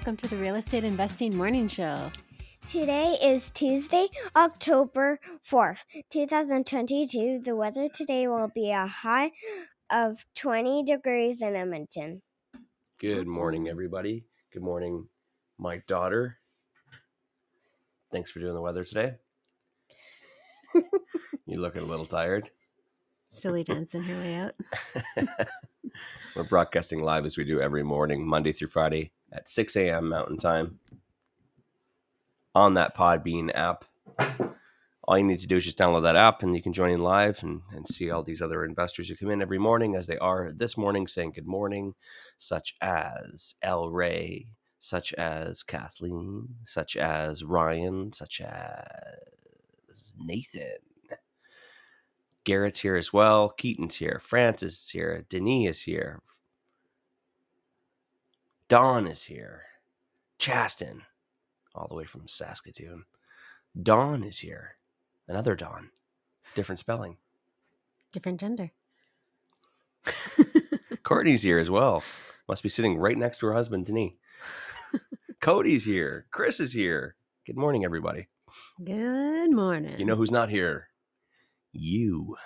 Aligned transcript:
Welcome 0.00 0.16
to 0.16 0.28
the 0.28 0.36
Real 0.38 0.54
Estate 0.54 0.82
Investing 0.82 1.36
Morning 1.36 1.68
Show. 1.68 2.10
Today 2.66 3.18
is 3.20 3.50
Tuesday, 3.50 4.06
October 4.34 5.20
4th, 5.46 5.84
2022. 6.08 7.42
The 7.44 7.54
weather 7.54 7.86
today 7.92 8.26
will 8.26 8.48
be 8.54 8.70
a 8.70 8.86
high 8.86 9.30
of 9.90 10.24
20 10.36 10.84
degrees 10.84 11.42
in 11.42 11.54
Edmonton. 11.54 12.22
Good 12.98 13.26
Awesome. 13.26 13.34
morning, 13.34 13.68
everybody. 13.68 14.24
Good 14.54 14.62
morning, 14.62 15.06
my 15.58 15.82
daughter. 15.86 16.38
Thanks 18.10 18.30
for 18.30 18.40
doing 18.40 18.54
the 18.54 18.62
weather 18.62 18.84
today. 18.84 19.16
You're 21.44 21.60
looking 21.60 21.82
a 21.82 21.84
little 21.86 22.06
tired. 22.06 22.48
Silly 23.28 23.64
dancing 23.64 24.04
her 24.04 24.14
way 24.14 24.34
out. 24.36 24.54
We're 26.34 26.44
broadcasting 26.44 27.02
live 27.02 27.26
as 27.26 27.36
we 27.36 27.44
do 27.44 27.60
every 27.60 27.82
morning, 27.82 28.26
Monday 28.26 28.52
through 28.52 28.68
Friday 28.68 29.10
at 29.32 29.48
6 29.48 29.76
a.m. 29.76 30.08
Mountain 30.08 30.38
Time 30.38 30.78
on 32.54 32.74
that 32.74 32.96
Podbean 32.96 33.50
app. 33.54 33.84
All 35.04 35.18
you 35.18 35.24
need 35.24 35.40
to 35.40 35.46
do 35.46 35.56
is 35.56 35.64
just 35.64 35.78
download 35.78 36.04
that 36.04 36.16
app 36.16 36.42
and 36.42 36.54
you 36.54 36.62
can 36.62 36.72
join 36.72 36.90
in 36.90 37.02
live 37.02 37.42
and, 37.42 37.62
and 37.72 37.88
see 37.88 38.10
all 38.10 38.22
these 38.22 38.42
other 38.42 38.64
investors 38.64 39.08
who 39.08 39.16
come 39.16 39.30
in 39.30 39.42
every 39.42 39.58
morning 39.58 39.96
as 39.96 40.06
they 40.06 40.18
are 40.18 40.52
this 40.52 40.76
morning 40.76 41.06
saying 41.06 41.32
good 41.32 41.46
morning, 41.46 41.94
such 42.38 42.74
as 42.80 43.54
El 43.62 43.90
Ray, 43.90 44.52
such 44.78 45.12
as 45.14 45.62
Kathleen, 45.62 46.56
such 46.64 46.96
as 46.96 47.42
Ryan, 47.42 48.12
such 48.12 48.40
as 48.40 50.14
Nathan. 50.18 50.78
Garrett's 52.44 52.80
here 52.80 52.96
as 52.96 53.12
well. 53.12 53.50
Keaton's 53.50 53.96
here. 53.96 54.20
Francis 54.22 54.84
is 54.84 54.90
here. 54.90 55.26
Denis 55.28 55.78
is 55.78 55.82
here. 55.82 56.20
Don 58.70 59.08
is 59.08 59.24
here. 59.24 59.62
Chasten, 60.38 61.02
all 61.74 61.88
the 61.88 61.96
way 61.96 62.04
from 62.04 62.28
Saskatoon. 62.28 63.04
Don 63.82 64.22
is 64.22 64.38
here. 64.38 64.76
Another 65.26 65.56
Don. 65.56 65.90
Different 66.54 66.78
spelling. 66.78 67.16
Different 68.12 68.38
gender. 68.38 68.70
Courtney's 71.02 71.42
here 71.42 71.58
as 71.58 71.68
well. 71.68 72.04
Must 72.48 72.62
be 72.62 72.68
sitting 72.68 72.96
right 72.96 73.18
next 73.18 73.38
to 73.38 73.46
her 73.46 73.54
husband, 73.54 73.86
Denis. 73.86 74.12
Cody's 75.40 75.84
here. 75.84 76.26
Chris 76.30 76.60
is 76.60 76.72
here. 76.72 77.16
Good 77.46 77.56
morning, 77.56 77.84
everybody. 77.84 78.28
Good 78.84 79.50
morning. 79.52 79.98
You 79.98 80.04
know 80.04 80.14
who's 80.14 80.30
not 80.30 80.48
here? 80.48 80.90
You, 81.72 82.36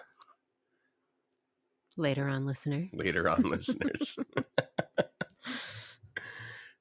Later 1.99 2.27
on, 2.29 2.47
listener. 2.47 2.89
later 2.95 3.29
on, 3.29 3.43
listeners. 3.43 4.19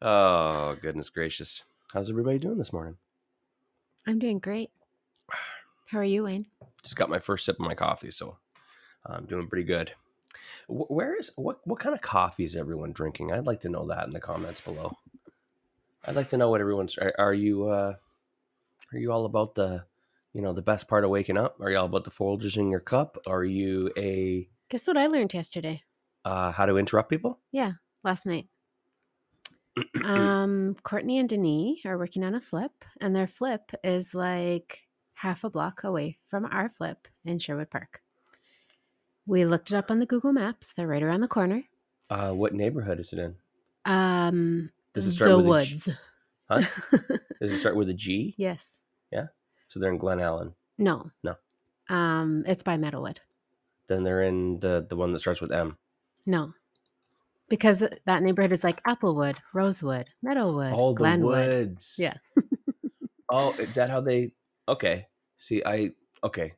oh, 0.03 0.75
goodness 0.81 1.09
gracious. 1.09 1.63
How's 1.93 2.09
everybody 2.09 2.37
doing 2.39 2.57
this 2.57 2.73
morning? 2.73 2.97
I'm 4.05 4.19
doing 4.19 4.39
great. 4.39 4.69
How 5.87 5.99
are 5.99 6.03
you, 6.03 6.23
Wayne? 6.23 6.45
Just 6.83 6.95
got 6.95 7.09
my 7.09 7.19
first 7.19 7.45
sip 7.45 7.55
of 7.59 7.65
my 7.65 7.75
coffee, 7.75 8.11
so 8.11 8.37
I'm 9.05 9.25
doing 9.25 9.47
pretty 9.47 9.63
good. 9.65 9.91
Where 10.67 11.17
is 11.17 11.31
what? 11.35 11.59
What 11.65 11.79
kind 11.79 11.95
of 11.95 12.01
coffee 12.01 12.45
is 12.45 12.55
everyone 12.55 12.91
drinking? 12.91 13.31
I'd 13.31 13.45
like 13.45 13.61
to 13.61 13.69
know 13.69 13.87
that 13.87 14.05
in 14.05 14.11
the 14.11 14.19
comments 14.19 14.61
below. 14.61 14.97
I'd 16.07 16.15
like 16.15 16.29
to 16.29 16.37
know 16.37 16.49
what 16.49 16.61
everyone's. 16.61 16.97
Are, 16.97 17.13
are 17.17 17.33
you? 17.33 17.69
uh 17.69 17.93
Are 18.91 18.97
you 18.97 19.11
all 19.11 19.25
about 19.25 19.55
the, 19.55 19.85
you 20.33 20.41
know, 20.41 20.53
the 20.53 20.61
best 20.61 20.87
part 20.87 21.03
of 21.03 21.09
waking 21.09 21.37
up? 21.37 21.57
Are 21.61 21.69
you 21.69 21.77
all 21.77 21.85
about 21.85 22.03
the 22.05 22.11
Folgers 22.11 22.57
in 22.57 22.69
your 22.69 22.79
cup? 22.79 23.17
Are 23.27 23.43
you 23.43 23.91
a 23.97 24.49
Guess 24.69 24.87
what 24.87 24.97
I 24.97 25.07
learned 25.07 25.33
yesterday? 25.33 25.83
uh 26.25 26.51
how 26.51 26.65
to 26.65 26.77
interrupt 26.77 27.09
people? 27.09 27.39
Yeah, 27.51 27.73
last 28.03 28.25
night. 28.25 28.47
Um, 30.03 30.75
Courtney 30.83 31.17
and 31.17 31.27
Denis 31.27 31.79
are 31.85 31.97
working 31.97 32.23
on 32.23 32.35
a 32.35 32.41
flip, 32.41 32.71
and 33.01 33.15
their 33.15 33.27
flip 33.27 33.71
is 33.83 34.13
like 34.13 34.81
half 35.15 35.43
a 35.43 35.49
block 35.49 35.83
away 35.83 36.17
from 36.27 36.45
our 36.45 36.69
flip 36.69 37.07
in 37.25 37.39
Sherwood 37.39 37.69
Park. 37.69 38.01
We 39.25 39.45
looked 39.45 39.71
it 39.71 39.75
up 39.75 39.89
on 39.89 39.99
the 39.99 40.05
Google 40.05 40.33
Maps. 40.33 40.73
They're 40.75 40.87
right 40.87 41.01
around 41.03 41.21
the 41.21 41.27
corner. 41.27 41.63
Uh 42.09 42.31
What 42.31 42.53
neighborhood 42.53 42.99
is 42.99 43.13
it 43.13 43.19
in? 43.19 43.35
Um, 43.85 44.69
Does 44.93 45.07
it 45.07 45.11
start 45.11 45.29
the 45.31 45.37
with 45.37 45.45
a 45.45 45.65
G- 45.65 45.73
woods. 45.73 45.89
Huh? 46.49 46.61
Does 47.41 47.53
it 47.53 47.59
start 47.59 47.75
with 47.75 47.89
a 47.89 47.93
G? 47.93 48.35
yes. 48.37 48.79
Yeah. 49.11 49.27
So 49.69 49.79
they're 49.79 49.91
in 49.91 49.97
Glen 49.97 50.19
Allan. 50.19 50.53
No. 50.77 51.09
No. 51.23 51.35
Um, 51.89 52.43
it's 52.45 52.63
by 52.63 52.77
Meadowwood. 52.77 53.17
Then 53.87 54.03
they're 54.03 54.21
in 54.21 54.59
the 54.59 54.85
the 54.87 54.95
one 54.95 55.13
that 55.13 55.19
starts 55.19 55.41
with 55.41 55.51
M. 55.51 55.77
No. 56.25 56.53
Because 57.53 57.83
that 58.07 58.23
neighborhood 58.23 58.51
is 58.51 58.63
like 58.63 58.81
Applewood, 58.81 59.35
Rosewood, 59.53 60.07
Meadowwood, 60.25 60.71
Oh, 60.73 60.95
the 60.95 61.19
woods. 61.23 61.97
Yeah. 61.99 62.15
oh, 63.29 63.53
is 63.59 63.75
that 63.75 63.91
how 63.91 64.01
they? 64.01 64.33
Okay. 64.67 65.05
See, 65.37 65.61
I 65.63 65.91
okay. 66.23 66.53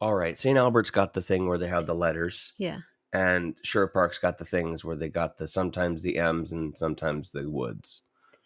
All 0.00 0.14
right. 0.14 0.38
St. 0.38 0.56
Albert's 0.56 0.88
got 0.88 1.12
the 1.12 1.20
thing 1.20 1.46
where 1.46 1.58
they 1.58 1.68
have 1.68 1.84
the 1.84 1.94
letters, 1.94 2.54
Yeah. 2.56 2.78
and 3.12 3.54
Sherwood 3.64 3.92
Park's 3.92 4.18
got 4.18 4.38
the 4.38 4.46
things 4.46 4.82
where 4.82 4.96
they 4.96 5.10
got 5.10 5.36
the 5.36 5.46
sometimes 5.46 6.00
the 6.00 6.16
M's 6.16 6.52
and 6.52 6.74
sometimes 6.74 7.30
the 7.30 7.50
woods. 7.50 8.00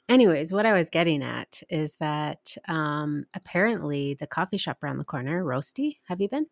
Anyways, 0.09 0.53
what 0.53 0.67
I 0.67 0.73
was 0.73 0.91
getting 0.91 1.23
at 1.23 1.63
is 1.71 1.95
that 1.99 2.57
um, 2.67 3.25
apparently 3.34 4.15
the 4.15 4.27
coffee 4.27 4.59
shop 4.59 4.83
around 4.83 4.99
the 4.99 5.05
corner, 5.05 5.45
Roasty, 5.45 5.99
have 6.09 6.21
you 6.21 6.28
been? 6.28 6.47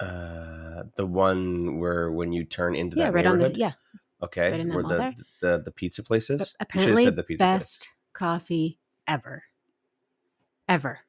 Uh, 0.00 0.84
the 0.96 1.06
one 1.06 1.78
where 1.78 2.10
when 2.10 2.32
you 2.32 2.44
turn 2.44 2.74
into 2.74 2.96
that, 2.96 3.00
yeah, 3.00 3.06
that 3.06 3.14
right 3.14 3.26
on 3.26 3.38
the 3.38 3.54
yeah. 3.54 3.72
Okay. 4.22 4.50
right 4.50 4.66
where 4.68 4.82
the, 4.82 4.96
there. 4.96 5.14
the 5.40 5.62
the 5.64 5.70
pizza 5.70 6.02
places. 6.02 6.54
But 6.58 6.68
is. 6.74 6.74
You 6.74 6.80
should 6.80 6.88
have 6.88 6.94
apparently, 6.98 7.04
said 7.04 7.16
the 7.16 7.22
pizza 7.22 7.44
place. 7.44 7.58
best 7.58 7.88
coffee 8.12 8.78
ever, 9.06 9.44
ever. 10.68 11.00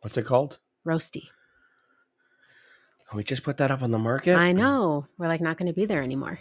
What's 0.00 0.16
it 0.16 0.24
called? 0.24 0.58
Roasty. 0.86 1.28
We 3.14 3.24
just 3.24 3.42
put 3.42 3.56
that 3.56 3.70
up 3.70 3.82
on 3.82 3.90
the 3.90 3.98
market. 3.98 4.36
I 4.36 4.52
know. 4.52 5.06
We're 5.16 5.28
like 5.28 5.40
not 5.40 5.56
going 5.56 5.68
to 5.68 5.72
be 5.72 5.86
there 5.86 6.02
anymore. 6.02 6.40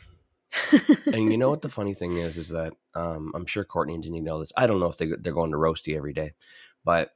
and 1.06 1.32
you 1.32 1.38
know 1.38 1.50
what 1.50 1.62
the 1.62 1.70
funny 1.78 1.94
thing 1.94 2.18
is 2.18 2.38
is 2.38 2.50
that 2.50 2.74
um, 2.94 3.32
I'm 3.34 3.46
sure 3.46 3.64
Courtney 3.64 3.94
and 3.94 4.04
Denise 4.04 4.24
know 4.24 4.40
this. 4.40 4.52
I 4.56 4.68
don't 4.68 4.80
know 4.80 4.88
if 4.88 4.98
they 4.98 5.08
they're 5.08 5.34
going 5.34 5.52
to 5.52 5.58
Roasty 5.58 5.96
every 5.96 6.14
day, 6.14 6.34
but 6.84 7.14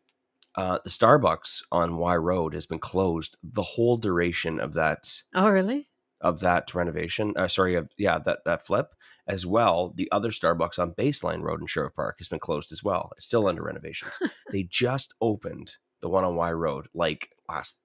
uh, 0.55 0.79
the 0.83 0.89
Starbucks 0.89 1.63
on 1.71 1.97
Wye 1.97 2.15
Road 2.15 2.53
has 2.53 2.65
been 2.65 2.79
closed 2.79 3.37
the 3.43 3.61
whole 3.61 3.97
duration 3.97 4.59
of 4.59 4.73
that 4.73 5.21
oh, 5.33 5.49
really? 5.49 5.87
of 6.19 6.39
that 6.41 6.73
renovation. 6.75 7.33
Uh, 7.35 7.47
sorry, 7.47 7.75
of, 7.75 7.89
yeah, 7.97 8.19
that 8.19 8.39
that 8.45 8.65
flip 8.65 8.93
as 9.27 9.45
well. 9.45 9.93
The 9.95 10.09
other 10.11 10.29
Starbucks 10.29 10.79
on 10.79 10.93
Baseline 10.93 11.41
Road 11.41 11.61
in 11.61 11.67
Sherwood 11.67 11.95
Park 11.95 12.15
has 12.19 12.27
been 12.27 12.39
closed 12.39 12.71
as 12.71 12.83
well. 12.83 13.11
It's 13.15 13.25
still 13.25 13.47
under 13.47 13.63
renovations. 13.63 14.19
they 14.51 14.63
just 14.63 15.13
opened 15.21 15.75
the 16.01 16.09
one 16.09 16.23
on 16.23 16.35
Wye 16.35 16.51
Road 16.51 16.87
like 16.93 17.29
last 17.47 17.77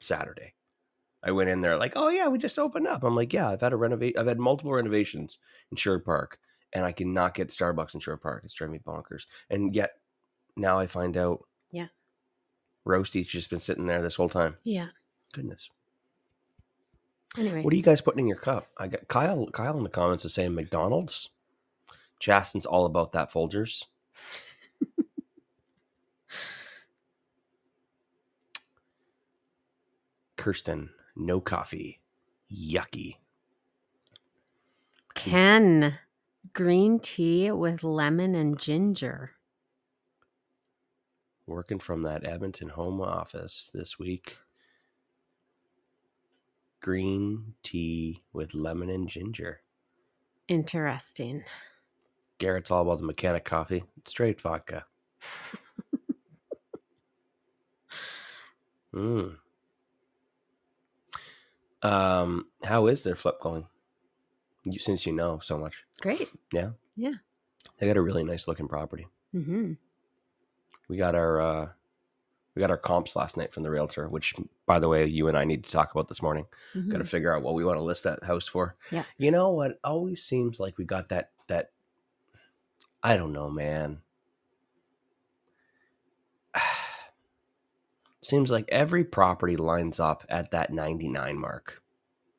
Saturday. 0.00 0.54
I 1.22 1.32
went 1.32 1.50
in 1.50 1.60
there 1.60 1.76
like, 1.76 1.92
oh 1.96 2.08
yeah, 2.08 2.28
we 2.28 2.38
just 2.38 2.58
opened 2.58 2.86
up. 2.86 3.04
I'm 3.04 3.14
like, 3.14 3.32
yeah, 3.32 3.48
I've 3.50 3.60
had 3.60 3.72
a 3.72 3.76
renovate. 3.76 4.18
I've 4.18 4.26
had 4.26 4.38
multiple 4.40 4.72
renovations 4.72 5.38
in 5.70 5.76
Sherwood 5.76 6.04
Park, 6.04 6.38
and 6.72 6.84
I 6.84 6.92
cannot 6.92 7.34
get 7.34 7.48
Starbucks 7.48 7.94
in 7.94 8.00
Sherwood 8.00 8.22
Park. 8.22 8.42
It's 8.44 8.54
driving 8.54 8.72
me 8.72 8.80
bonkers. 8.84 9.26
And 9.50 9.74
yet 9.74 9.90
now 10.56 10.78
I 10.78 10.86
find 10.86 11.16
out, 11.16 11.40
Yeah. 11.70 11.88
Roasty's 12.84 13.28
just 13.28 13.50
been 13.50 13.60
sitting 13.60 13.86
there 13.86 14.02
this 14.02 14.16
whole 14.16 14.28
time. 14.28 14.56
Yeah. 14.64 14.88
Goodness. 15.32 15.70
Anyway. 17.38 17.62
What 17.62 17.72
are 17.72 17.76
you 17.76 17.82
guys 17.82 18.00
putting 18.00 18.20
in 18.20 18.28
your 18.28 18.36
cup? 18.36 18.66
I 18.76 18.88
got 18.88 19.06
Kyle. 19.08 19.46
Kyle 19.52 19.76
in 19.76 19.84
the 19.84 19.88
comments 19.90 20.24
is 20.24 20.34
saying 20.34 20.54
McDonald's. 20.54 21.28
Justin's 22.18 22.66
all 22.66 22.86
about 22.86 23.12
that 23.12 23.30
Folgers. 23.30 23.84
Kirsten, 30.36 30.90
no 31.16 31.40
coffee. 31.40 32.00
Yucky. 32.50 33.16
Ken, 35.14 35.98
green 36.54 36.98
tea 36.98 37.50
with 37.50 37.84
lemon 37.84 38.34
and 38.34 38.58
ginger. 38.58 39.32
Working 41.50 41.80
from 41.80 42.02
that 42.02 42.24
Edmonton 42.24 42.68
home 42.68 43.00
office 43.00 43.72
this 43.74 43.98
week. 43.98 44.36
Green 46.80 47.54
tea 47.64 48.22
with 48.32 48.54
lemon 48.54 48.88
and 48.88 49.08
ginger. 49.08 49.60
Interesting. 50.46 51.42
Garrett's 52.38 52.70
all 52.70 52.82
about 52.82 52.98
the 52.98 53.04
mechanic 53.04 53.44
coffee. 53.44 53.82
Straight 54.04 54.40
vodka. 54.40 54.84
mm. 58.94 59.36
Um, 61.82 62.46
how 62.62 62.86
is 62.86 63.02
their 63.02 63.16
flip 63.16 63.40
going? 63.40 63.66
You, 64.62 64.78
since 64.78 65.04
you 65.04 65.12
know 65.12 65.40
so 65.42 65.58
much, 65.58 65.84
Great. 66.00 66.28
Yeah, 66.52 66.70
yeah. 66.96 67.14
They 67.78 67.88
got 67.88 67.96
a 67.96 68.02
really 68.02 68.22
nice 68.22 68.46
looking 68.46 68.68
property. 68.68 69.08
Mm-hmm. 69.34 69.72
We 70.90 70.96
got 70.96 71.14
our 71.14 71.40
uh, 71.40 71.68
we 72.56 72.60
got 72.60 72.70
our 72.72 72.76
comps 72.76 73.14
last 73.14 73.36
night 73.36 73.52
from 73.52 73.62
the 73.62 73.70
realtor, 73.70 74.08
which, 74.08 74.34
by 74.66 74.80
the 74.80 74.88
way, 74.88 75.06
you 75.06 75.28
and 75.28 75.38
I 75.38 75.44
need 75.44 75.62
to 75.62 75.70
talk 75.70 75.92
about 75.92 76.08
this 76.08 76.20
morning. 76.20 76.46
Got 76.88 76.98
to 76.98 77.04
figure 77.04 77.32
out 77.34 77.44
what 77.44 77.54
we 77.54 77.64
want 77.64 77.78
to 77.78 77.82
list 77.82 78.02
that 78.02 78.24
house 78.24 78.48
for. 78.48 78.74
Yeah. 78.90 79.04
You 79.16 79.30
know 79.30 79.52
what? 79.52 79.78
Always 79.84 80.24
seems 80.24 80.58
like 80.58 80.76
we 80.78 80.84
got 80.84 81.10
that 81.10 81.30
that. 81.46 81.70
I 83.04 83.16
don't 83.16 83.32
know, 83.32 83.48
man. 83.48 84.00
seems 88.22 88.50
like 88.50 88.64
every 88.68 89.04
property 89.04 89.56
lines 89.56 90.00
up 90.00 90.24
at 90.28 90.50
that 90.50 90.72
99 90.72 91.38
mark 91.38 91.82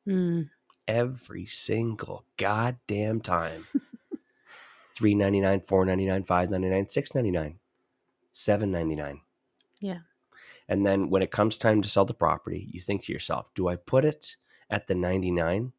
Mm. 0.06 0.50
every 0.86 1.46
single 1.46 2.26
goddamn 2.36 3.20
time. 3.22 3.66
399 4.94 5.60
499 5.60 6.22
599 6.24 6.88
699 6.88 7.58
799 8.32 9.20
Yeah. 9.80 9.98
and 10.68 10.86
then 10.86 11.10
when 11.10 11.22
it 11.22 11.30
comes 11.30 11.58
time 11.58 11.82
to 11.82 11.88
sell 11.88 12.04
the 12.04 12.14
property 12.14 12.68
you 12.70 12.80
think 12.80 13.04
to 13.04 13.12
yourself 13.12 13.50
do 13.54 13.68
i 13.68 13.76
put 13.76 14.04
it 14.04 14.36
at 14.70 14.86
the 14.86 14.94
99 14.94 15.72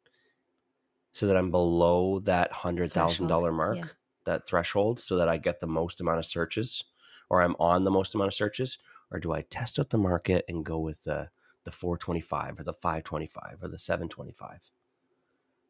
so 1.11 1.27
that 1.27 1.37
i'm 1.37 1.51
below 1.51 2.19
that 2.19 2.51
$100000 2.51 3.53
mark 3.53 3.77
yeah. 3.77 3.85
that 4.25 4.45
threshold 4.47 4.99
so 4.99 5.17
that 5.17 5.29
i 5.29 5.37
get 5.37 5.59
the 5.59 5.67
most 5.67 5.99
amount 6.01 6.19
of 6.19 6.25
searches 6.25 6.83
or 7.29 7.41
i'm 7.41 7.55
on 7.59 7.83
the 7.83 7.91
most 7.91 8.13
amount 8.15 8.27
of 8.27 8.33
searches 8.33 8.77
or 9.11 9.19
do 9.19 9.31
i 9.33 9.41
test 9.41 9.79
out 9.79 9.89
the 9.89 9.97
market 9.97 10.45
and 10.47 10.65
go 10.65 10.79
with 10.79 11.03
the 11.03 11.29
the 11.65 11.71
425 11.71 12.59
or 12.59 12.63
the 12.63 12.73
525 12.73 13.59
or 13.61 13.67
the 13.69 13.77
725 13.79 14.69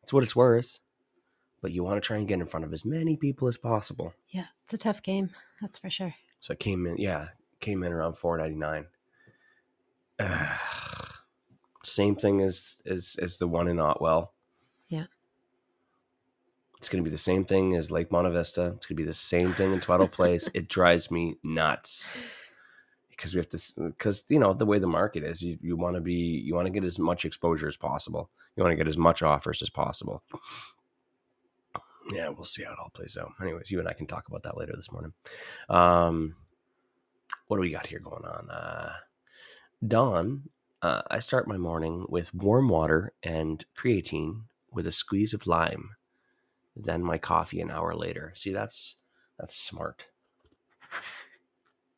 it's 0.02 0.12
what 0.12 0.24
it's 0.24 0.36
worth 0.36 0.80
but 1.62 1.72
you 1.72 1.82
want 1.84 1.96
to 2.02 2.06
try 2.06 2.18
and 2.18 2.28
get 2.28 2.40
in 2.42 2.46
front 2.48 2.66
of 2.66 2.74
as 2.74 2.84
many 2.84 3.16
people 3.16 3.48
as 3.48 3.56
possible 3.58 4.14
Yeah. 4.32 4.48
It's 4.66 4.74
a 4.74 4.78
tough 4.78 5.02
game. 5.02 5.30
That's 5.62 5.78
for 5.78 5.90
sure. 5.90 6.14
So 6.44 6.51
it 6.51 6.60
came 6.60 6.86
in, 6.86 6.98
yeah, 6.98 7.30
came 7.62 7.84
in 7.84 7.94
around 7.94 8.18
four 8.18 8.38
ninety 8.38 8.57
nine. 8.57 8.88
Same 11.86 12.16
thing 12.18 12.42
as 12.42 12.81
as 12.86 13.16
as 13.18 13.38
the 13.38 13.48
one 13.48 13.69
in 13.69 13.78
Ottewell. 13.78 14.34
Yeah. 14.90 15.06
It's 16.78 16.90
gonna 16.90 17.01
be 17.01 17.10
the 17.10 17.18
same 17.18 17.45
thing 17.45 17.75
as 17.75 17.92
Lake 17.92 18.12
Monte 18.12 18.31
Vista. 18.31 18.74
It's 18.75 18.86
gonna 18.86 18.98
be 18.98 19.06
the 19.06 19.13
same 19.13 19.54
thing 19.54 19.72
in 19.72 19.80
Tweddle 19.80 20.12
Place. 20.12 20.50
It 20.54 20.68
drives 20.68 21.10
me 21.10 21.38
nuts 21.44 22.13
because 23.10 23.34
we 23.34 23.38
have 23.38 23.48
to 23.48 23.57
because 23.78 24.25
you 24.28 24.38
know 24.38 24.54
the 24.54 24.66
way 24.66 24.80
the 24.80 24.86
market 24.86 25.24
is. 25.24 25.42
You 25.42 25.57
you 25.62 25.78
want 25.78 25.96
to 25.96 26.01
be 26.01 26.13
you 26.13 26.56
want 26.56 26.66
to 26.66 26.72
get 26.72 26.84
as 26.84 27.00
much 27.00 27.24
exposure 27.24 27.69
as 27.69 27.78
possible. 27.78 28.30
You 28.57 28.63
want 28.63 28.74
to 28.74 28.78
get 28.78 28.89
as 28.89 28.98
much 28.98 29.24
offers 29.24 29.62
as 29.62 29.69
possible. 29.69 30.24
Yeah, 32.12 32.30
we'll 32.30 32.44
see 32.46 32.64
how 32.64 32.74
it 32.74 32.80
all 32.80 32.90
plays 32.90 33.18
out. 33.18 33.32
Anyways, 33.42 33.72
you 33.72 33.80
and 33.80 33.88
I 33.88 33.94
can 33.94 34.08
talk 34.08 34.28
about 34.28 34.44
that 34.44 34.58
later 34.58 34.74
this 34.76 34.92
morning. 34.92 35.14
Um, 35.70 36.36
what 37.48 37.58
do 37.58 37.62
we 37.62 37.72
got 37.72 37.88
here 37.88 38.00
going 38.00 38.26
on? 38.26 38.50
Uh, 38.50 38.94
dawn. 39.86 40.44
Uh, 40.82 41.02
I 41.10 41.20
start 41.20 41.48
my 41.48 41.58
morning 41.58 42.06
with 42.10 42.34
warm 42.34 42.68
water 42.68 43.14
and 43.24 43.64
creatine 43.78 44.44
with 44.72 44.86
a 44.88 44.92
squeeze 44.92 45.34
of 45.34 45.48
lime. 45.48 45.92
Then 46.76 47.04
my 47.04 47.18
coffee 47.18 47.62
an 47.62 47.72
hour 47.72 47.96
later. 47.96 48.34
See, 48.36 48.52
that's 48.52 48.98
that's 49.40 49.56
smart. 49.56 50.08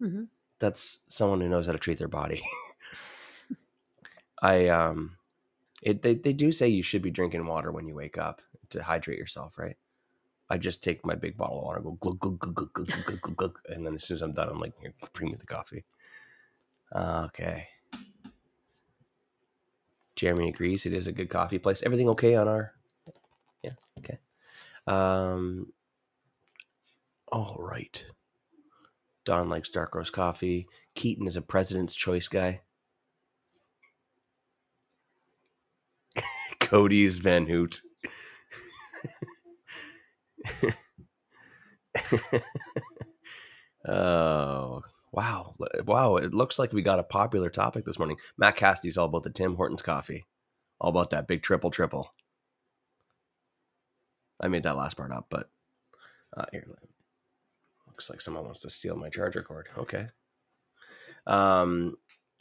Mhm. 0.01 0.27
That's 0.59 0.99
someone 1.07 1.41
who 1.41 1.49
knows 1.49 1.65
how 1.65 1.71
to 1.71 1.79
treat 1.79 1.97
their 1.97 2.07
body. 2.07 2.43
I 4.41 4.67
um, 4.67 5.17
it 5.81 6.01
they 6.01 6.15
they 6.15 6.33
do 6.33 6.51
say 6.51 6.67
you 6.67 6.83
should 6.83 7.01
be 7.01 7.11
drinking 7.11 7.45
water 7.45 7.71
when 7.71 7.87
you 7.87 7.95
wake 7.95 8.17
up 8.17 8.41
to 8.71 8.83
hydrate 8.83 9.17
yourself, 9.19 9.57
right? 9.57 9.77
I 10.49 10.57
just 10.57 10.83
take 10.83 11.05
my 11.05 11.15
big 11.15 11.37
bottle 11.37 11.59
of 11.59 11.63
water, 11.63 11.81
go 11.81 11.91
glug 11.99 12.19
glug 12.19 12.39
glug 12.39 12.55
glug 12.55 12.73
glug 12.73 12.87
glug 12.87 13.21
glug, 13.21 13.35
glug, 13.37 13.59
and 13.69 13.85
then 13.85 13.95
as 13.95 14.03
soon 14.03 14.15
as 14.15 14.21
I'm 14.21 14.33
done, 14.33 14.49
I'm 14.49 14.59
like, 14.59 14.73
Here, 14.79 14.93
bring 15.13 15.31
me 15.31 15.37
the 15.37 15.45
coffee. 15.45 15.85
Okay. 16.95 17.67
Jeremy 20.15 20.49
agrees. 20.49 20.85
It 20.85 20.93
is 20.93 21.07
a 21.07 21.11
good 21.11 21.29
coffee 21.29 21.59
place. 21.59 21.83
Everything 21.83 22.09
okay 22.09 22.35
on 22.35 22.47
our? 22.47 22.73
Yeah. 23.63 23.71
Okay. 23.99 24.17
Um. 24.87 25.73
All 27.31 27.57
right. 27.59 28.03
Don 29.25 29.49
likes 29.49 29.69
dark 29.69 29.95
roast 29.95 30.13
coffee. 30.13 30.67
Keaton 30.93 31.27
is 31.27 31.35
a 31.35 31.41
President's 31.41 31.95
Choice 31.95 32.27
guy. 32.27 32.61
Cody's 36.59 37.17
Van 37.17 37.47
Houtte. 37.47 37.81
oh 43.87 44.81
wow. 45.11 45.55
Wow 45.85 46.17
it 46.17 46.33
looks 46.33 46.59
like 46.59 46.73
we 46.73 46.81
got 46.81 46.99
a 46.99 47.03
popular 47.03 47.49
topic 47.49 47.85
this 47.85 47.99
morning. 47.99 48.17
Matt 48.37 48.55
cassidy's 48.55 48.97
all 48.97 49.05
about 49.07 49.23
the 49.23 49.29
tim 49.29 49.55
hortons 49.55 49.81
coffee. 49.81 50.25
All 50.79 50.89
about 50.89 51.11
that 51.11 51.27
big 51.27 51.41
triple 51.41 51.71
triple. 51.71 52.13
I 54.39 54.47
made 54.47 54.63
that 54.63 54.77
last 54.77 54.97
part 54.97 55.11
up 55.11 55.27
but 55.29 55.49
uh, 56.35 56.45
here 56.51 56.65
looks 57.87 58.09
like 58.09 58.21
someone 58.21 58.45
wants 58.45 58.61
to 58.61 58.69
steal 58.69 58.95
my 58.97 59.09
charger 59.09 59.43
cord. 59.43 59.69
Okay. 59.77 60.07
Um 61.27 61.95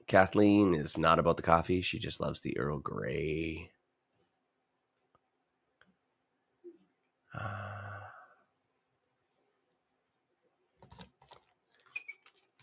kathleen 0.06 0.74
is 0.74 0.98
not 0.98 1.18
about 1.18 1.36
the 1.36 1.42
coffee. 1.42 1.80
She 1.80 1.98
just 1.98 2.20
loves 2.20 2.40
the 2.40 2.58
earl 2.58 2.78
grey. 2.78 3.70
Uh, 7.38 7.73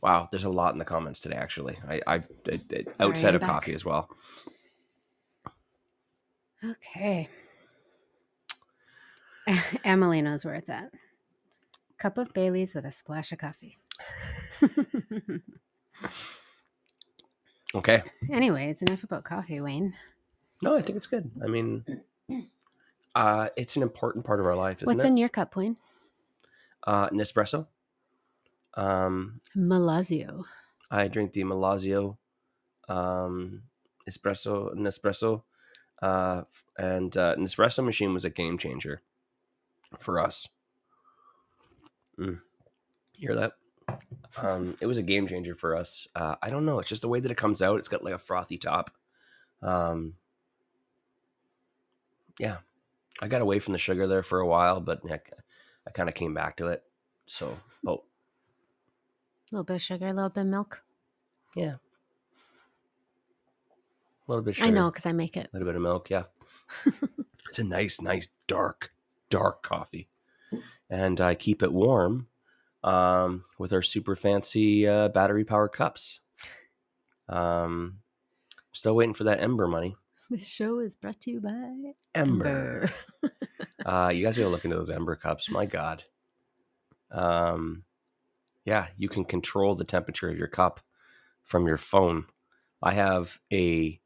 Wow, 0.01 0.27
there's 0.31 0.43
a 0.45 0.49
lot 0.49 0.73
in 0.73 0.77
the 0.79 0.85
comments 0.85 1.19
today. 1.19 1.35
Actually, 1.35 1.77
I, 1.87 2.01
I, 2.07 2.15
I, 2.15 2.23
I 2.49 2.83
outside 2.99 3.35
of 3.35 3.41
back. 3.41 3.49
coffee 3.49 3.73
as 3.75 3.85
well. 3.85 4.09
Okay. 6.63 7.29
Emily 9.83 10.21
knows 10.21 10.43
where 10.45 10.55
it's 10.55 10.69
at. 10.69 10.91
Cup 11.97 12.17
of 12.17 12.33
Bailey's 12.33 12.73
with 12.73 12.85
a 12.85 12.91
splash 12.91 13.31
of 13.31 13.37
coffee. 13.39 13.77
Okay, 17.73 18.01
Anyways, 18.31 18.81
enough 18.81 19.03
about 19.03 19.23
coffee, 19.23 19.61
Wayne. 19.61 19.93
no, 20.61 20.75
I 20.75 20.81
think 20.81 20.97
it's 20.97 21.07
good. 21.07 21.31
I 21.41 21.47
mean, 21.47 21.85
uh, 23.15 23.47
it's 23.55 23.77
an 23.77 23.81
important 23.81 24.25
part 24.25 24.41
of 24.41 24.45
our 24.45 24.55
life, 24.57 24.79
isn't 24.79 24.87
What's 24.87 25.05
it? 25.05 25.07
in 25.07 25.15
your 25.17 25.29
cup, 25.29 25.55
Wayne? 25.55 25.77
uh, 26.85 27.07
Nespresso. 27.11 27.67
Um, 28.75 29.41
Melozio. 29.55 30.43
I 30.89 31.07
drink 31.07 31.33
the 31.33 31.43
Melozio, 31.43 32.17
um, 32.89 33.63
espresso, 34.09 34.75
Nespresso, 34.75 35.43
uh, 36.01 36.43
and 36.77 37.15
uh, 37.15 37.35
Nespresso 37.35 37.83
machine 37.83 38.13
was 38.13 38.25
a 38.25 38.29
game 38.29 38.57
changer 38.57 39.01
for 39.99 40.19
us. 40.19 40.47
Mm. 42.19 42.39
You 43.17 43.27
hear 43.27 43.35
that? 43.35 43.53
Um, 44.37 44.75
it 44.81 44.85
was 44.87 44.97
a 44.97 45.03
game 45.03 45.27
changer 45.27 45.55
for 45.55 45.75
us. 45.75 46.07
Uh, 46.15 46.35
I 46.41 46.49
don't 46.49 46.65
know. 46.65 46.79
It's 46.79 46.89
just 46.89 47.01
the 47.01 47.09
way 47.09 47.19
that 47.19 47.31
it 47.31 47.37
comes 47.37 47.61
out. 47.61 47.79
It's 47.79 47.87
got 47.87 48.03
like 48.03 48.13
a 48.13 48.19
frothy 48.19 48.57
top. 48.57 48.91
Um, 49.61 50.15
yeah, 52.39 52.57
I 53.21 53.27
got 53.27 53.41
away 53.41 53.59
from 53.59 53.73
the 53.73 53.77
sugar 53.77 54.07
there 54.07 54.23
for 54.23 54.39
a 54.39 54.47
while, 54.47 54.79
but 54.79 55.01
I, 55.09 55.19
I 55.87 55.91
kind 55.91 56.09
of 56.09 56.15
came 56.15 56.33
back 56.33 56.57
to 56.57 56.67
it. 56.67 56.83
So, 57.25 57.57
oh, 57.85 57.93
A 57.93 58.03
little 59.51 59.63
bit 59.63 59.75
of 59.75 59.81
sugar, 59.81 60.07
a 60.07 60.13
little 60.13 60.29
bit 60.29 60.41
of 60.41 60.47
milk. 60.47 60.83
yeah, 61.55 61.75
a 64.27 64.27
little 64.27 64.43
bit. 64.43 64.51
Of 64.51 64.55
sugar. 64.57 64.67
I 64.67 64.71
know 64.71 64.89
because 64.89 65.05
I 65.05 65.11
make 65.11 65.37
it. 65.37 65.49
A 65.51 65.57
little 65.57 65.67
bit 65.67 65.75
of 65.75 65.81
milk, 65.81 66.09
yeah. 66.09 66.23
it's 67.49 67.59
a 67.59 67.63
nice, 67.63 67.99
nice 68.01 68.29
dark, 68.47 68.91
dark 69.29 69.63
coffee, 69.63 70.09
and 70.89 71.19
I 71.19 71.35
keep 71.35 71.63
it 71.63 71.71
warm 71.71 72.27
um, 72.83 73.43
with 73.57 73.73
our 73.73 73.81
super 73.81 74.15
fancy 74.15 74.87
uh, 74.87 75.09
battery 75.09 75.43
power 75.43 75.67
cups. 75.67 76.19
Um, 77.29 77.99
still 78.71 78.95
waiting 78.95 79.13
for 79.13 79.23
that 79.25 79.41
Ember 79.41 79.67
money. 79.67 79.95
This 80.31 80.47
show 80.47 80.79
is 80.79 80.95
brought 80.95 81.19
to 81.21 81.31
you 81.31 81.41
by 81.41 81.51
Ember. 82.15 82.89
uh, 83.85 84.13
you 84.15 84.23
guys 84.23 84.37
gotta 84.37 84.47
look 84.47 84.63
into 84.63 84.77
those 84.77 84.89
Ember 84.89 85.17
cups. 85.17 85.49
My 85.49 85.65
God. 85.65 86.05
Um, 87.11 87.83
yeah, 88.65 88.87
you 88.97 89.09
can 89.09 89.25
control 89.25 89.75
the 89.75 89.83
temperature 89.83 90.29
of 90.29 90.37
your 90.37 90.47
cup 90.47 90.81
from 91.43 91.67
your 91.67 91.77
phone. 91.77 92.25
I 92.81 92.93
have 92.93 93.39
a, 93.51 93.99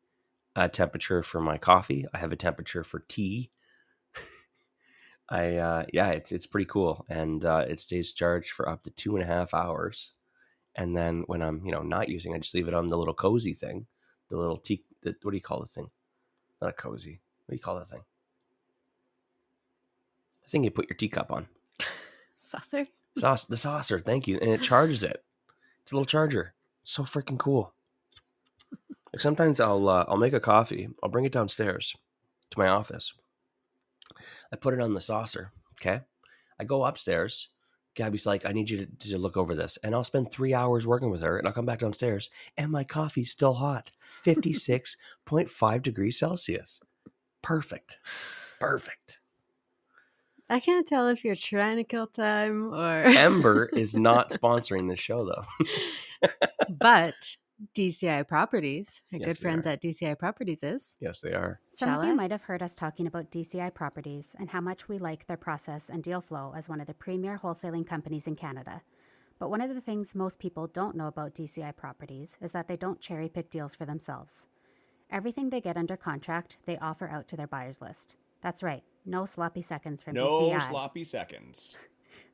a 0.55 0.69
temperature 0.69 1.23
for 1.23 1.41
my 1.41 1.57
coffee. 1.57 2.05
I 2.13 2.17
have 2.19 2.31
a 2.31 2.37
temperature 2.37 2.83
for 2.83 2.99
tea. 3.07 3.51
I 5.29 5.55
uh, 5.55 5.85
yeah, 5.91 6.09
it's 6.09 6.31
it's 6.31 6.45
pretty 6.45 6.65
cool, 6.65 7.05
and 7.09 7.43
uh, 7.43 7.65
it 7.67 7.79
stays 7.79 8.13
charged 8.13 8.51
for 8.51 8.69
up 8.69 8.83
to 8.83 8.91
two 8.91 9.15
and 9.15 9.23
a 9.23 9.27
half 9.27 9.53
hours. 9.53 10.13
And 10.75 10.95
then 10.95 11.23
when 11.27 11.41
I'm 11.41 11.65
you 11.65 11.71
know 11.71 11.81
not 11.81 12.09
using, 12.09 12.33
I 12.33 12.39
just 12.39 12.53
leave 12.53 12.67
it 12.67 12.73
on 12.73 12.87
the 12.87 12.97
little 12.97 13.13
cozy 13.13 13.53
thing, 13.53 13.87
the 14.29 14.37
little 14.37 14.57
tea. 14.57 14.83
The, 15.01 15.15
what 15.21 15.31
do 15.31 15.37
you 15.37 15.41
call 15.41 15.61
the 15.61 15.67
thing? 15.67 15.89
Not 16.61 16.71
a 16.71 16.73
cozy. 16.73 17.21
What 17.45 17.53
do 17.53 17.55
you 17.55 17.61
call 17.61 17.77
that 17.79 17.89
thing? 17.89 18.01
The 20.43 20.49
thing 20.49 20.63
you 20.63 20.71
put 20.71 20.89
your 20.89 20.97
teacup 20.97 21.31
on. 21.31 21.47
Saucer. 22.39 22.85
Sauce, 23.17 23.45
the 23.45 23.57
saucer. 23.57 23.99
Thank 23.99 24.27
you, 24.27 24.37
and 24.41 24.51
it 24.51 24.61
charges 24.61 25.03
it. 25.03 25.23
It's 25.83 25.91
a 25.91 25.95
little 25.95 26.05
charger. 26.05 26.53
So 26.83 27.03
freaking 27.03 27.39
cool. 27.39 27.73
Like 29.13 29.21
sometimes 29.21 29.59
I'll 29.59 29.87
uh, 29.87 30.05
I'll 30.07 30.17
make 30.17 30.33
a 30.33 30.39
coffee. 30.39 30.89
I'll 31.01 31.09
bring 31.09 31.25
it 31.25 31.31
downstairs 31.31 31.95
to 32.51 32.59
my 32.59 32.67
office. 32.67 33.13
I 34.51 34.55
put 34.57 34.73
it 34.73 34.81
on 34.81 34.93
the 34.93 35.01
saucer. 35.01 35.51
Okay. 35.79 36.01
I 36.59 36.63
go 36.63 36.83
upstairs. 36.85 37.49
Gabby's 37.95 38.25
like, 38.25 38.45
I 38.45 38.51
need 38.51 38.69
you 38.69 38.85
to, 38.85 39.09
to 39.09 39.17
look 39.17 39.37
over 39.37 39.55
this. 39.55 39.77
And 39.81 39.95
I'll 39.95 40.03
spend 40.03 40.29
three 40.29 40.53
hours 40.53 40.85
working 40.85 41.09
with 41.09 41.21
her 41.21 41.37
and 41.37 41.47
I'll 41.47 41.53
come 41.53 41.65
back 41.65 41.79
downstairs 41.79 42.29
and 42.57 42.71
my 42.71 42.83
coffee's 42.83 43.31
still 43.31 43.53
hot 43.53 43.91
56.5 44.25 45.81
degrees 45.81 46.19
Celsius. 46.19 46.81
Perfect. 47.41 47.99
Perfect. 48.59 49.19
I 50.49 50.59
can't 50.59 50.87
tell 50.87 51.07
if 51.07 51.23
you're 51.25 51.35
trying 51.35 51.77
to 51.77 51.83
kill 51.83 52.07
time 52.07 52.73
or. 52.73 53.03
Ember 53.03 53.65
is 53.73 53.95
not 53.95 54.29
sponsoring 54.39 54.87
this 54.89 54.99
show 54.99 55.25
though. 55.25 56.29
but 56.69 57.15
DCI 57.75 58.27
Properties, 58.27 59.01
our 59.13 59.19
Yes, 59.19 59.27
good 59.29 59.37
friends 59.39 59.65
are. 59.65 59.71
at 59.71 59.81
DCI 59.81 60.17
Properties 60.19 60.61
is. 60.63 60.95
yes, 60.99 61.19
they 61.21 61.31
are. 61.33 61.59
Some 61.71 61.89
Shall 61.89 61.99
of 62.01 62.05
you 62.05 62.11
I? 62.11 62.15
might 62.15 62.31
have 62.31 62.43
heard 62.43 62.61
us 62.61 62.75
talking 62.75 63.07
about 63.07 63.31
DCI 63.31 63.73
Properties 63.73 64.35
and 64.37 64.49
how 64.49 64.61
much 64.61 64.87
we 64.87 64.97
like 64.99 65.25
their 65.25 65.37
process 65.37 65.89
and 65.89 66.03
deal 66.03 66.21
flow 66.21 66.53
as 66.55 66.69
one 66.69 66.81
of 66.81 66.87
the 66.87 66.93
premier 66.93 67.39
wholesaling 67.41 67.87
companies 67.87 68.27
in 68.27 68.35
Canada. 68.35 68.81
But 69.39 69.49
one 69.49 69.61
of 69.61 69.73
the 69.73 69.81
things 69.81 70.15
most 70.15 70.39
people 70.39 70.67
don't 70.67 70.95
know 70.95 71.07
about 71.07 71.33
DCI 71.35 71.75
Properties 71.75 72.37
is 72.41 72.51
that 72.51 72.67
they 72.67 72.77
don't 72.77 73.01
cherry 73.01 73.29
pick 73.29 73.49
deals 73.49 73.73
for 73.75 73.85
themselves. 73.85 74.47
Everything 75.09 75.49
they 75.49 75.61
get 75.61 75.77
under 75.77 75.97
contract, 75.97 76.57
they 76.65 76.77
offer 76.77 77.07
out 77.07 77.27
to 77.29 77.37
their 77.37 77.47
buyers 77.47 77.81
list. 77.81 78.15
That's 78.41 78.63
right, 78.63 78.83
no 79.05 79.25
sloppy 79.25 79.61
seconds 79.61 80.01
from 80.01 80.15
No 80.15 80.27
DCI. 80.27 80.53
No 80.53 80.59
sloppy 80.59 81.03
seconds. 81.03 81.77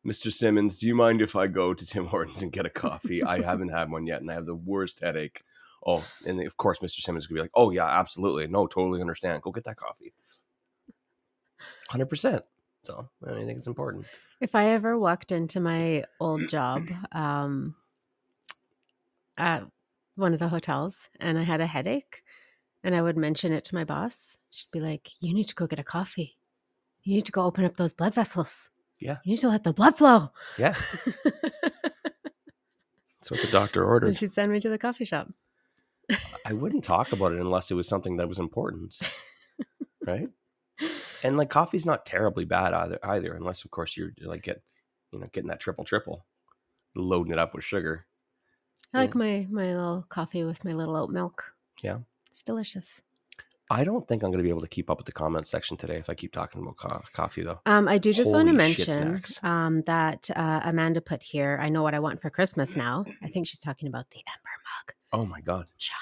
Mr. 0.06 0.32
Simmons, 0.32 0.80
do 0.80 0.88
you 0.88 0.96
mind 0.96 1.22
if 1.22 1.36
I 1.36 1.48
go 1.48 1.74
to 1.74 1.86
Tim 1.86 2.06
Hortons 2.08 2.42
and 2.42 2.52
get 2.52 2.66
a 2.66 2.70
coffee? 2.70 3.24
I 3.24 3.42
haven't 3.46 3.70
had 3.70 3.92
one 3.92 4.08
yet, 4.08 4.22
and 4.22 4.32
I 4.32 4.34
have 4.34 4.46
the 4.46 4.56
worst 4.56 5.00
headache. 5.02 5.44
Oh, 5.86 6.06
and 6.26 6.42
of 6.42 6.58
course, 6.58 6.80
Mr. 6.80 7.00
Simmons 7.02 7.28
could 7.28 7.36
be 7.36 7.42
like, 7.42 7.52
"Oh 7.54 7.72
yeah, 7.72 7.86
absolutely, 7.86 8.48
no, 8.48 8.68
totally 8.68 9.02
understand. 9.02 9.42
Go 9.42 9.52
get 9.52 9.64
that 9.66 9.78
coffee." 9.78 10.14
Hundred 11.90 12.08
percent. 12.08 12.44
So 12.84 13.10
I 13.26 13.32
think 13.34 13.58
it's 13.58 13.68
important. 13.68 14.06
If 14.42 14.56
I 14.56 14.68
ever 14.68 14.98
walked 14.98 15.32
into 15.32 15.60
my 15.60 16.04
old 16.20 16.48
job 16.48 16.88
um, 17.12 17.76
at 19.38 19.64
one 20.16 20.34
of 20.34 20.40
the 20.40 20.48
hotels 20.48 21.10
and 21.20 21.38
I 21.38 21.44
had 21.44 21.62
a 21.62 21.68
headache 21.68 22.24
and 22.84 22.96
I 22.96 23.02
would 23.02 23.18
mention 23.18 23.52
it 23.52 23.64
to 23.66 23.76
my 23.76 23.84
boss, 23.84 24.38
she'd 24.52 24.72
be 24.72 24.80
like, 24.80 25.10
You 25.20 25.34
need 25.34 25.48
to 25.50 25.56
go 25.56 25.68
get 25.68 25.80
a 25.80 25.84
coffee. 25.84 26.38
You 27.04 27.16
need 27.16 27.26
to 27.26 27.32
go 27.32 27.44
open 27.44 27.66
up 27.66 27.78
those 27.78 27.94
blood 27.94 28.14
vessels. 28.14 28.70
Yeah. 29.00 29.18
You 29.24 29.32
need 29.32 29.40
to 29.40 29.50
let 29.50 29.64
the 29.64 29.74
blood 29.74 29.98
flow. 29.98 30.32
Yeah, 30.58 30.76
that's 33.20 33.32
what 33.32 33.42
the 33.42 33.48
doctor 33.52 33.82
and 33.84 33.90
ordered. 33.90 34.18
she'd 34.18 34.32
send 34.32 34.52
me 34.52 34.60
to 34.60 34.70
the 34.70 34.78
coffee 34.78 35.06
shop. 35.06 35.30
I 36.46 36.54
wouldn't 36.54 36.84
talk 36.84 37.12
about 37.12 37.34
it 37.34 37.40
unless 37.40 37.70
it 37.72 37.76
was 37.76 37.88
something 37.88 38.18
that 38.18 38.28
was 38.28 38.40
important, 38.40 39.00
right? 40.06 40.28
And 41.24 41.38
like 41.38 41.50
coffee's 41.50 41.86
not 41.86 42.06
terribly 42.06 42.46
bad 42.46 42.74
either, 42.74 43.00
either, 43.04 43.34
unless 43.34 43.64
of 43.64 43.72
course 43.72 43.96
you're 43.96 44.12
like 44.22 44.44
get, 44.44 44.62
you 45.12 45.20
know, 45.20 45.28
getting 45.32 45.50
that 45.50 45.60
triple 45.60 45.84
triple, 45.84 46.26
loading 46.96 47.32
it 47.34 47.40
up 47.40 47.54
with 47.54 47.64
sugar. 47.64 48.06
I 48.94 49.00
like 49.00 49.16
my 49.16 49.46
my 49.52 49.68
little 49.68 50.06
coffee 50.10 50.44
with 50.44 50.66
my 50.66 50.74
little 50.74 50.96
oat 50.96 51.12
milk. 51.12 51.54
Yeah. 51.84 52.00
It's 52.30 52.44
delicious. 52.44 53.02
I 53.72 53.84
don't 53.84 54.08
think 54.08 54.24
I'm 54.24 54.32
going 54.32 54.40
to 54.40 54.44
be 54.44 54.50
able 54.50 54.62
to 54.62 54.68
keep 54.68 54.90
up 54.90 54.98
with 54.98 55.06
the 55.06 55.12
comment 55.12 55.48
section 55.48 55.78
today 55.78 55.98
if 55.98 56.10
I 56.10 56.16
keep 56.16 56.32
talking 56.32 56.62
about 56.62 56.78
co- 56.78 57.04
coffee, 57.14 57.44
though. 57.44 57.60
Um, 57.68 57.88
I 57.88 58.00
do 58.00 58.12
just 58.12 58.34
want 58.34 58.48
to 58.48 58.54
mention 58.54 59.22
um, 59.44 59.84
that 59.84 60.28
uh, 60.36 60.62
Amanda 60.64 61.02
put 61.02 61.22
here. 61.22 61.60
I 61.62 61.70
know 61.70 61.84
what 61.84 61.94
I 61.94 62.00
want 62.00 62.20
for 62.20 62.32
Christmas 62.32 62.76
now. 62.76 63.06
I 63.22 63.28
think 63.28 63.46
she's 63.46 63.60
talking 63.60 63.88
about 63.88 64.10
the 64.10 64.18
Ember 64.18 64.56
mug, 64.66 65.22
Oh 65.22 65.26
my 65.26 65.42
god! 65.42 65.66
Sean. 65.78 65.96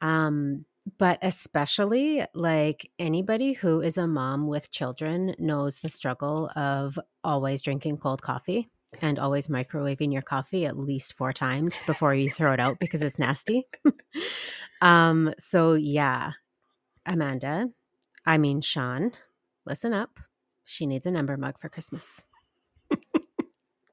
Um, 0.00 0.64
but 0.98 1.18
especially 1.22 2.24
like 2.34 2.90
anybody 2.98 3.52
who 3.52 3.82
is 3.82 3.98
a 3.98 4.06
mom 4.06 4.46
with 4.46 4.70
children 4.72 5.34
knows 5.38 5.78
the 5.78 5.90
struggle 5.90 6.50
of 6.56 6.98
always 7.22 7.62
drinking 7.62 7.98
cold 7.98 8.22
coffee 8.22 8.68
and 9.00 9.18
always 9.18 9.48
microwaving 9.48 10.12
your 10.12 10.22
coffee 10.22 10.66
at 10.66 10.78
least 10.78 11.14
four 11.14 11.32
times 11.32 11.84
before 11.84 12.14
you 12.14 12.30
throw 12.30 12.52
it 12.52 12.60
out 12.60 12.78
because 12.78 13.02
it's 13.02 13.18
nasty. 13.18 13.66
um, 14.82 15.32
so 15.38 15.72
yeah, 15.74 16.32
Amanda, 17.06 17.70
I 18.26 18.36
mean 18.38 18.60
Sean, 18.60 19.12
listen 19.66 19.94
up. 19.94 20.20
She 20.64 20.86
needs 20.86 21.06
a 21.06 21.10
number 21.10 21.36
mug 21.38 21.58
for 21.58 21.70
Christmas. 21.70 22.24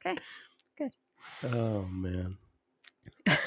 okay. 0.05 0.17
Good. 0.77 0.93
Oh 1.53 1.85
man. 1.91 2.37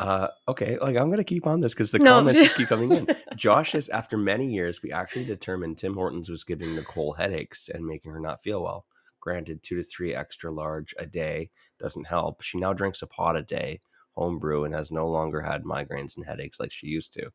Uh, 0.00 0.28
okay, 0.48 0.78
like 0.78 0.96
I'm 0.96 1.10
gonna 1.10 1.22
keep 1.22 1.46
on 1.46 1.60
this 1.60 1.74
because 1.74 1.92
the 1.92 1.98
No. 1.98 2.12
comments 2.14 2.40
just 2.40 2.56
keep 2.56 2.68
coming 2.68 2.90
in. 2.90 3.06
Josh 3.36 3.72
says 3.72 3.90
after 3.90 4.16
many 4.16 4.46
years, 4.50 4.82
we 4.82 4.90
actually 4.92 5.26
determined 5.26 5.76
Tim 5.76 5.92
Hortons 5.92 6.30
was 6.30 6.42
giving 6.42 6.74
Nicole 6.74 7.12
headaches 7.12 7.68
and 7.68 7.84
making 7.86 8.12
her 8.12 8.18
not 8.20 8.42
feel 8.42 8.62
well. 8.62 8.86
Granted, 9.20 9.62
two 9.62 9.76
to 9.76 9.82
three 9.82 10.14
extra 10.14 10.50
large 10.50 10.94
a 10.98 11.04
day 11.04 11.50
doesn't 11.78 12.06
help. 12.06 12.40
She 12.40 12.58
now 12.58 12.72
drinks 12.72 13.02
a 13.02 13.06
pot 13.06 13.36
a 13.36 13.42
day, 13.42 13.82
homebrew, 14.20 14.64
and 14.64 14.74
has 14.74 14.90
no 14.92 15.08
longer 15.08 15.40
had 15.40 15.64
migraines 15.64 16.16
and 16.16 16.26
headaches 16.26 16.60
like 16.60 16.70
she 16.72 16.86
used 16.86 17.12
to. 17.14 17.30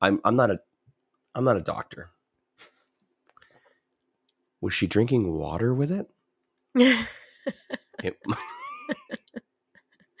I'm 0.00 0.20
I'm 0.24 0.34
not 0.36 0.50
a 0.50 0.58
I'm 1.34 1.44
not 1.44 1.56
a 1.56 1.60
doctor. 1.62 2.10
Was 4.60 4.74
she 4.74 4.86
drinking 4.86 5.32
water 5.32 5.72
with 5.72 5.90
it? 5.92 6.08
It- 8.02 8.18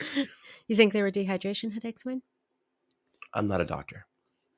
you 0.66 0.76
think 0.76 0.92
they 0.92 1.02
were 1.02 1.10
dehydration 1.10 1.72
headaches, 1.72 2.04
Wayne? 2.06 2.22
I'm 3.34 3.48
not 3.48 3.60
a 3.60 3.64
doctor. 3.66 4.06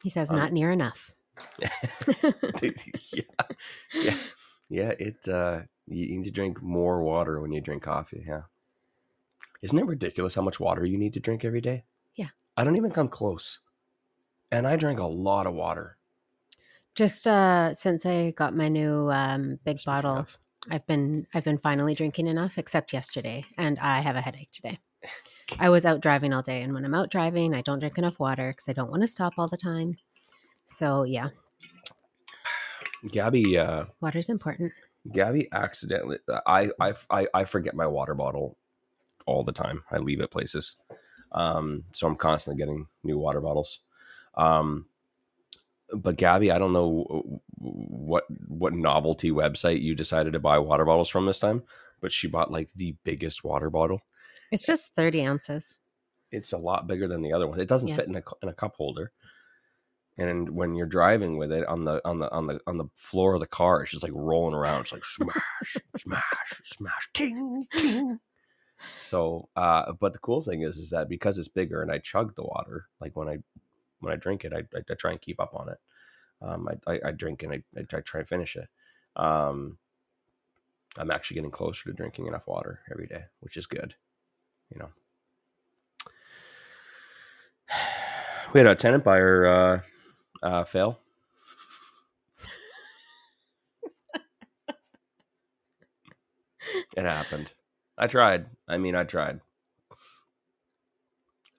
He 0.04 0.10
says 0.10 0.30
Um, 0.30 0.36
not 0.36 0.52
near 0.52 0.70
enough. 0.70 1.12
yeah, 1.62 3.22
yeah. 3.94 4.16
Yeah, 4.68 4.92
it. 4.98 5.26
Uh, 5.26 5.62
you 5.86 6.18
need 6.18 6.24
to 6.26 6.30
drink 6.30 6.62
more 6.62 7.02
water 7.02 7.40
when 7.40 7.50
you 7.52 7.60
drink 7.60 7.82
coffee. 7.82 8.24
Yeah. 8.26 8.42
Isn't 9.62 9.78
it 9.78 9.86
ridiculous 9.86 10.34
how 10.34 10.42
much 10.42 10.60
water 10.60 10.84
you 10.84 10.98
need 10.98 11.14
to 11.14 11.20
drink 11.20 11.44
every 11.44 11.60
day? 11.60 11.84
Yeah. 12.14 12.28
I 12.56 12.64
don't 12.64 12.76
even 12.76 12.90
come 12.90 13.08
close. 13.08 13.60
And 14.50 14.66
I 14.66 14.76
drink 14.76 15.00
a 15.00 15.06
lot 15.06 15.46
of 15.46 15.54
water. 15.54 15.96
Just 16.94 17.26
uh 17.26 17.74
since 17.74 18.04
I 18.06 18.32
got 18.32 18.54
my 18.54 18.68
new 18.68 19.10
um 19.10 19.58
big 19.64 19.78
Speaking 19.80 19.92
bottle, 19.92 20.16
of. 20.16 20.38
I've 20.70 20.86
been 20.86 21.26
I've 21.34 21.44
been 21.44 21.58
finally 21.58 21.94
drinking 21.94 22.26
enough 22.26 22.58
except 22.58 22.92
yesterday 22.92 23.44
and 23.56 23.78
I 23.78 24.00
have 24.00 24.16
a 24.16 24.20
headache 24.20 24.50
today. 24.50 24.78
I 25.58 25.68
was 25.70 25.86
out 25.86 26.00
driving 26.00 26.32
all 26.32 26.42
day 26.42 26.62
and 26.62 26.74
when 26.74 26.84
I'm 26.84 26.94
out 26.94 27.10
driving, 27.10 27.54
I 27.54 27.62
don't 27.62 27.78
drink 27.78 27.98
enough 27.98 28.18
water 28.18 28.52
cuz 28.52 28.68
I 28.68 28.72
don't 28.72 28.90
want 28.90 29.02
to 29.02 29.06
stop 29.06 29.34
all 29.38 29.48
the 29.48 29.56
time. 29.56 29.96
So, 30.66 31.04
yeah, 31.04 31.28
Gabby, 33.10 33.56
uh, 33.56 33.84
water's 34.00 34.28
important. 34.28 34.72
Gabby 35.12 35.48
accidentally. 35.52 36.18
I, 36.46 36.70
I 36.80 36.92
I 37.10 37.26
I 37.32 37.44
forget 37.44 37.74
my 37.74 37.86
water 37.86 38.14
bottle 38.14 38.58
all 39.28 39.44
the 39.44 39.52
time. 39.52 39.84
I 39.90 39.98
leave 39.98 40.20
it 40.20 40.30
places, 40.30 40.76
um, 41.32 41.84
so 41.92 42.06
I'm 42.06 42.16
constantly 42.16 42.58
getting 42.60 42.86
new 43.04 43.18
water 43.18 43.40
bottles. 43.40 43.80
Um, 44.34 44.86
but 45.92 46.16
Gabby, 46.16 46.50
I 46.50 46.58
don't 46.58 46.72
know 46.72 47.40
what 47.58 48.24
what 48.48 48.72
novelty 48.74 49.30
website 49.30 49.80
you 49.82 49.94
decided 49.94 50.32
to 50.32 50.40
buy 50.40 50.58
water 50.58 50.84
bottles 50.84 51.08
from 51.08 51.26
this 51.26 51.38
time, 51.38 51.62
but 52.00 52.12
she 52.12 52.26
bought 52.28 52.50
like 52.52 52.72
the 52.74 52.94
biggest 53.04 53.44
water 53.44 53.70
bottle. 53.70 54.00
It's 54.50 54.66
just 54.66 54.94
30 54.96 55.24
ounces. 55.26 55.78
It's 56.30 56.52
a 56.52 56.58
lot 56.58 56.86
bigger 56.86 57.08
than 57.08 57.22
the 57.22 57.32
other 57.32 57.46
one. 57.46 57.58
It 57.60 57.68
doesn't 57.68 57.88
Yeah. 57.88 57.96
fit 57.96 58.08
in 58.08 58.16
a 58.16 58.22
in 58.42 58.48
a 58.48 58.54
cup 58.54 58.76
holder. 58.76 59.12
And 60.18 60.50
when 60.50 60.74
you're 60.74 60.86
driving 60.86 61.38
with 61.38 61.52
it 61.52 61.66
on 61.68 61.84
the 61.84 62.06
on 62.06 62.18
the 62.18 62.30
on 62.32 62.46
the 62.48 62.60
on 62.66 62.76
the 62.76 62.86
floor 62.94 63.34
of 63.34 63.40
the 63.40 63.46
car, 63.46 63.82
it's 63.82 63.92
just 63.92 64.02
like 64.02 64.12
rolling 64.14 64.54
around. 64.54 64.80
It's 64.82 64.92
like 64.92 65.04
smash, 65.04 65.76
smash, 65.96 66.60
smash, 66.64 67.08
ting, 67.14 67.64
ting. 67.72 68.18
So, 69.00 69.48
uh, 69.56 69.92
but 69.92 70.12
the 70.12 70.18
cool 70.18 70.42
thing 70.42 70.62
is, 70.62 70.76
is 70.78 70.90
that 70.90 71.08
because 71.08 71.38
it's 71.38 71.48
bigger 71.48 71.82
and 71.82 71.90
I 71.90 71.98
chug 71.98 72.34
the 72.34 72.44
water, 72.44 72.86
like 73.00 73.16
when 73.16 73.28
I 73.28 73.38
when 74.00 74.12
I 74.12 74.16
drink 74.16 74.44
it, 74.44 74.52
I, 74.52 74.58
I, 74.76 74.82
I 74.90 74.94
try 74.94 75.10
and 75.10 75.20
keep 75.20 75.40
up 75.40 75.54
on 75.54 75.68
it. 75.68 75.78
Um, 76.40 76.68
I, 76.86 76.92
I, 76.92 77.00
I 77.06 77.10
drink 77.10 77.42
and 77.42 77.52
I, 77.52 77.62
I 77.76 77.82
try, 77.82 78.20
and 78.20 78.28
finish 78.28 78.54
it. 78.56 78.68
Um, 79.16 79.78
I'm 80.96 81.10
actually 81.10 81.36
getting 81.36 81.50
closer 81.50 81.90
to 81.90 81.92
drinking 81.92 82.26
enough 82.26 82.46
water 82.46 82.80
every 82.90 83.06
day, 83.06 83.24
which 83.40 83.56
is 83.56 83.66
good. 83.66 83.94
You 84.72 84.80
know, 84.80 84.90
we 88.52 88.60
had 88.60 88.70
a 88.70 88.74
tenant 88.76 89.02
buyer 89.02 89.46
uh, 89.46 89.80
uh, 90.42 90.64
fail. 90.64 91.00
it 96.96 97.04
happened. 97.04 97.52
I 97.98 98.06
tried. 98.06 98.46
I 98.68 98.78
mean, 98.78 98.94
I 98.94 99.04
tried. 99.04 99.40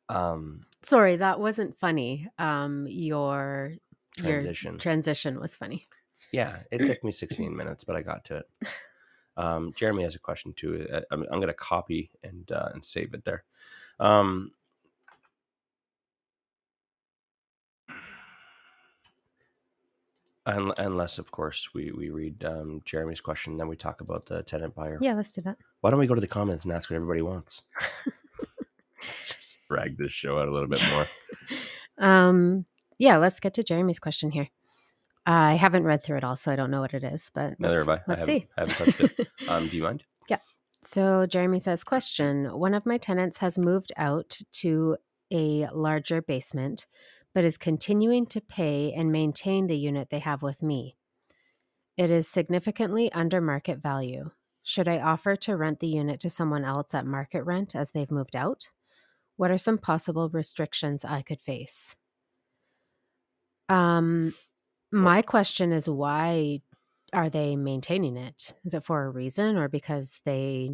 Um, 0.07 0.65
Sorry, 0.81 1.17
that 1.17 1.39
wasn't 1.39 1.77
funny. 1.77 2.27
Um 2.39 2.87
your 2.89 3.73
transition. 4.17 4.73
your 4.73 4.79
transition 4.79 5.39
was 5.39 5.55
funny. 5.55 5.87
Yeah, 6.31 6.59
it 6.71 6.85
took 6.85 7.03
me 7.03 7.11
16 7.25 7.55
minutes, 7.55 7.83
but 7.83 7.95
I 7.95 8.01
got 8.01 8.25
to 8.25 8.37
it. 8.37 8.67
Um, 9.37 9.73
Jeremy 9.75 10.03
has 10.03 10.15
a 10.15 10.19
question 10.19 10.53
too. 10.53 10.87
Uh, 10.91 11.01
I'm, 11.11 11.23
I'm 11.23 11.39
going 11.39 11.47
to 11.47 11.53
copy 11.53 12.11
and 12.23 12.51
uh, 12.51 12.69
and 12.73 12.83
save 12.83 13.13
it 13.13 13.23
there. 13.23 13.43
Um, 13.99 14.51
unless, 20.77 21.17
of 21.17 21.31
course, 21.31 21.69
we 21.73 21.91
we 21.91 22.09
read 22.09 22.43
um, 22.43 22.81
Jeremy's 22.85 23.21
question, 23.21 23.57
then 23.57 23.67
we 23.67 23.75
talk 23.75 24.01
about 24.01 24.25
the 24.25 24.43
tenant 24.43 24.75
buyer. 24.75 24.97
Yeah, 25.01 25.13
let's 25.13 25.31
do 25.31 25.41
that. 25.41 25.57
Why 25.81 25.89
don't 25.89 25.99
we 25.99 26.07
go 26.07 26.15
to 26.15 26.21
the 26.21 26.27
comments 26.27 26.63
and 26.63 26.73
ask 26.73 26.89
what 26.89 26.95
everybody 26.95 27.21
wants? 27.21 27.63
Just 29.01 29.59
drag 29.69 29.97
this 29.97 30.11
show 30.11 30.39
out 30.39 30.47
a 30.47 30.51
little 30.51 30.67
bit 30.69 30.83
more. 30.91 31.07
Um, 32.01 32.65
yeah, 32.97 33.17
let's 33.17 33.41
get 33.41 33.55
to 33.55 33.63
Jeremy's 33.63 33.99
question 33.99 34.31
here. 34.31 34.47
I 35.25 35.55
haven't 35.55 35.83
read 35.83 36.01
through 36.01 36.17
it 36.17 36.23
all, 36.23 36.37
so 36.37 36.49
I 36.49 36.55
don't 36.55 36.71
know 36.71 36.79
what 36.79 36.93
it 36.93 37.03
is, 37.03 37.29
but 37.33 37.59
Neither 37.59 37.83
let's, 37.83 37.89
have 37.89 37.89
I. 37.89 37.93
I 37.93 38.03
let's 38.07 38.21
haven't, 38.21 38.25
see. 38.25 38.47
I 38.57 38.61
haven't 38.61 38.75
touched 38.77 39.01
it. 39.01 39.27
Um, 39.49 39.67
do 39.67 39.77
you 39.77 39.83
mind? 39.83 40.03
Yeah. 40.29 40.37
So 40.81 41.25
Jeremy 41.25 41.59
says, 41.59 41.83
question: 41.83 42.45
One 42.57 42.73
of 42.73 42.85
my 42.85 42.97
tenants 42.97 43.37
has 43.39 43.57
moved 43.57 43.91
out 43.97 44.39
to 44.53 44.97
a 45.31 45.67
larger 45.73 46.21
basement, 46.21 46.87
but 47.33 47.43
is 47.43 47.57
continuing 47.57 48.25
to 48.27 48.41
pay 48.41 48.91
and 48.93 49.11
maintain 49.11 49.67
the 49.67 49.77
unit 49.77 50.09
they 50.09 50.19
have 50.19 50.41
with 50.41 50.61
me. 50.63 50.95
It 51.97 52.09
is 52.09 52.27
significantly 52.27 53.11
under 53.11 53.41
market 53.41 53.79
value. 53.79 54.31
Should 54.63 54.87
I 54.87 54.99
offer 54.99 55.35
to 55.35 55.57
rent 55.57 55.79
the 55.79 55.87
unit 55.87 56.19
to 56.21 56.29
someone 56.29 56.63
else 56.63 56.93
at 56.93 57.05
market 57.05 57.43
rent 57.43 57.75
as 57.75 57.91
they've 57.91 58.11
moved 58.11 58.35
out? 58.35 58.69
What 59.35 59.51
are 59.51 59.57
some 59.57 59.77
possible 59.77 60.29
restrictions 60.29 61.03
I 61.03 61.21
could 61.21 61.41
face? 61.41 61.95
Um, 63.67 64.33
my 64.91 65.21
question 65.21 65.71
is 65.71 65.87
why 65.87 66.61
are 67.13 67.29
they 67.29 67.55
maintaining 67.55 68.17
it? 68.17 68.53
Is 68.65 68.73
it 68.73 68.83
for 68.83 69.03
a 69.03 69.09
reason 69.09 69.57
or 69.57 69.67
because 69.67 70.21
they 70.25 70.71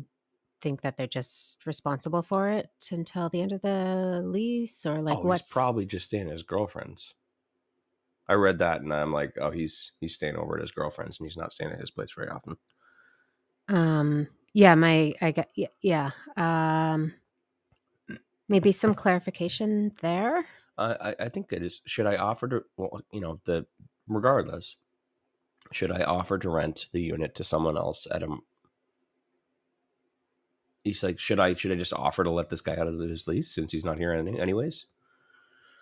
think 0.61 0.81
that 0.81 0.97
they're 0.97 1.07
just 1.07 1.65
responsible 1.65 2.21
for 2.21 2.49
it 2.49 2.69
until 2.91 3.29
the 3.29 3.41
end 3.41 3.51
of 3.51 3.61
the 3.61 4.21
lease 4.25 4.85
or 4.85 5.01
like 5.01 5.17
oh, 5.17 5.21
what's 5.21 5.51
probably 5.51 5.85
just 5.85 6.05
staying 6.07 6.27
at 6.27 6.33
his 6.33 6.43
girlfriend's. 6.43 7.13
I 8.27 8.33
read 8.33 8.59
that 8.59 8.81
and 8.81 8.93
I'm 8.93 9.13
like, 9.13 9.37
oh, 9.39 9.51
he's 9.51 9.91
he's 9.99 10.15
staying 10.15 10.35
over 10.35 10.55
at 10.55 10.61
his 10.61 10.71
girlfriend's 10.71 11.19
and 11.19 11.27
he's 11.27 11.37
not 11.37 11.53
staying 11.53 11.71
at 11.71 11.79
his 11.79 11.91
place 11.91 12.11
very 12.15 12.29
often. 12.29 12.57
um 13.67 14.27
yeah, 14.53 14.75
my 14.75 15.13
I 15.21 15.31
get 15.31 15.51
yeah, 15.55 15.67
yeah. 15.81 16.11
Um 16.37 17.13
maybe 18.47 18.71
some 18.71 18.93
clarification 18.93 19.91
there. 20.01 20.45
I 20.77 20.93
I, 20.93 21.15
I 21.25 21.29
think 21.29 21.51
it 21.51 21.63
is. 21.63 21.81
Should 21.85 22.05
I 22.07 22.17
offer 22.17 22.47
to? 22.47 22.63
Well, 22.77 23.01
you 23.11 23.19
know, 23.21 23.39
the 23.45 23.65
regardless, 24.07 24.77
should 25.71 25.91
I 25.91 26.03
offer 26.03 26.37
to 26.39 26.49
rent 26.49 26.89
the 26.93 27.01
unit 27.01 27.35
to 27.35 27.43
someone 27.43 27.77
else 27.77 28.07
at 28.11 28.23
a? 28.23 28.37
He's 30.85 31.03
like, 31.03 31.19
should 31.19 31.39
I 31.41 31.53
should 31.55 31.73
I 31.73 31.75
just 31.75 31.91
offer 31.93 32.23
to 32.23 32.29
let 32.31 32.49
this 32.49 32.61
guy 32.61 32.77
out 32.77 32.87
of 32.87 32.97
his 32.99 33.27
lease 33.27 33.53
since 33.53 33.73
he's 33.73 33.83
not 33.83 33.97
here 33.97 34.13
any, 34.13 34.39
anyways? 34.39 34.85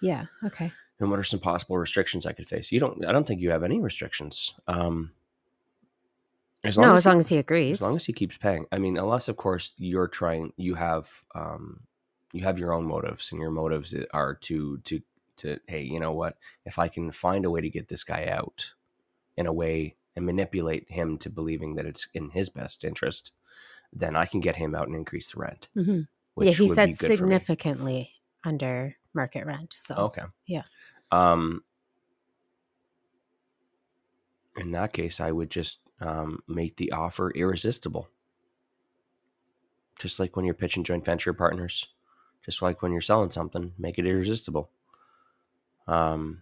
Yeah, 0.02 0.26
okay. 0.44 0.72
And 1.00 1.10
what 1.12 1.20
are 1.20 1.24
some 1.24 1.39
possible 1.39 1.78
restrictions 1.78 2.26
I 2.26 2.32
could 2.34 2.48
face? 2.48 2.72
You 2.72 2.80
don't. 2.80 3.06
I 3.06 3.12
don't 3.12 3.28
think 3.28 3.42
you 3.42 3.52
have 3.52 3.63
any 3.63 3.80
restrictions. 3.80 4.56
Um, 4.68 5.12
as 6.63 6.78
no, 6.78 6.94
as 6.94 7.00
as 7.00 7.04
he- 7.04 7.10
long 7.10 7.20
as 7.20 7.28
he 7.30 7.38
agrees. 7.38 7.78
as 7.78 7.82
long 7.82 7.96
as 7.98 8.06
he 8.06 8.13
keeps 8.13 8.38
paying 8.38 8.66
i 8.72 8.78
mean 8.78 8.98
unless 8.98 9.28
of 9.28 9.36
course 9.36 9.74
you're 9.76 10.08
trying 10.08 10.54
you 10.56 10.76
have 10.76 11.10
um 11.36 11.82
you 12.32 12.42
have 12.44 12.58
your 12.58 12.72
own 12.74 12.86
motives 12.86 13.34
and 13.34 13.42
your 13.42 13.52
motives 13.52 13.94
are 14.13 14.34
to 14.36 14.78
to 14.86 15.02
to 15.36 15.60
hey 15.68 15.82
you 15.82 16.00
know 16.00 16.13
what 16.13 16.38
if 16.66 16.80
i 16.80 16.88
can 16.88 17.12
find 17.12 17.44
a 17.44 17.52
way 17.52 17.60
to 17.60 17.70
get 17.70 17.89
this 17.89 18.06
guy 18.06 18.28
out 18.28 18.72
in 19.36 19.46
a 19.46 19.52
way 19.52 19.98
and 20.16 20.26
manipulate 20.26 20.89
him 20.89 21.18
to 21.18 21.30
believing 21.30 21.76
that 21.76 21.86
it's 21.86 22.08
in 22.13 22.30
his 22.30 22.48
best 22.48 22.86
interest 22.86 23.34
then 23.95 24.15
i 24.15 24.25
can 24.25 24.39
get 24.39 24.56
him 24.56 24.73
out 24.75 24.88
and 24.88 24.95
increase 24.95 25.32
the 25.32 25.39
rent 25.39 25.67
Mhm. 25.75 26.08
which 26.34 26.47
yeah, 26.47 26.53
he 26.53 26.63
would 26.67 26.75
said 26.75 26.95
significantly 26.97 28.12
under 28.43 28.95
market 29.13 29.45
rent. 29.45 29.73
So 29.73 29.95
okay 29.95 30.23
yeah. 30.47 30.63
um 31.12 31.63
in 34.58 34.71
that 34.71 34.93
case 34.93 35.19
i 35.19 35.32
would 35.32 35.49
just 35.49 35.79
um, 36.01 36.39
make 36.47 36.75
the 36.75 36.91
offer 36.91 37.32
irresistible 37.32 38.10
just 39.99 40.19
like 40.19 40.36
when 40.36 40.43
you're 40.43 40.53
pitching 40.53 40.84
joint 40.84 41.06
venture 41.06 41.34
partners 41.34 41.88
just 42.43 42.62
like 42.62 42.82
when 42.82 42.91
you're 42.91 42.99
selling 42.99 43.32
something 43.32 43.71
make 43.77 43.97
it 43.97 44.06
irresistible 44.06 44.69
um, 45.88 46.41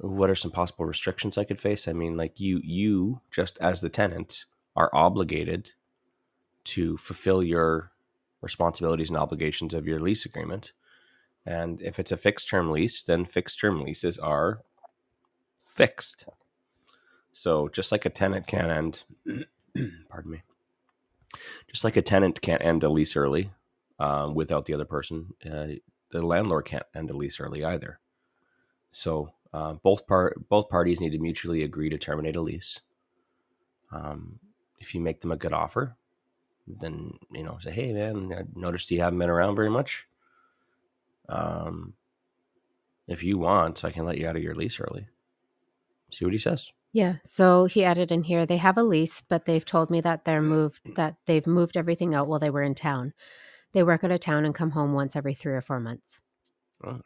what 0.00 0.30
are 0.30 0.34
some 0.34 0.50
possible 0.50 0.84
restrictions 0.84 1.36
i 1.36 1.44
could 1.44 1.60
face? 1.60 1.88
I 1.88 1.92
mean 1.92 2.16
like 2.16 2.38
you 2.40 2.60
you 2.62 3.20
just 3.30 3.58
as 3.58 3.80
the 3.80 3.88
tenant 3.88 4.44
are 4.76 4.90
obligated 4.92 5.72
to 6.64 6.96
fulfill 6.96 7.42
your 7.42 7.90
responsibilities 8.40 9.08
and 9.08 9.18
obligations 9.18 9.74
of 9.74 9.86
your 9.86 10.00
lease 10.00 10.24
agreement. 10.24 10.72
And 11.44 11.80
if 11.82 11.98
it's 11.98 12.12
a 12.12 12.16
fixed 12.16 12.48
term 12.48 12.70
lease 12.70 13.02
then 13.02 13.24
fixed 13.24 13.60
term 13.60 13.82
leases 13.82 14.18
are 14.18 14.60
fixed. 15.58 16.24
So 17.32 17.68
just 17.68 17.92
like 17.92 18.04
a 18.04 18.10
tenant 18.10 18.46
can't 18.46 18.70
end 18.70 19.04
pardon 20.08 20.30
me 20.30 20.42
just 21.70 21.84
like 21.84 21.96
a 21.96 22.02
tenant 22.02 22.40
can't 22.40 22.62
end 22.64 22.82
a 22.82 22.88
lease 22.88 23.16
early 23.16 23.50
um, 23.98 24.34
without 24.34 24.66
the 24.66 24.74
other 24.74 24.84
person 24.84 25.34
uh, 25.50 25.66
the 26.10 26.22
landlord 26.22 26.64
can't 26.64 26.86
end 26.94 27.10
a 27.10 27.16
lease 27.16 27.40
early 27.40 27.64
either. 27.64 27.98
So 28.90 29.32
uh, 29.52 29.74
both 29.74 30.06
part 30.06 30.48
both 30.48 30.68
parties 30.68 31.00
need 31.00 31.12
to 31.12 31.18
mutually 31.18 31.62
agree 31.62 31.88
to 31.88 31.98
terminate 31.98 32.36
a 32.36 32.40
lease 32.40 32.80
um, 33.92 34.38
if 34.78 34.94
you 34.94 35.00
make 35.00 35.20
them 35.20 35.32
a 35.32 35.36
good 35.36 35.52
offer 35.52 35.96
then 36.66 37.12
you 37.32 37.42
know 37.42 37.58
say 37.60 37.70
hey 37.70 37.92
man 37.92 38.32
i 38.36 38.42
noticed 38.58 38.90
you 38.90 39.00
haven't 39.00 39.18
been 39.18 39.30
around 39.30 39.56
very 39.56 39.70
much 39.70 40.06
um, 41.28 41.94
if 43.06 43.22
you 43.22 43.38
want 43.38 43.84
i 43.84 43.90
can 43.90 44.04
let 44.04 44.18
you 44.18 44.26
out 44.26 44.36
of 44.36 44.42
your 44.42 44.54
lease 44.54 44.80
early 44.80 45.08
See 46.10 46.24
what 46.24 46.32
he 46.32 46.38
says. 46.38 46.72
Yeah. 46.92 47.16
So 47.24 47.66
he 47.66 47.84
added 47.84 48.10
in 48.10 48.24
here 48.24 48.46
they 48.46 48.56
have 48.56 48.78
a 48.78 48.82
lease, 48.82 49.22
but 49.28 49.44
they've 49.44 49.64
told 49.64 49.90
me 49.90 50.00
that 50.00 50.24
they're 50.24 50.42
moved 50.42 50.94
that 50.96 51.16
they've 51.26 51.46
moved 51.46 51.76
everything 51.76 52.14
out 52.14 52.28
while 52.28 52.38
they 52.38 52.50
were 52.50 52.62
in 52.62 52.74
town. 52.74 53.12
They 53.72 53.82
work 53.82 54.02
out 54.04 54.10
of 54.10 54.20
town 54.20 54.44
and 54.44 54.54
come 54.54 54.70
home 54.70 54.94
once 54.94 55.14
every 55.14 55.34
three 55.34 55.52
or 55.52 55.60
four 55.60 55.80
months. 55.80 56.20
Oh. 56.82 57.00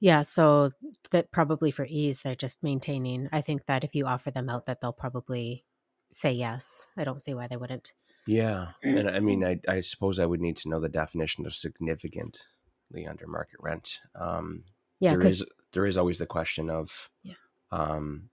Yeah, 0.00 0.22
so 0.22 0.70
that 1.10 1.30
probably 1.30 1.70
for 1.70 1.86
ease 1.86 2.22
they're 2.22 2.34
just 2.34 2.62
maintaining. 2.62 3.28
I 3.32 3.42
think 3.42 3.66
that 3.66 3.84
if 3.84 3.94
you 3.94 4.06
offer 4.06 4.30
them 4.30 4.48
out 4.48 4.64
that 4.66 4.80
they'll 4.80 4.92
probably 4.92 5.64
say 6.12 6.32
yes. 6.32 6.86
I 6.96 7.04
don't 7.04 7.22
see 7.22 7.34
why 7.34 7.46
they 7.46 7.56
wouldn't. 7.58 7.92
Yeah, 8.26 8.68
and 8.82 9.08
I 9.10 9.20
mean, 9.20 9.44
I, 9.44 9.60
I 9.68 9.80
suppose 9.80 10.18
I 10.18 10.26
would 10.26 10.40
need 10.40 10.56
to 10.58 10.68
know 10.68 10.80
the 10.80 10.88
definition 10.88 11.46
of 11.46 11.54
significantly 11.54 13.06
under 13.08 13.26
market 13.26 13.60
rent. 13.60 14.00
Um, 14.14 14.64
Yeah, 15.00 15.12
there 15.16 15.26
is 15.26 15.44
there 15.72 15.86
is 15.86 15.96
always 15.96 16.18
the 16.18 16.26
question 16.26 16.68
of, 16.70 17.08
Yeah. 17.22 17.34
um, 17.70 18.30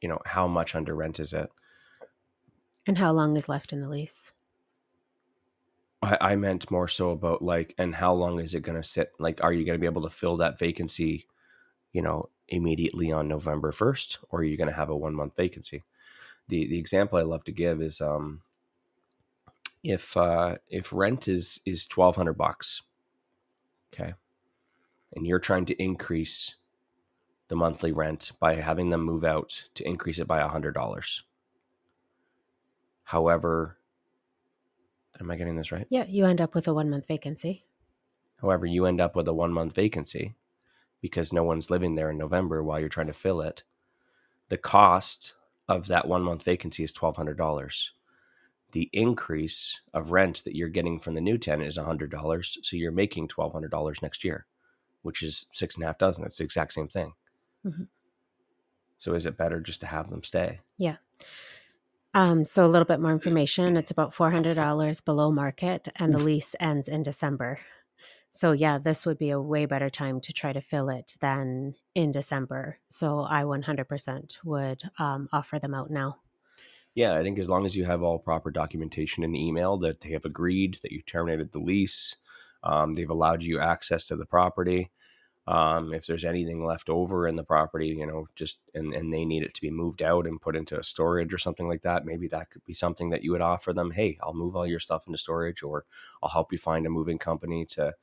you 0.00 0.08
know, 0.08 0.18
how 0.26 0.46
much 0.48 0.74
under 0.74 0.94
rent 0.94 1.20
is 1.20 1.32
it? 1.32 1.50
and 2.86 2.98
how 2.98 3.10
long 3.12 3.34
is 3.34 3.48
left 3.48 3.72
in 3.72 3.80
the 3.80 3.88
lease? 3.88 4.33
I, 6.04 6.18
I 6.20 6.36
meant 6.36 6.70
more 6.70 6.88
so 6.88 7.10
about 7.10 7.42
like, 7.42 7.74
and 7.78 7.94
how 7.94 8.14
long 8.14 8.40
is 8.40 8.54
it 8.54 8.62
going 8.62 8.80
to 8.80 8.88
sit? 8.88 9.12
Like, 9.18 9.42
are 9.42 9.52
you 9.52 9.64
going 9.64 9.76
to 9.76 9.80
be 9.80 9.86
able 9.86 10.02
to 10.02 10.10
fill 10.10 10.36
that 10.38 10.58
vacancy, 10.58 11.26
you 11.92 12.02
know, 12.02 12.28
immediately 12.48 13.10
on 13.10 13.28
November 13.28 13.72
first, 13.72 14.18
or 14.28 14.40
are 14.40 14.44
you 14.44 14.56
going 14.56 14.68
to 14.68 14.74
have 14.76 14.90
a 14.90 14.96
one 14.96 15.14
month 15.14 15.36
vacancy? 15.36 15.82
The 16.48 16.66
the 16.66 16.78
example 16.78 17.18
I 17.18 17.22
love 17.22 17.44
to 17.44 17.52
give 17.52 17.80
is, 17.80 18.00
um, 18.00 18.42
if 19.82 20.16
uh, 20.16 20.56
if 20.68 20.92
rent 20.92 21.28
is 21.28 21.60
is 21.64 21.86
twelve 21.86 22.16
hundred 22.16 22.34
bucks, 22.34 22.82
okay, 23.92 24.14
and 25.14 25.26
you're 25.26 25.38
trying 25.38 25.64
to 25.66 25.82
increase 25.82 26.56
the 27.48 27.56
monthly 27.56 27.92
rent 27.92 28.32
by 28.40 28.54
having 28.54 28.90
them 28.90 29.02
move 29.02 29.24
out 29.24 29.64
to 29.74 29.86
increase 29.86 30.18
it 30.18 30.26
by 30.26 30.40
a 30.40 30.48
hundred 30.48 30.74
dollars. 30.74 31.24
However, 33.04 33.78
am 35.20 35.30
I 35.30 35.36
getting 35.36 35.56
this 35.56 35.72
right? 35.72 35.86
Yeah, 35.88 36.04
you 36.08 36.26
end 36.26 36.40
up 36.40 36.54
with 36.54 36.66
a 36.68 36.74
one 36.74 36.90
month 36.90 37.06
vacancy. 37.06 37.64
However, 38.40 38.66
you 38.66 38.84
end 38.86 39.00
up 39.00 39.16
with 39.16 39.28
a 39.28 39.34
one 39.34 39.52
month 39.52 39.74
vacancy 39.74 40.34
because 41.00 41.32
no 41.32 41.44
one's 41.44 41.70
living 41.70 41.94
there 41.94 42.10
in 42.10 42.18
November 42.18 42.62
while 42.62 42.80
you're 42.80 42.88
trying 42.88 43.06
to 43.06 43.12
fill 43.12 43.40
it. 43.40 43.62
The 44.48 44.58
cost 44.58 45.34
of 45.68 45.86
that 45.88 46.08
one 46.08 46.22
month 46.22 46.42
vacancy 46.42 46.84
is 46.84 46.92
$1,200. 46.92 47.90
The 48.72 48.90
increase 48.92 49.80
of 49.92 50.10
rent 50.10 50.42
that 50.44 50.56
you're 50.56 50.68
getting 50.68 50.98
from 50.98 51.14
the 51.14 51.20
new 51.20 51.38
tenant 51.38 51.68
is 51.68 51.78
$100. 51.78 52.58
So 52.62 52.76
you're 52.76 52.92
making 52.92 53.28
$1,200 53.28 54.02
next 54.02 54.24
year, 54.24 54.46
which 55.02 55.22
is 55.22 55.46
six 55.52 55.76
and 55.76 55.84
a 55.84 55.86
half 55.86 55.98
dozen. 55.98 56.24
It's 56.24 56.38
the 56.38 56.44
exact 56.44 56.72
same 56.72 56.88
thing. 56.88 57.14
Mhm. 57.64 57.88
So 58.98 59.14
is 59.14 59.26
it 59.26 59.36
better 59.36 59.60
just 59.60 59.80
to 59.80 59.86
have 59.86 60.10
them 60.10 60.22
stay? 60.22 60.60
Um, 62.14 62.44
so 62.44 62.64
a 62.64 62.68
little 62.68 62.86
bit 62.86 63.00
more 63.00 63.12
information. 63.12 63.76
It's 63.76 63.90
about 63.90 64.14
four 64.14 64.30
hundred 64.30 64.54
dollars 64.64 65.00
below 65.00 65.30
market, 65.30 65.88
and 65.96 66.12
the 66.12 66.18
lease 66.18 66.54
ends 66.60 66.88
in 66.88 67.02
December. 67.02 67.58
So 68.30 68.52
yeah, 68.52 68.78
this 68.78 69.04
would 69.04 69.18
be 69.18 69.30
a 69.30 69.40
way 69.40 69.66
better 69.66 69.90
time 69.90 70.20
to 70.22 70.32
try 70.32 70.52
to 70.52 70.60
fill 70.60 70.88
it 70.88 71.16
than 71.20 71.74
in 71.94 72.12
December. 72.12 72.78
So 72.88 73.20
I 73.20 73.44
one 73.44 73.62
hundred 73.62 73.88
percent 73.88 74.38
would 74.44 74.82
um, 74.98 75.28
offer 75.32 75.58
them 75.58 75.74
out 75.74 75.90
now. 75.90 76.18
Yeah, 76.94 77.16
I 77.16 77.22
think 77.24 77.40
as 77.40 77.48
long 77.48 77.66
as 77.66 77.76
you 77.76 77.84
have 77.84 78.02
all 78.02 78.20
proper 78.20 78.52
documentation 78.52 79.24
in 79.24 79.32
the 79.32 79.44
email 79.44 79.76
that 79.78 80.00
they 80.00 80.10
have 80.10 80.24
agreed 80.24 80.78
that 80.82 80.92
you 80.92 81.02
terminated 81.02 81.50
the 81.50 81.58
lease, 81.58 82.16
um, 82.62 82.94
they've 82.94 83.10
allowed 83.10 83.42
you 83.42 83.58
access 83.58 84.06
to 84.06 84.16
the 84.16 84.26
property. 84.26 84.92
Um, 85.46 85.92
if 85.92 86.06
there's 86.06 86.24
anything 86.24 86.64
left 86.64 86.88
over 86.88 87.28
in 87.28 87.36
the 87.36 87.44
property, 87.44 87.88
you 87.88 88.06
know, 88.06 88.28
just 88.34 88.58
and, 88.74 88.94
and 88.94 89.12
they 89.12 89.26
need 89.26 89.42
it 89.42 89.52
to 89.54 89.60
be 89.60 89.70
moved 89.70 90.02
out 90.02 90.26
and 90.26 90.40
put 90.40 90.56
into 90.56 90.78
a 90.78 90.82
storage 90.82 91.34
or 91.34 91.38
something 91.38 91.68
like 91.68 91.82
that, 91.82 92.06
maybe 92.06 92.28
that 92.28 92.50
could 92.50 92.64
be 92.64 92.72
something 92.72 93.10
that 93.10 93.22
you 93.22 93.32
would 93.32 93.42
offer 93.42 93.72
them. 93.74 93.90
Hey, 93.90 94.18
I'll 94.22 94.32
move 94.32 94.56
all 94.56 94.66
your 94.66 94.80
stuff 94.80 95.06
into 95.06 95.18
storage, 95.18 95.62
or 95.62 95.84
I'll 96.22 96.30
help 96.30 96.50
you 96.50 96.58
find 96.58 96.86
a 96.86 96.90
moving 96.90 97.18
company 97.18 97.66
to. 97.66 97.94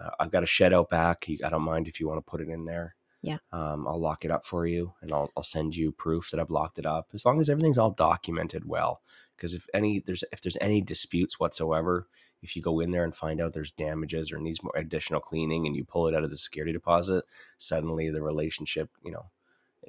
Uh, 0.00 0.10
I've 0.18 0.30
got 0.30 0.42
a 0.42 0.46
shed 0.46 0.72
out 0.72 0.88
back. 0.88 1.26
I 1.44 1.48
don't 1.48 1.62
mind 1.62 1.86
if 1.86 2.00
you 2.00 2.08
want 2.08 2.24
to 2.24 2.30
put 2.30 2.40
it 2.40 2.48
in 2.48 2.64
there. 2.64 2.94
Yeah. 3.22 3.38
Um, 3.52 3.86
I'll 3.86 4.00
lock 4.00 4.24
it 4.24 4.30
up 4.30 4.44
for 4.44 4.66
you, 4.66 4.94
and 5.02 5.12
I'll 5.12 5.30
I'll 5.36 5.42
send 5.42 5.76
you 5.76 5.92
proof 5.92 6.30
that 6.30 6.40
I've 6.40 6.50
locked 6.50 6.78
it 6.78 6.86
up, 6.86 7.08
as 7.14 7.24
long 7.24 7.40
as 7.40 7.50
everything's 7.50 7.78
all 7.78 7.90
documented 7.90 8.64
well. 8.66 9.02
Because 9.36 9.54
if 9.54 9.66
any 9.74 10.00
there's 10.00 10.24
if 10.32 10.40
there's 10.40 10.56
any 10.60 10.80
disputes 10.80 11.38
whatsoever, 11.38 12.06
if 12.42 12.56
you 12.56 12.62
go 12.62 12.80
in 12.80 12.90
there 12.90 13.04
and 13.04 13.14
find 13.14 13.40
out 13.40 13.52
there's 13.52 13.70
damages 13.70 14.32
or 14.32 14.38
needs 14.38 14.62
more 14.62 14.76
additional 14.76 15.20
cleaning, 15.20 15.66
and 15.66 15.76
you 15.76 15.84
pull 15.84 16.08
it 16.08 16.14
out 16.14 16.24
of 16.24 16.30
the 16.30 16.36
security 16.36 16.72
deposit, 16.72 17.24
suddenly 17.58 18.10
the 18.10 18.22
relationship, 18.22 18.90
you 19.04 19.12
know, 19.12 19.26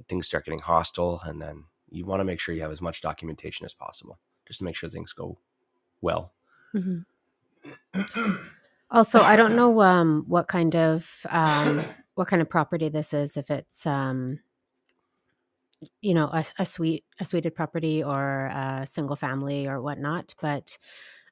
things 0.08 0.28
start 0.28 0.46
getting 0.46 0.60
hostile, 0.60 1.22
and 1.26 1.42
then 1.42 1.66
you 1.90 2.06
want 2.06 2.20
to 2.20 2.26
make 2.26 2.40
sure 2.40 2.56
you 2.56 2.62
have 2.62 2.72
as 2.72 2.82
much 2.82 3.02
documentation 3.02 3.66
as 3.66 3.74
possible, 3.74 4.18
just 4.48 4.60
to 4.60 4.66
make 4.66 4.76
sure 4.76 4.90
things 4.90 5.14
go 5.14 5.38
well. 6.02 6.34
Also, 8.92 9.22
I 9.22 9.38
don't 9.38 9.56
know 9.56 9.82
um, 9.82 10.26
what 10.28 10.50
kind 10.50 10.76
of 10.76 11.26
um, 11.30 11.86
what 12.16 12.28
kind 12.28 12.42
of 12.42 12.50
property 12.50 12.90
this 12.90 13.14
is. 13.14 13.38
If 13.38 13.50
it's 13.50 13.88
um, 13.88 14.40
you 16.02 16.14
know 16.14 16.26
a, 16.28 16.44
a 16.60 16.66
suite 16.66 17.06
a 17.18 17.24
suited 17.24 17.56
property 17.56 18.04
or 18.04 18.48
a 18.48 18.86
single 18.86 19.16
family 19.16 19.66
or 19.66 19.82
whatnot, 19.82 20.36
but 20.42 20.78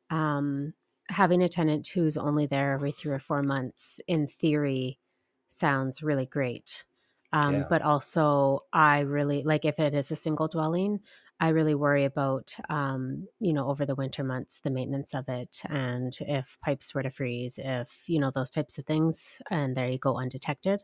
um, 0.10 0.74
having 1.10 1.42
a 1.44 1.50
tenant 1.50 1.88
who's 1.88 2.18
only 2.18 2.46
there 2.46 2.74
every 2.74 2.92
three 2.92 3.12
or 3.14 3.20
four 3.20 3.44
months, 3.44 4.00
in 4.08 4.28
theory, 4.28 5.00
sounds 5.48 6.02
really 6.04 6.26
great. 6.26 6.86
Um, 7.34 7.54
Yeah. 7.54 7.68
But 7.70 7.82
also, 7.84 8.62
I 8.74 9.02
really 9.02 9.44
like 9.44 9.66
if 9.66 9.80
it 9.80 9.94
is 9.94 10.12
a 10.12 10.16
single 10.16 10.48
dwelling. 10.48 11.02
I 11.42 11.50
really 11.50 11.76
worry 11.76 12.04
about, 12.06 12.56
um, 12.70 13.28
you 13.40 13.54
know, 13.54 13.70
over 13.70 13.86
the 13.86 13.96
winter 13.96 14.24
months, 14.26 14.60
the 14.60 14.70
maintenance 14.72 15.14
of 15.14 15.30
it, 15.30 15.62
and 15.70 16.18
if 16.22 16.58
pipes 16.62 16.94
were 16.94 17.04
to 17.04 17.10
freeze, 17.12 17.58
if 17.64 18.10
you 18.10 18.20
know 18.20 18.32
those 18.32 18.50
types 18.50 18.78
of 18.78 18.86
things, 18.86 19.42
and 19.50 19.76
there 19.78 19.90
you 19.90 19.98
go 20.00 20.18
undetected. 20.20 20.84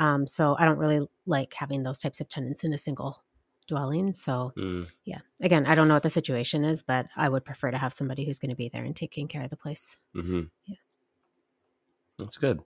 Um, 0.00 0.26
so 0.26 0.56
I 0.58 0.64
don't 0.64 0.78
really 0.78 1.06
like 1.26 1.54
having 1.54 1.82
those 1.82 2.00
types 2.00 2.20
of 2.20 2.28
tenants 2.28 2.64
in 2.64 2.72
a 2.74 2.78
single 2.78 3.22
dwelling. 3.66 4.12
So 4.12 4.52
Mm, 4.56 4.86
yeah, 5.04 5.20
again, 5.40 5.66
I 5.66 5.74
don't 5.74 5.88
know 5.88 5.94
what 5.94 6.02
the 6.02 6.10
situation 6.10 6.64
is, 6.64 6.82
but 6.82 7.06
I 7.16 7.28
would 7.28 7.44
prefer 7.44 7.70
to 7.70 7.78
have 7.78 7.92
somebody 7.92 8.24
who's 8.24 8.38
going 8.38 8.50
to 8.50 8.56
be 8.56 8.68
there 8.68 8.84
and 8.84 8.94
taking 8.96 9.28
care 9.28 9.42
of 9.44 9.50
the 9.50 9.56
place. 9.56 9.98
hmm 10.14 10.42
Yeah. 10.66 10.76
That's 12.18 12.36
good. 12.36 12.60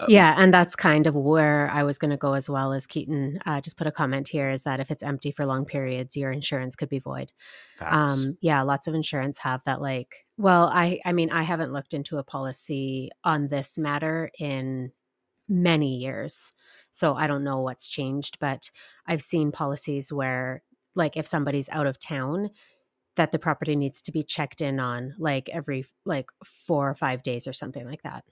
Uh, 0.00 0.06
Yeah, 0.08 0.34
and 0.36 0.52
that's 0.52 0.74
kind 0.74 1.06
of 1.06 1.14
where 1.14 1.70
I 1.70 1.84
was 1.84 1.98
going 1.98 2.10
to 2.10 2.16
go 2.16 2.32
as 2.32 2.50
well. 2.50 2.72
As 2.72 2.86
Keaton 2.86 3.38
uh, 3.46 3.60
just 3.60 3.76
put 3.76 3.86
a 3.86 3.92
comment 3.92 4.26
here, 4.28 4.50
is 4.50 4.64
that 4.64 4.80
if 4.80 4.90
it's 4.90 5.02
empty 5.02 5.30
for 5.30 5.46
long 5.46 5.64
periods, 5.66 6.16
your 6.16 6.32
insurance 6.32 6.74
could 6.74 6.88
be 6.88 6.98
void. 6.98 7.30
Um, 7.80 8.38
yeah, 8.40 8.62
lots 8.62 8.88
of 8.88 8.94
insurance 8.94 9.38
have 9.38 9.62
that. 9.64 9.80
Like, 9.80 10.26
well, 10.36 10.68
I, 10.72 11.00
I 11.04 11.12
mean, 11.12 11.30
I 11.30 11.42
haven't 11.42 11.72
looked 11.72 11.94
into 11.94 12.18
a 12.18 12.24
policy 12.24 13.10
on 13.22 13.48
this 13.48 13.78
matter 13.78 14.30
in 14.38 14.92
many 15.48 15.96
years, 15.98 16.52
so 16.92 17.14
I 17.14 17.26
don't 17.26 17.44
know 17.44 17.60
what's 17.60 17.88
changed. 17.88 18.38
But 18.38 18.70
I've 19.06 19.22
seen 19.22 19.50
policies 19.50 20.12
where, 20.12 20.62
like, 20.94 21.16
if 21.16 21.26
somebody's 21.26 21.68
out 21.70 21.86
of 21.86 21.98
town, 21.98 22.50
that 23.16 23.32
the 23.32 23.38
property 23.38 23.76
needs 23.76 24.00
to 24.02 24.12
be 24.12 24.22
checked 24.22 24.60
in 24.60 24.80
on, 24.80 25.14
like 25.18 25.48
every 25.50 25.84
like 26.04 26.30
four 26.44 26.88
or 26.88 26.94
five 26.94 27.22
days 27.22 27.46
or 27.46 27.52
something 27.52 27.86
like 27.86 28.02
that. 28.02 28.24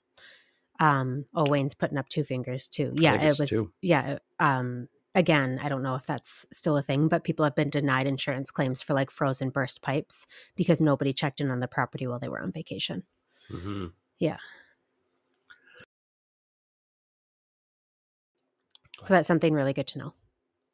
Um, 0.78 1.26
oh, 1.34 1.46
Wayne's 1.46 1.74
putting 1.74 1.98
up 1.98 2.08
two 2.08 2.24
fingers 2.24 2.66
too. 2.66 2.92
Yeah, 2.94 3.20
it 3.20 3.38
was. 3.38 3.50
two. 3.50 3.70
Yeah. 3.82 4.18
Um, 4.38 4.88
again, 5.14 5.60
I 5.62 5.68
don't 5.68 5.82
know 5.82 5.94
if 5.96 6.06
that's 6.06 6.46
still 6.52 6.78
a 6.78 6.82
thing, 6.82 7.08
but 7.08 7.24
people 7.24 7.44
have 7.44 7.54
been 7.54 7.68
denied 7.68 8.06
insurance 8.06 8.50
claims 8.50 8.80
for 8.80 8.94
like 8.94 9.10
frozen 9.10 9.50
burst 9.50 9.82
pipes 9.82 10.26
because 10.56 10.80
nobody 10.80 11.12
checked 11.12 11.40
in 11.40 11.50
on 11.50 11.60
the 11.60 11.68
property 11.68 12.06
while 12.06 12.18
they 12.18 12.28
were 12.28 12.40
on 12.40 12.52
vacation. 12.52 13.02
hmm 13.50 13.86
Yeah. 14.18 14.38
So 19.02 19.14
that's 19.14 19.28
something 19.28 19.54
really 19.54 19.72
good 19.72 19.86
to 19.88 19.98
know 19.98 20.14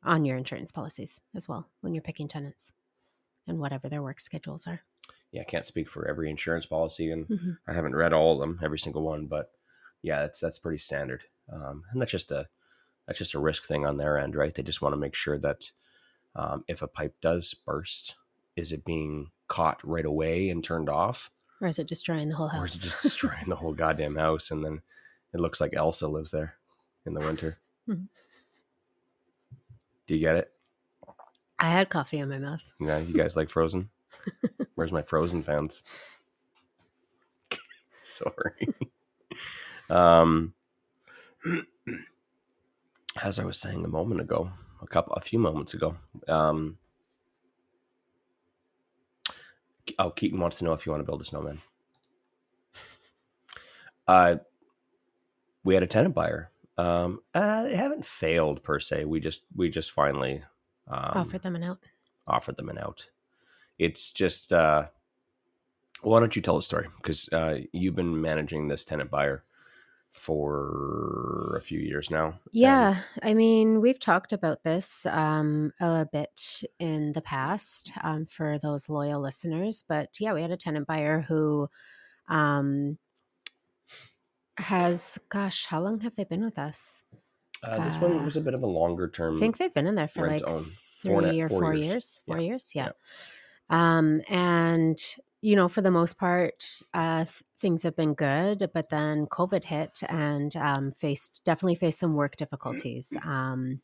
on 0.03 0.25
your 0.25 0.37
insurance 0.37 0.73
policies 0.73 1.21
as 1.35 1.49
well 1.49 1.69
when 1.81 1.95
you're 1.95 2.03
picking 2.03 2.29
tenants 2.29 2.73
and 3.47 3.59
whatever 3.59 3.89
their 3.89 4.03
work 4.03 4.21
schedules 4.21 4.67
are. 4.67 4.83
Yeah, 5.33 5.43
I 5.43 5.45
can't 5.45 5.67
speak 5.67 5.89
for 5.89 6.09
every 6.09 6.31
insurance 6.31 6.67
policy, 6.67 7.11
and 7.11 7.27
Mhm. 7.29 7.59
I 7.67 7.73
haven't 7.73 7.97
read 7.97 8.12
all 8.12 8.33
of 8.35 8.39
them, 8.41 8.61
every 8.62 8.79
single 8.79 9.03
one. 9.03 9.27
But 9.27 9.53
yeah, 10.03 10.21
that's 10.21 10.41
that's 10.41 10.59
pretty 10.59 10.79
standard, 10.79 11.25
um, 11.51 11.85
and 11.91 12.01
that's 12.01 12.11
just 12.12 12.31
a 12.31 12.49
that's 13.07 13.19
just 13.19 13.35
a 13.35 13.39
risk 13.41 13.65
thing 13.65 13.87
on 13.87 13.97
their 13.99 14.19
end, 14.19 14.35
right? 14.35 14.55
They 14.55 14.62
just 14.62 14.83
want 14.83 14.93
to 14.93 14.99
make 14.99 15.15
sure 15.15 15.39
that 15.39 15.71
um, 16.35 16.65
if 16.69 16.83
a 16.83 16.89
pipe 16.89 17.17
does 17.21 17.55
burst, 17.55 18.17
is 18.57 18.73
it 18.73 18.85
being 18.85 19.31
caught 19.49 19.81
right 19.85 20.05
away 20.05 20.49
and 20.51 20.62
turned 20.62 20.89
off, 20.89 21.31
Or 21.61 21.69
is 21.69 21.79
it 21.79 21.87
destroying 21.89 22.29
the 22.29 22.37
whole 22.37 22.49
house? 22.49 22.61
or 22.62 22.67
is 22.67 22.75
it 22.77 22.81
just 22.89 23.03
destroying 23.03 23.49
the 23.49 23.57
whole 23.57 23.75
goddamn 23.75 24.17
house, 24.17 24.51
and 24.51 24.65
then 24.65 24.83
it 25.33 25.41
looks 25.41 25.61
like 25.61 25.75
Elsa 25.75 26.09
lives 26.09 26.31
there 26.33 26.57
in 27.05 27.15
the 27.15 27.21
winter. 27.21 27.59
Mhm. 27.88 28.09
Do 30.07 30.14
you 30.14 30.20
get 30.20 30.37
it? 30.37 30.53
I 31.59 31.70
had 31.70 31.88
coffee 31.88 32.18
in 32.18 32.29
my 32.29 32.38
mouth. 32.38 32.62
Yeah, 32.81 32.99
you 32.99 33.14
guys 33.14 33.37
like 33.37 33.51
Frozen? 33.51 33.88
Where's 34.75 34.92
my 34.92 35.03
Frozen 35.03 35.42
fans? 35.42 35.83
Sorry. 38.03 38.68
um, 39.90 40.53
as 43.22 43.38
I 43.38 43.44
was 43.44 43.59
saying 43.59 43.85
a 43.85 43.88
moment 43.88 44.20
ago, 44.20 44.51
a 44.83 44.87
couple, 44.87 45.14
a 45.14 45.20
few 45.20 45.38
moments 45.38 45.75
ago. 45.75 45.96
Um, 46.29 46.79
oh, 49.99 50.11
Keaton 50.11 50.38
wants 50.40 50.59
to 50.59 50.64
know 50.64 50.72
if 50.72 50.85
you 50.87 50.92
want 50.92 51.01
to 51.01 51.07
build 51.07 51.20
a 51.20 51.25
snowman. 51.25 51.62
Uh, 54.07 54.37
we 55.64 55.75
had 55.75 55.83
a 55.83 55.87
tenant 55.88 56.14
buyer. 56.14 56.51
Um, 56.79 57.21
uh, 57.35 57.65
they 57.65 57.77
haven't 57.77 58.05
failed 58.05 58.62
per 58.62 58.79
se. 58.81 59.05
We 59.07 59.21
just 59.21 59.43
we 59.55 59.71
just 59.71 59.93
finally 59.93 60.43
um, 60.89 61.12
Offer 61.15 61.39
them 61.39 61.57
an 61.57 61.62
out. 61.65 61.79
offered 62.27 62.57
them 62.57 62.69
an 62.69 62.79
out. 62.79 63.09
It's 63.79 64.12
just 64.12 64.53
uh, 64.53 64.87
why 66.03 66.21
don't 66.21 66.37
you 66.37 66.43
tell 66.43 66.57
the 66.57 66.62
story 66.62 66.89
because 66.97 67.29
uh, 67.33 67.61
you've 67.73 67.95
been 67.97 68.21
managing 68.21 68.69
this 68.69 68.85
tenant 68.85 69.11
buyer 69.11 69.45
for 70.11 71.57
a 71.59 71.62
few 71.62 71.79
years 71.79 72.11
now. 72.11 72.27
and- 72.27 72.39
Yeah, 72.53 73.03
I 73.23 73.35
mean, 73.35 73.81
we've 73.81 73.99
talked 74.01 74.33
about 74.33 74.62
this 74.65 75.05
um, 75.07 75.73
a 75.81 76.07
bit 76.11 76.62
in 76.79 77.12
the 77.12 77.21
past 77.21 77.93
um, 78.03 78.25
for 78.27 78.59
those 78.59 78.89
loyal 78.89 79.21
listeners, 79.21 79.85
but 79.87 80.17
yeah, 80.21 80.33
we 80.33 80.43
had 80.43 80.51
a 80.51 80.57
tenant 80.57 80.87
buyer 80.87 81.21
who 81.29 81.69
um, 82.29 82.99
has, 84.59 85.19
gosh, 85.29 85.66
how 85.66 85.81
long 85.81 86.01
have 86.01 86.16
they 86.16 86.25
been 86.25 86.45
with 86.45 86.59
us? 86.59 87.03
uh, 87.62 87.83
this 87.85 87.97
one 87.99 88.19
uh, 88.19 88.23
was 88.23 88.37
a 88.37 88.40
bit 88.40 88.55
of 88.55 88.62
a 88.62 88.66
longer 88.66 89.09
term. 89.09 89.37
I 89.37 89.40
think 89.40 89.57
they've 89.59 89.73
been 89.73 89.87
in 89.87 89.95
there 89.95 90.09
for 90.09 90.27
like 90.27 90.42
own. 90.47 90.64
three 91.03 91.11
Four 91.12 91.23
or 91.25 91.49
four 91.49 91.61
four 91.61 91.75
years. 91.75 91.87
years. 91.87 92.21
Four 92.27 92.38
Yeah. 92.38 92.42
years, 92.47 92.73
yeah. 92.75 92.88
Um, 93.71 94.23
and 94.29 94.99
you 95.42 95.55
know, 95.57 95.69
for 95.69 95.81
the 95.81 95.90
most 95.90 96.19
part, 96.19 96.83
uh, 96.95 97.25
th- 97.25 97.42
things 97.59 97.83
have 97.83 97.95
been 97.97 98.14
good, 98.14 98.71
but 98.75 98.88
then 98.90 99.27
COVID 99.27 99.64
hit 99.64 100.01
and 100.09 100.55
um, 100.57 100.90
faced 100.92 101.45
definitely 101.45 101.75
faced 101.77 101.99
some 101.99 102.14
work 102.14 102.37
difficulties. 102.37 103.12
Um, 103.25 103.81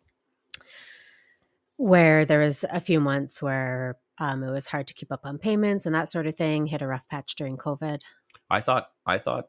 where 1.76 2.24
there 2.24 2.40
was 2.40 2.64
a 2.70 2.80
few 2.80 3.00
months 3.00 3.42
where 3.42 3.96
um, 4.18 4.42
it 4.44 4.50
was 4.50 4.68
hard 4.68 4.87
to 4.87 4.94
keep 4.94 5.11
up 5.11 5.20
on 5.24 5.38
payments 5.38 5.87
and 5.87 5.94
that 5.94 6.11
sort 6.11 6.26
of 6.26 6.37
thing. 6.37 6.66
Hit 6.66 6.82
a 6.82 6.87
rough 6.87 7.08
patch 7.08 7.35
during 7.35 7.56
COVID. 7.56 8.00
I 8.50 8.61
thought 8.61 8.90
I 9.06 9.18
thought 9.18 9.48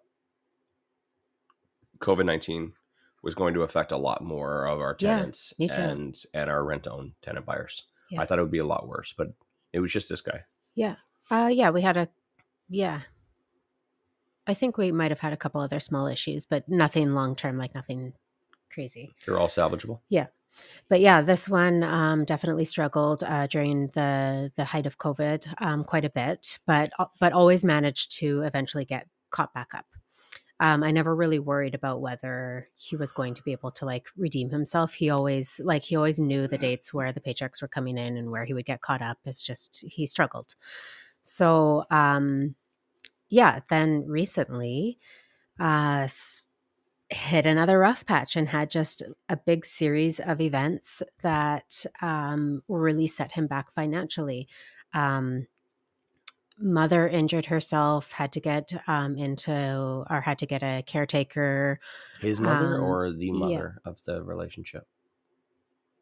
COVID 2.03 2.25
nineteen 2.25 2.73
was 3.21 3.33
going 3.33 3.53
to 3.53 3.63
affect 3.63 3.91
a 3.91 3.97
lot 3.97 4.23
more 4.23 4.67
of 4.67 4.79
our 4.81 4.93
tenants 4.93 5.53
too. 5.59 5.67
and 5.77 6.15
and 6.33 6.49
our 6.49 6.63
rent 6.63 6.87
own 6.87 7.13
tenant 7.21 7.45
buyers. 7.45 7.83
Yeah. 8.11 8.21
I 8.21 8.25
thought 8.25 8.37
it 8.37 8.43
would 8.43 8.51
be 8.51 8.59
a 8.59 8.65
lot 8.65 8.87
worse, 8.87 9.13
but 9.17 9.29
it 9.71 9.79
was 9.79 9.91
just 9.91 10.09
this 10.09 10.21
guy. 10.21 10.43
Yeah. 10.75 10.95
Uh, 11.31 11.49
yeah, 11.51 11.69
we 11.69 11.81
had 11.81 11.97
a, 11.97 12.09
yeah. 12.69 13.01
I 14.45 14.53
think 14.53 14.77
we 14.77 14.91
might 14.91 15.09
have 15.09 15.21
had 15.21 15.33
a 15.33 15.37
couple 15.37 15.61
other 15.61 15.79
small 15.79 16.05
issues, 16.07 16.45
but 16.45 16.67
nothing 16.67 17.15
long 17.15 17.35
term, 17.35 17.57
like 17.57 17.73
nothing 17.73 18.13
crazy. 18.71 19.13
They're 19.25 19.39
all 19.39 19.47
salvageable. 19.47 20.01
Yeah. 20.09 20.27
But 20.89 20.99
yeah, 20.99 21.21
this 21.21 21.49
one 21.49 21.81
um, 21.83 22.25
definitely 22.25 22.65
struggled 22.65 23.23
uh, 23.23 23.47
during 23.47 23.87
the 23.95 24.51
the 24.55 24.65
height 24.65 24.85
of 24.85 24.99
COVID 24.99 25.61
um, 25.61 25.83
quite 25.83 26.05
a 26.05 26.09
bit, 26.09 26.59
but 26.67 26.91
uh, 26.99 27.05
but 27.19 27.33
always 27.33 27.63
managed 27.63 28.11
to 28.19 28.41
eventually 28.41 28.85
get 28.85 29.07
caught 29.31 29.53
back 29.53 29.73
up. 29.73 29.85
Um, 30.59 30.83
I 30.83 30.91
never 30.91 31.15
really 31.15 31.39
worried 31.39 31.75
about 31.75 32.01
whether 32.01 32.69
he 32.75 32.95
was 32.95 33.11
going 33.11 33.33
to 33.33 33.43
be 33.43 33.51
able 33.51 33.71
to 33.71 33.85
like 33.85 34.07
redeem 34.15 34.49
himself. 34.49 34.93
He 34.93 35.09
always 35.09 35.59
like 35.63 35.83
he 35.83 35.95
always 35.95 36.19
knew 36.19 36.47
the 36.47 36.57
dates 36.57 36.93
where 36.93 37.11
the 37.11 37.19
paychecks 37.19 37.61
were 37.61 37.67
coming 37.67 37.97
in 37.97 38.17
and 38.17 38.31
where 38.31 38.45
he 38.45 38.53
would 38.53 38.65
get 38.65 38.81
caught 38.81 39.01
up. 39.01 39.17
It's 39.25 39.43
just 39.43 39.83
he 39.87 40.05
struggled. 40.05 40.55
So 41.21 41.85
um, 41.89 42.55
yeah, 43.29 43.61
then 43.69 44.05
recently 44.07 44.99
uh, 45.59 46.07
hit 47.09 47.45
another 47.45 47.79
rough 47.79 48.05
patch 48.05 48.35
and 48.35 48.49
had 48.49 48.71
just 48.71 49.03
a 49.29 49.37
big 49.37 49.65
series 49.65 50.19
of 50.19 50.41
events 50.41 51.03
that 51.21 51.85
um, 52.01 52.63
really 52.67 53.07
set 53.07 53.33
him 53.33 53.47
back 53.47 53.71
financially. 53.71 54.47
Um, 54.93 55.47
mother 56.59 57.07
injured 57.07 57.45
herself, 57.45 58.11
had 58.11 58.31
to 58.33 58.39
get 58.39 58.71
um, 58.87 59.17
into 59.17 59.51
or 60.09 60.21
had 60.21 60.39
to 60.39 60.45
get 60.45 60.63
a 60.63 60.83
caretaker. 60.85 61.79
His 62.21 62.39
mother 62.39 62.75
Um, 62.77 62.83
or 62.83 63.11
the 63.11 63.27
yeah. 63.27 63.33
mother 63.33 63.81
of 63.85 64.03
the 64.03 64.23
relationship. 64.23 64.87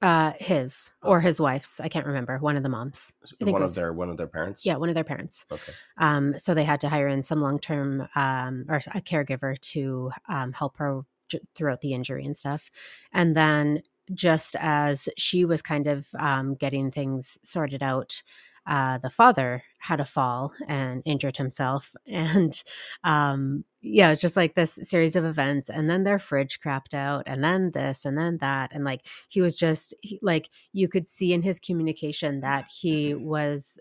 Uh, 0.01 0.33
his 0.39 0.89
or 1.03 1.21
his 1.21 1.39
wife's, 1.39 1.79
I 1.79 1.87
can't 1.87 2.07
remember. 2.07 2.39
One 2.39 2.57
of 2.57 2.63
the 2.63 2.69
moms. 2.69 3.13
I 3.23 3.27
think 3.45 3.53
One 3.53 3.61
it 3.61 3.65
of 3.65 3.75
their 3.75 3.93
one 3.93 4.09
of 4.09 4.17
their 4.17 4.25
parents. 4.27 4.65
Yeah, 4.65 4.77
one 4.77 4.89
of 4.89 4.95
their 4.95 5.03
parents. 5.03 5.45
Okay. 5.51 5.73
Um, 5.97 6.39
so 6.39 6.55
they 6.55 6.63
had 6.63 6.81
to 6.81 6.89
hire 6.89 7.07
in 7.07 7.21
some 7.21 7.39
long 7.39 7.59
term 7.59 8.07
um, 8.15 8.65
or 8.67 8.77
a 8.95 9.01
caregiver 9.01 9.59
to 9.59 10.09
um, 10.27 10.53
help 10.53 10.77
her 10.77 11.01
j- 11.29 11.41
throughout 11.53 11.81
the 11.81 11.93
injury 11.93 12.25
and 12.25 12.35
stuff. 12.35 12.71
And 13.13 13.37
then 13.37 13.83
just 14.11 14.55
as 14.59 15.07
she 15.17 15.45
was 15.45 15.61
kind 15.61 15.85
of 15.85 16.07
um, 16.17 16.55
getting 16.55 16.89
things 16.89 17.37
sorted 17.43 17.83
out, 17.83 18.23
uh, 18.67 18.97
the 18.99 19.09
father 19.09 19.63
had 19.79 19.99
a 19.99 20.05
fall 20.05 20.53
and 20.67 21.01
injured 21.05 21.37
himself. 21.37 21.93
And 22.07 22.61
um, 23.03 23.65
yeah, 23.81 24.11
it's 24.11 24.21
just 24.21 24.37
like 24.37 24.55
this 24.55 24.77
series 24.83 25.15
of 25.15 25.25
events. 25.25 25.69
And 25.69 25.89
then 25.89 26.03
their 26.03 26.19
fridge 26.19 26.59
crapped 26.59 26.93
out, 26.93 27.23
and 27.25 27.43
then 27.43 27.71
this, 27.71 28.05
and 28.05 28.17
then 28.17 28.37
that. 28.39 28.71
And 28.73 28.83
like 28.83 29.05
he 29.29 29.41
was 29.41 29.55
just 29.55 29.93
he, 30.01 30.19
like, 30.21 30.49
you 30.73 30.87
could 30.87 31.07
see 31.07 31.33
in 31.33 31.41
his 31.41 31.59
communication 31.59 32.41
that 32.41 32.67
he 32.69 33.13
was 33.15 33.79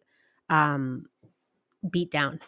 um 0.48 1.06
beat 1.90 2.10
down 2.10 2.40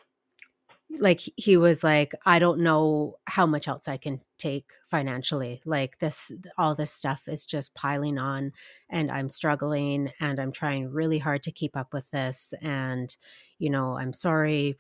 like 0.98 1.20
he- 1.20 1.34
he 1.36 1.56
was 1.56 1.82
like 1.82 2.14
i 2.26 2.38
don't 2.38 2.60
know 2.60 3.16
how 3.26 3.46
much 3.46 3.66
else 3.68 3.88
i 3.88 3.96
can 3.96 4.20
take 4.42 4.66
financially 4.86 5.62
like 5.64 5.98
this 5.98 6.32
all 6.58 6.74
this 6.74 6.90
stuff 6.90 7.28
is 7.28 7.46
just 7.46 7.74
piling 7.74 8.18
on 8.18 8.52
and 8.90 9.10
i'm 9.10 9.30
struggling 9.30 10.10
and 10.20 10.40
i'm 10.40 10.52
trying 10.52 10.90
really 10.90 11.18
hard 11.18 11.42
to 11.42 11.52
keep 11.52 11.76
up 11.76 11.92
with 11.92 12.10
this 12.10 12.54
and 12.62 13.16
you 13.58 13.70
know 13.70 13.96
i'm 13.98 14.12
sorry 14.12 14.76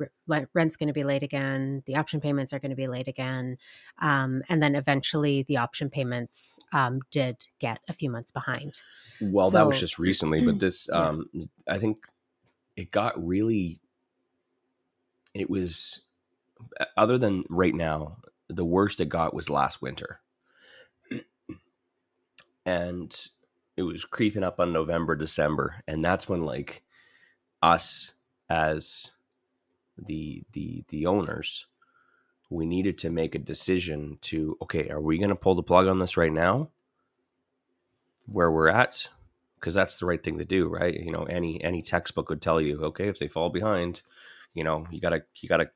rent's 0.54 0.76
going 0.76 0.88
to 0.88 0.92
be 0.92 1.04
late 1.04 1.22
again 1.22 1.82
the 1.86 1.96
option 1.96 2.20
payments 2.20 2.52
are 2.52 2.58
going 2.58 2.70
to 2.70 2.76
be 2.76 2.88
late 2.88 3.08
again 3.08 3.56
um, 4.00 4.42
and 4.48 4.62
then 4.62 4.74
eventually 4.74 5.44
the 5.44 5.56
option 5.58 5.88
payments 5.90 6.58
um, 6.72 7.00
did 7.10 7.46
get 7.60 7.80
a 7.88 7.92
few 7.92 8.10
months 8.10 8.30
behind 8.32 8.82
Well, 9.20 9.50
that 9.50 9.66
was 9.66 9.78
just 9.78 9.98
recently, 9.98 10.40
but 10.40 10.58
this, 10.60 10.88
Yeah. 10.92 11.10
um, 11.10 11.30
I 11.68 11.78
think 11.78 11.98
it 12.76 12.90
got 12.90 13.14
really. 13.24 13.78
It 15.34 15.48
was, 15.48 16.02
other 16.96 17.18
than 17.18 17.44
right 17.50 17.74
now, 17.74 18.18
the 18.56 18.64
worst 18.64 19.00
it 19.00 19.08
got 19.08 19.34
was 19.34 19.50
last 19.50 19.82
winter, 19.82 20.20
and 22.64 23.28
it 23.76 23.82
was 23.82 24.04
creeping 24.04 24.44
up 24.44 24.60
on 24.60 24.72
November, 24.72 25.16
December, 25.16 25.82
and 25.86 26.04
that's 26.04 26.28
when 26.28 26.42
like 26.44 26.82
us 27.62 28.12
as 28.48 29.12
the 29.96 30.42
the 30.52 30.84
the 30.88 31.06
owners 31.06 31.66
we 32.50 32.66
needed 32.66 32.98
to 32.98 33.10
make 33.10 33.34
a 33.34 33.38
decision 33.38 34.18
to 34.20 34.56
okay 34.60 34.88
are 34.90 35.00
we 35.00 35.18
going 35.18 35.30
to 35.30 35.34
pull 35.36 35.54
the 35.54 35.62
plug 35.62 35.86
on 35.86 35.98
this 35.98 36.16
right 36.16 36.32
now? 36.32 36.68
Where 38.26 38.50
we're 38.50 38.68
at? 38.68 39.08
Because 39.58 39.74
that's 39.74 39.96
the 39.98 40.06
right 40.06 40.22
thing 40.22 40.38
to 40.38 40.44
do 40.44 40.68
right? 40.68 40.94
You 40.94 41.12
know 41.12 41.24
any 41.24 41.62
any 41.62 41.82
textbook 41.82 42.28
would 42.28 42.42
tell 42.42 42.60
you 42.60 42.82
okay 42.84 43.08
if 43.08 43.18
they 43.18 43.28
fall 43.28 43.50
behind 43.50 44.02
you 44.54 44.64
know 44.64 44.86
you 44.90 45.00
gotta 45.00 45.22
you 45.40 45.48
gotta 45.48 45.70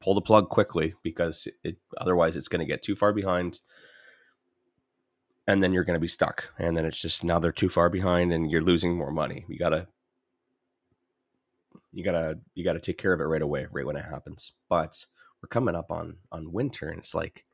pull 0.00 0.14
the 0.14 0.20
plug 0.20 0.48
quickly 0.48 0.94
because 1.02 1.48
it 1.62 1.76
otherwise 1.98 2.36
it's 2.36 2.48
going 2.48 2.60
to 2.60 2.66
get 2.66 2.82
too 2.82 2.96
far 2.96 3.12
behind 3.12 3.60
and 5.46 5.62
then 5.62 5.72
you're 5.72 5.84
going 5.84 5.96
to 5.96 6.00
be 6.00 6.08
stuck. 6.08 6.52
And 6.58 6.76
then 6.76 6.84
it's 6.84 7.00
just 7.00 7.24
now 7.24 7.38
they're 7.38 7.52
too 7.52 7.68
far 7.68 7.90
behind 7.90 8.32
and 8.32 8.50
you're 8.50 8.62
losing 8.62 8.96
more 8.96 9.10
money. 9.10 9.44
You 9.48 9.58
gotta 9.58 9.88
you 11.92 12.04
gotta 12.04 12.40
you 12.54 12.64
gotta 12.64 12.80
take 12.80 12.98
care 12.98 13.12
of 13.12 13.20
it 13.20 13.24
right 13.24 13.42
away 13.42 13.66
right 13.70 13.86
when 13.86 13.96
it 13.96 14.04
happens. 14.04 14.52
But 14.68 15.06
we're 15.42 15.48
coming 15.48 15.74
up 15.74 15.90
on 15.90 16.16
on 16.32 16.52
winter 16.52 16.88
and 16.88 16.98
it's 16.98 17.14
like 17.14 17.44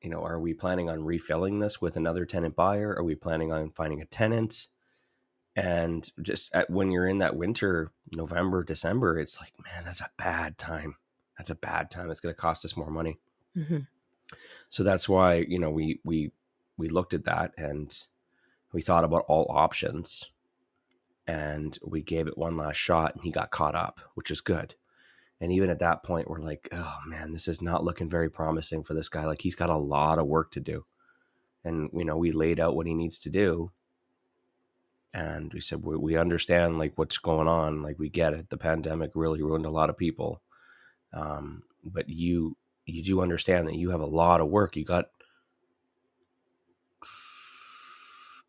you 0.00 0.10
know 0.10 0.22
are 0.22 0.40
we 0.40 0.54
planning 0.54 0.88
on 0.88 1.04
refilling 1.04 1.58
this 1.58 1.80
with 1.80 1.96
another 1.96 2.24
tenant 2.24 2.56
buyer? 2.56 2.94
Are 2.96 3.04
we 3.04 3.14
planning 3.14 3.52
on 3.52 3.70
finding 3.70 4.00
a 4.00 4.06
tenant? 4.06 4.68
And 5.54 6.10
just 6.20 6.54
at, 6.54 6.68
when 6.68 6.90
you're 6.90 7.06
in 7.08 7.18
that 7.18 7.36
winter 7.36 7.90
november 8.14 8.62
december 8.62 9.18
it's 9.18 9.40
like 9.40 9.52
man 9.64 9.84
that's 9.84 10.02
a 10.02 10.10
bad 10.18 10.58
time 10.58 10.96
that's 11.36 11.50
a 11.50 11.54
bad 11.54 11.90
time 11.90 12.10
it's 12.10 12.20
going 12.20 12.34
to 12.34 12.40
cost 12.40 12.64
us 12.64 12.76
more 12.76 12.90
money. 12.90 13.18
Mm-hmm. 13.56 13.78
so 14.68 14.82
that's 14.82 15.08
why 15.08 15.36
you 15.48 15.58
know 15.58 15.70
we 15.70 16.00
we 16.04 16.30
we 16.76 16.90
looked 16.90 17.14
at 17.14 17.24
that 17.24 17.52
and 17.56 18.06
we 18.72 18.82
thought 18.82 19.04
about 19.04 19.24
all 19.28 19.46
options 19.48 20.30
and 21.26 21.78
we 21.82 22.02
gave 22.02 22.26
it 22.26 22.36
one 22.36 22.56
last 22.56 22.76
shot 22.76 23.14
and 23.14 23.24
he 23.24 23.30
got 23.30 23.50
caught 23.50 23.74
up 23.74 24.00
which 24.14 24.30
is 24.30 24.40
good. 24.40 24.74
And 25.40 25.52
even 25.52 25.70
at 25.70 25.78
that 25.78 26.02
point 26.02 26.28
we're 26.28 26.40
like 26.40 26.68
oh 26.72 26.98
man 27.06 27.32
this 27.32 27.48
is 27.48 27.62
not 27.62 27.84
looking 27.84 28.10
very 28.10 28.28
promising 28.28 28.82
for 28.82 28.92
this 28.92 29.08
guy. 29.08 29.24
Like 29.24 29.40
he's 29.40 29.54
got 29.54 29.70
a 29.70 29.76
lot 29.76 30.18
of 30.18 30.26
work 30.26 30.50
to 30.52 30.60
do. 30.60 30.84
And 31.64 31.88
you 31.94 32.04
know 32.04 32.18
we 32.18 32.30
laid 32.32 32.60
out 32.60 32.76
what 32.76 32.86
he 32.86 32.94
needs 32.94 33.18
to 33.20 33.30
do 33.30 33.70
and 35.14 35.50
we 35.54 35.60
said 35.60 35.82
we, 35.82 35.96
we 35.96 36.16
understand 36.18 36.78
like 36.78 36.92
what's 36.96 37.16
going 37.16 37.48
on. 37.48 37.82
Like 37.82 37.98
we 37.98 38.10
get 38.10 38.34
it. 38.34 38.50
The 38.50 38.58
pandemic 38.58 39.12
really 39.14 39.42
ruined 39.42 39.64
a 39.64 39.70
lot 39.70 39.88
of 39.88 39.96
people 39.96 40.42
um, 41.16 41.62
but 41.82 42.08
you 42.08 42.56
you 42.84 43.02
do 43.02 43.20
understand 43.20 43.66
that 43.66 43.74
you 43.74 43.90
have 43.90 44.00
a 44.00 44.06
lot 44.06 44.40
of 44.40 44.48
work. 44.48 44.76
You 44.76 44.84
got 44.84 45.06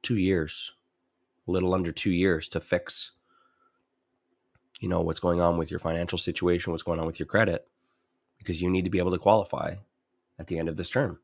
two 0.01 0.17
years 0.17 0.73
a 1.47 1.51
little 1.51 1.73
under 1.73 1.91
two 1.91 2.11
years 2.11 2.47
to 2.49 2.59
fix 2.59 3.11
you 4.79 4.87
know 4.87 5.01
what's 5.01 5.19
going 5.19 5.41
on 5.41 5.57
with 5.57 5.71
your 5.71 5.79
financial 5.79 6.17
situation 6.17 6.71
what's 6.71 6.83
going 6.83 6.99
on 6.99 7.07
with 7.07 7.19
your 7.19 7.25
credit 7.25 7.67
because 8.37 8.61
you 8.61 8.69
need 8.69 8.83
to 8.83 8.91
be 8.91 8.99
able 8.99 9.11
to 9.11 9.17
qualify 9.17 9.73
at 10.39 10.47
the 10.47 10.59
end 10.59 10.69
of 10.69 10.77
this 10.77 10.89
term. 10.89 11.19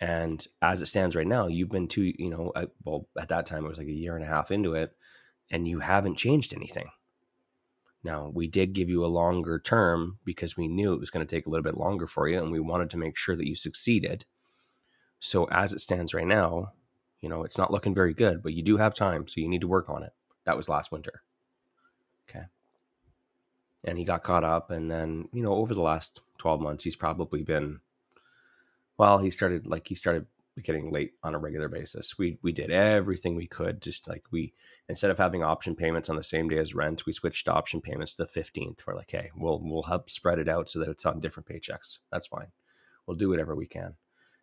And 0.00 0.44
as 0.60 0.82
it 0.82 0.86
stands 0.86 1.14
right 1.14 1.26
now 1.26 1.46
you've 1.46 1.70
been 1.70 1.88
two 1.88 2.12
you 2.18 2.30
know 2.30 2.52
well 2.84 3.06
at 3.18 3.28
that 3.28 3.46
time 3.46 3.64
it 3.64 3.68
was 3.68 3.78
like 3.78 3.86
a 3.86 3.92
year 3.92 4.16
and 4.16 4.24
a 4.24 4.28
half 4.28 4.50
into 4.50 4.74
it 4.74 4.94
and 5.50 5.68
you 5.68 5.78
haven't 5.78 6.18
changed 6.18 6.52
anything 6.52 6.90
now 8.04 8.30
we 8.32 8.48
did 8.48 8.72
give 8.72 8.88
you 8.88 9.04
a 9.04 9.06
longer 9.06 9.58
term 9.58 10.18
because 10.24 10.56
we 10.56 10.68
knew 10.68 10.92
it 10.92 11.00
was 11.00 11.10
going 11.10 11.24
to 11.24 11.36
take 11.36 11.46
a 11.46 11.50
little 11.50 11.62
bit 11.62 11.78
longer 11.78 12.06
for 12.06 12.28
you 12.28 12.40
and 12.40 12.50
we 12.50 12.60
wanted 12.60 12.90
to 12.90 12.96
make 12.96 13.16
sure 13.16 13.36
that 13.36 13.48
you 13.48 13.54
succeeded. 13.54 14.24
So 15.20 15.44
as 15.46 15.72
it 15.72 15.80
stands 15.80 16.14
right 16.14 16.26
now 16.26 16.72
you 17.20 17.28
know 17.28 17.44
it's 17.44 17.56
not 17.56 17.70
looking 17.70 17.94
very 17.94 18.12
good 18.12 18.42
but 18.42 18.52
you 18.52 18.62
do 18.62 18.76
have 18.76 18.92
time 18.92 19.26
so 19.26 19.40
you 19.40 19.48
need 19.48 19.60
to 19.60 19.68
work 19.68 19.88
on 19.88 20.02
it. 20.02 20.12
That 20.44 20.56
was 20.56 20.68
last 20.68 20.92
winter. 20.92 21.22
Okay. 22.28 22.46
And 23.84 23.96
he 23.96 24.04
got 24.04 24.24
caught 24.24 24.44
up 24.44 24.70
and 24.70 24.90
then 24.90 25.28
you 25.32 25.42
know 25.42 25.54
over 25.54 25.74
the 25.74 25.82
last 25.82 26.20
12 26.38 26.60
months 26.60 26.84
he's 26.84 26.96
probably 26.96 27.42
been 27.42 27.80
well 28.98 29.18
he 29.18 29.30
started 29.30 29.66
like 29.66 29.86
he 29.86 29.94
started 29.94 30.26
getting 30.62 30.92
late 30.92 31.12
on 31.22 31.34
a 31.34 31.38
regular 31.38 31.68
basis. 31.68 32.18
We 32.18 32.38
we 32.42 32.52
did 32.52 32.70
everything 32.70 33.34
we 33.34 33.46
could 33.46 33.80
just 33.80 34.08
like 34.08 34.24
we 34.30 34.52
instead 34.88 35.10
of 35.10 35.18
having 35.18 35.42
option 35.42 35.74
payments 35.74 36.10
on 36.10 36.16
the 36.16 36.22
same 36.22 36.48
day 36.48 36.58
as 36.58 36.74
rent 36.74 37.06
we 37.06 37.12
switched 37.12 37.46
to 37.46 37.52
option 37.52 37.80
payments 37.80 38.14
the 38.14 38.26
15th 38.26 38.80
we're 38.86 38.94
like 38.94 39.10
hey 39.10 39.30
we'll 39.34 39.60
we'll 39.62 39.84
help 39.84 40.10
spread 40.10 40.38
it 40.38 40.48
out 40.48 40.68
so 40.68 40.78
that 40.78 40.88
it's 40.88 41.06
on 41.06 41.20
different 41.20 41.48
paychecks. 41.48 41.98
That's 42.10 42.26
fine. 42.26 42.48
We'll 43.06 43.16
do 43.16 43.30
whatever 43.30 43.54
we 43.54 43.66
can. 43.66 43.94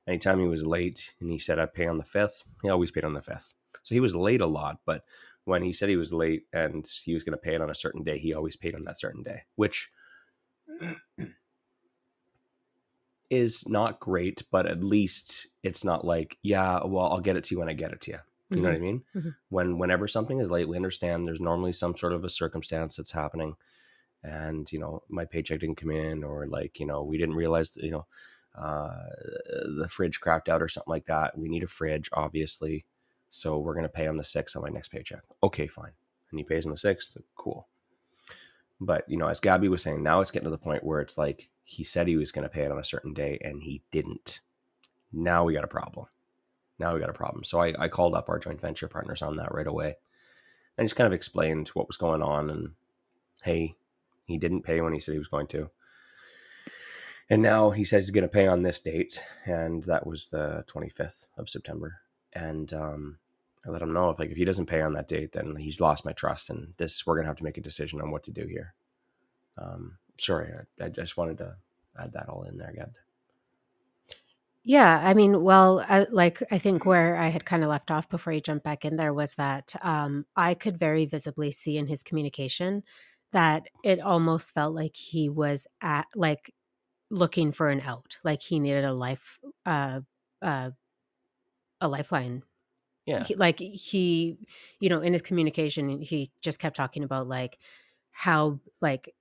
Anytime 0.08 0.40
he 0.40 0.48
was 0.48 0.66
late 0.66 1.14
and 1.20 1.30
he 1.30 1.38
said 1.38 1.60
i'd 1.60 1.74
pay 1.74 1.86
on 1.86 2.00
the 2.00 2.04
5th 2.04 2.44
he 2.64 2.70
always 2.70 2.90
paid 2.90 3.04
on 3.04 3.14
the 3.14 3.20
5th 3.20 3.54
so 3.84 3.94
he 3.94 4.00
was 4.00 4.16
late 4.16 4.42
a 4.42 4.48
lot 4.48 4.80
but 4.84 5.04
when 5.50 5.64
he 5.64 5.74
said 5.74 5.90
he 5.90 5.98
was 5.98 6.14
late 6.14 6.44
and 6.54 6.88
he 7.04 7.14
was 7.14 7.24
going 7.24 7.34
to 7.34 7.38
pay 7.38 7.56
it 7.56 7.62
on 7.62 7.70
a 7.70 7.76
certain 7.76 8.04
day, 8.04 8.18
he 8.18 8.34
always 8.34 8.56
paid 8.56 8.76
on 8.76 8.84
that 8.86 9.00
certain 9.00 9.24
day, 9.24 9.44
which 9.56 9.90
is 13.30 13.68
not 13.68 14.00
great, 14.00 14.44
but 14.52 14.66
at 14.66 14.84
least 14.84 15.48
it's 15.64 15.84
not 15.84 16.06
like, 16.06 16.38
yeah, 16.42 16.80
well, 16.84 17.06
I'll 17.12 17.20
get 17.20 17.36
it 17.36 17.44
to 17.46 17.56
you 17.56 17.60
when 17.60 17.70
I 17.70 17.74
get 17.74 17.92
it 17.92 18.02
to 18.02 18.12
you. 18.12 18.18
You 18.50 18.58
mm-hmm. 18.58 18.64
know 18.64 18.70
what 18.70 18.74
I 18.74 18.78
mm-hmm. 18.78 18.86
mean? 18.86 19.04
Mm-hmm. 19.16 19.30
When 19.50 19.78
whenever 19.78 20.08
something 20.08 20.40
is 20.40 20.50
late, 20.50 20.68
we 20.68 20.76
understand 20.76 21.28
there's 21.28 21.42
normally 21.42 21.74
some 21.74 21.96
sort 21.96 22.14
of 22.14 22.24
a 22.24 22.30
circumstance 22.30 22.96
that's 22.96 23.12
happening, 23.12 23.56
and 24.24 24.72
you 24.72 24.80
know 24.80 25.04
my 25.08 25.26
paycheck 25.26 25.60
didn't 25.60 25.78
come 25.78 25.92
in, 25.92 26.24
or 26.24 26.48
like 26.48 26.80
you 26.80 26.88
know 26.88 27.04
we 27.04 27.18
didn't 27.18 27.36
realize 27.36 27.70
that, 27.72 27.84
you 27.84 27.92
know 27.92 28.08
uh, 28.56 28.90
the 29.78 29.88
fridge 29.90 30.20
cracked 30.20 30.50
out 30.50 30.62
or 30.62 30.68
something 30.68 30.92
like 30.92 31.06
that. 31.06 31.38
We 31.38 31.50
need 31.50 31.64
a 31.64 31.68
fridge, 31.68 32.10
obviously. 32.14 32.86
So 33.30 33.60
we're 33.60 33.74
going 33.74 33.84
to 33.84 33.90
pay 33.90 34.08
on 34.08 34.18
the 34.18 34.24
6th 34.24 34.56
on 34.56 34.64
my 34.64 34.70
next 34.70 34.90
paycheck. 34.90 35.22
Okay, 35.44 35.68
fine. 35.68 35.92
And 36.32 36.40
he 36.40 36.44
pays 36.44 36.66
on 36.66 36.72
the 36.72 36.78
6th. 36.78 37.18
Cool. 37.36 37.68
But, 38.82 39.04
you 39.08 39.18
know, 39.18 39.28
as 39.28 39.40
Gabby 39.40 39.68
was 39.68 39.84
saying, 39.84 40.02
now 40.02 40.22
it's 40.22 40.32
getting 40.32 40.46
to 40.46 40.52
the 40.52 40.58
point 40.58 40.84
where 40.84 41.02
it's 41.02 41.18
like 41.18 41.50
he 41.64 41.84
said 41.84 42.08
he 42.08 42.16
was 42.16 42.32
going 42.32 42.44
to 42.44 42.50
pay 42.50 42.64
it 42.64 42.72
on 42.72 42.80
a 42.80 42.84
certain 42.84 43.14
day 43.14 43.38
and 43.42 43.62
he 43.62 43.84
didn't. 43.92 44.40
Now 45.12 45.44
we 45.44 45.54
got 45.54 45.64
a 45.64 45.68
problem. 45.68 46.08
Now 46.78 46.94
we 46.94 47.00
got 47.00 47.10
a 47.10 47.14
problem. 47.14 47.44
So 47.44 47.60
I, 47.60 47.74
I 47.78 47.88
called 47.90 48.16
up 48.16 48.30
our 48.30 48.40
joint 48.40 48.62
venture 48.62 48.88
partners 48.88 49.22
on 49.22 49.36
that 49.36 49.54
right 49.54 49.68
away 49.68 49.98
and 50.78 50.88
just 50.88 50.96
kind 50.96 51.08
of 51.08 51.14
explained 51.14 51.68
what 51.70 51.88
was 51.88 51.98
going 51.98 52.22
on. 52.22 52.50
And 52.50 52.70
hey, 53.44 53.76
he 54.26 54.38
didn't 54.38 54.64
pay 54.64 54.80
when 54.80 54.94
he 54.94 55.00
said 55.00 55.12
he 55.14 55.20
was 55.20 55.28
going 55.28 55.48
to. 55.48 55.70
And 57.30 57.42
now 57.42 57.72
he 57.72 57.84
says 57.84 58.06
he's 58.06 58.12
going 58.12 58.24
to 58.24 58.30
pay 58.30 58.48
on 58.48 58.64
this 58.64 58.80
date. 58.80 59.22
And 59.46 59.84
that 59.84 60.08
was 60.08 60.28
the 60.28 60.64
25th 60.74 61.28
of 61.38 61.50
September 61.50 62.02
and 62.34 62.74
um, 62.74 63.18
I 63.66 63.70
let 63.70 63.82
him 63.82 63.94
know 63.94 64.10
if 64.10 64.20
like 64.20 64.32
if 64.32 64.38
he 64.38 64.46
doesn't 64.46 64.68
pay 64.68 64.82
on 64.82 64.94
that 64.94 65.08
date, 65.08 65.34
then 65.34 65.56
he's 65.56 65.82
lost 65.82 66.06
my 66.06 66.14
trust, 66.14 66.50
and 66.50 66.74
this 66.78 67.06
we're 67.06 67.18
gonna 67.18 67.28
have 67.28 67.38
to 67.38 67.44
make 67.44 67.58
a 67.58 67.62
decision 67.62 68.02
on 68.02 68.12
what 68.12 68.24
to 68.24 68.32
do 68.32 68.46
here. 68.48 68.74
Um, 69.58 69.98
sorry, 70.18 70.52
I, 70.80 70.86
I 70.86 70.90
just 70.90 71.18
wanted 71.18 71.38
to 71.40 71.56
add 71.98 72.14
that 72.14 72.30
all 72.30 72.44
in 72.44 72.58
there, 72.58 72.74
Gab. 72.76 72.96
Yeah, 74.64 75.00
I 75.04 75.14
mean, 75.14 75.42
well, 75.42 75.84
I, 75.88 76.06
like 76.12 76.44
I 76.52 76.58
think 76.58 76.86
where 76.86 77.18
I 77.18 77.30
had 77.30 77.46
kind 77.46 77.64
of 77.64 77.70
left 77.70 77.92
off 77.92 78.10
before 78.10 78.34
you 78.34 78.42
jumped 78.42 78.64
back 78.64 78.86
in 78.86 78.98
there 78.98 79.14
was 79.14 79.36
that 79.36 79.74
um, 79.82 80.26
I 80.36 80.54
could 80.54 80.78
very 80.78 81.06
visibly 81.06 81.52
see 81.52 81.78
in 81.78 81.88
his 81.88 82.04
communication 82.04 82.84
that 83.32 83.64
it 83.84 84.00
almost 84.02 84.54
felt 84.54 84.76
like 84.76 84.96
he 84.96 85.30
was 85.30 85.66
at 85.82 86.08
like 86.16 86.54
looking 87.10 87.52
for 87.52 87.70
an 87.70 87.82
out, 87.82 88.18
like 88.24 88.42
he 88.42 88.60
needed 88.60 88.86
a 88.86 88.94
life, 88.94 89.40
uh, 89.66 90.02
uh, 90.42 90.72
a 91.82 91.88
lifeline. 91.88 92.44
Yeah. 93.10 93.24
He, 93.24 93.36
like 93.36 93.60
he, 93.60 94.38
you 94.80 94.88
know, 94.88 95.02
in 95.02 95.14
his 95.14 95.24
communication, 95.24 96.00
he 96.00 96.32
just 96.42 96.60
kept 96.60 96.76
talking 96.76 97.04
about 97.04 97.28
like 97.28 97.58
how 98.12 98.60
like 98.82 99.16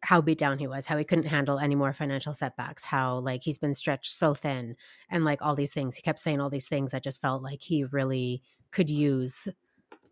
how 0.00 0.20
beat 0.20 0.38
down 0.38 0.58
he 0.58 0.68
was, 0.68 0.86
how 0.86 0.96
he 0.96 1.04
couldn't 1.04 1.26
handle 1.26 1.58
any 1.58 1.74
more 1.74 1.92
financial 1.92 2.34
setbacks, 2.34 2.84
how 2.84 3.18
like 3.18 3.42
he's 3.42 3.58
been 3.58 3.74
stretched 3.74 4.12
so 4.12 4.32
thin 4.32 4.76
and 5.10 5.24
like 5.24 5.42
all 5.42 5.56
these 5.56 5.74
things. 5.74 5.96
He 5.96 6.02
kept 6.02 6.20
saying 6.20 6.40
all 6.40 6.50
these 6.50 6.68
things 6.68 6.92
that 6.92 7.02
just 7.02 7.20
felt 7.20 7.42
like 7.42 7.62
he 7.62 7.82
really 7.82 8.42
could 8.70 8.90
use 8.90 9.48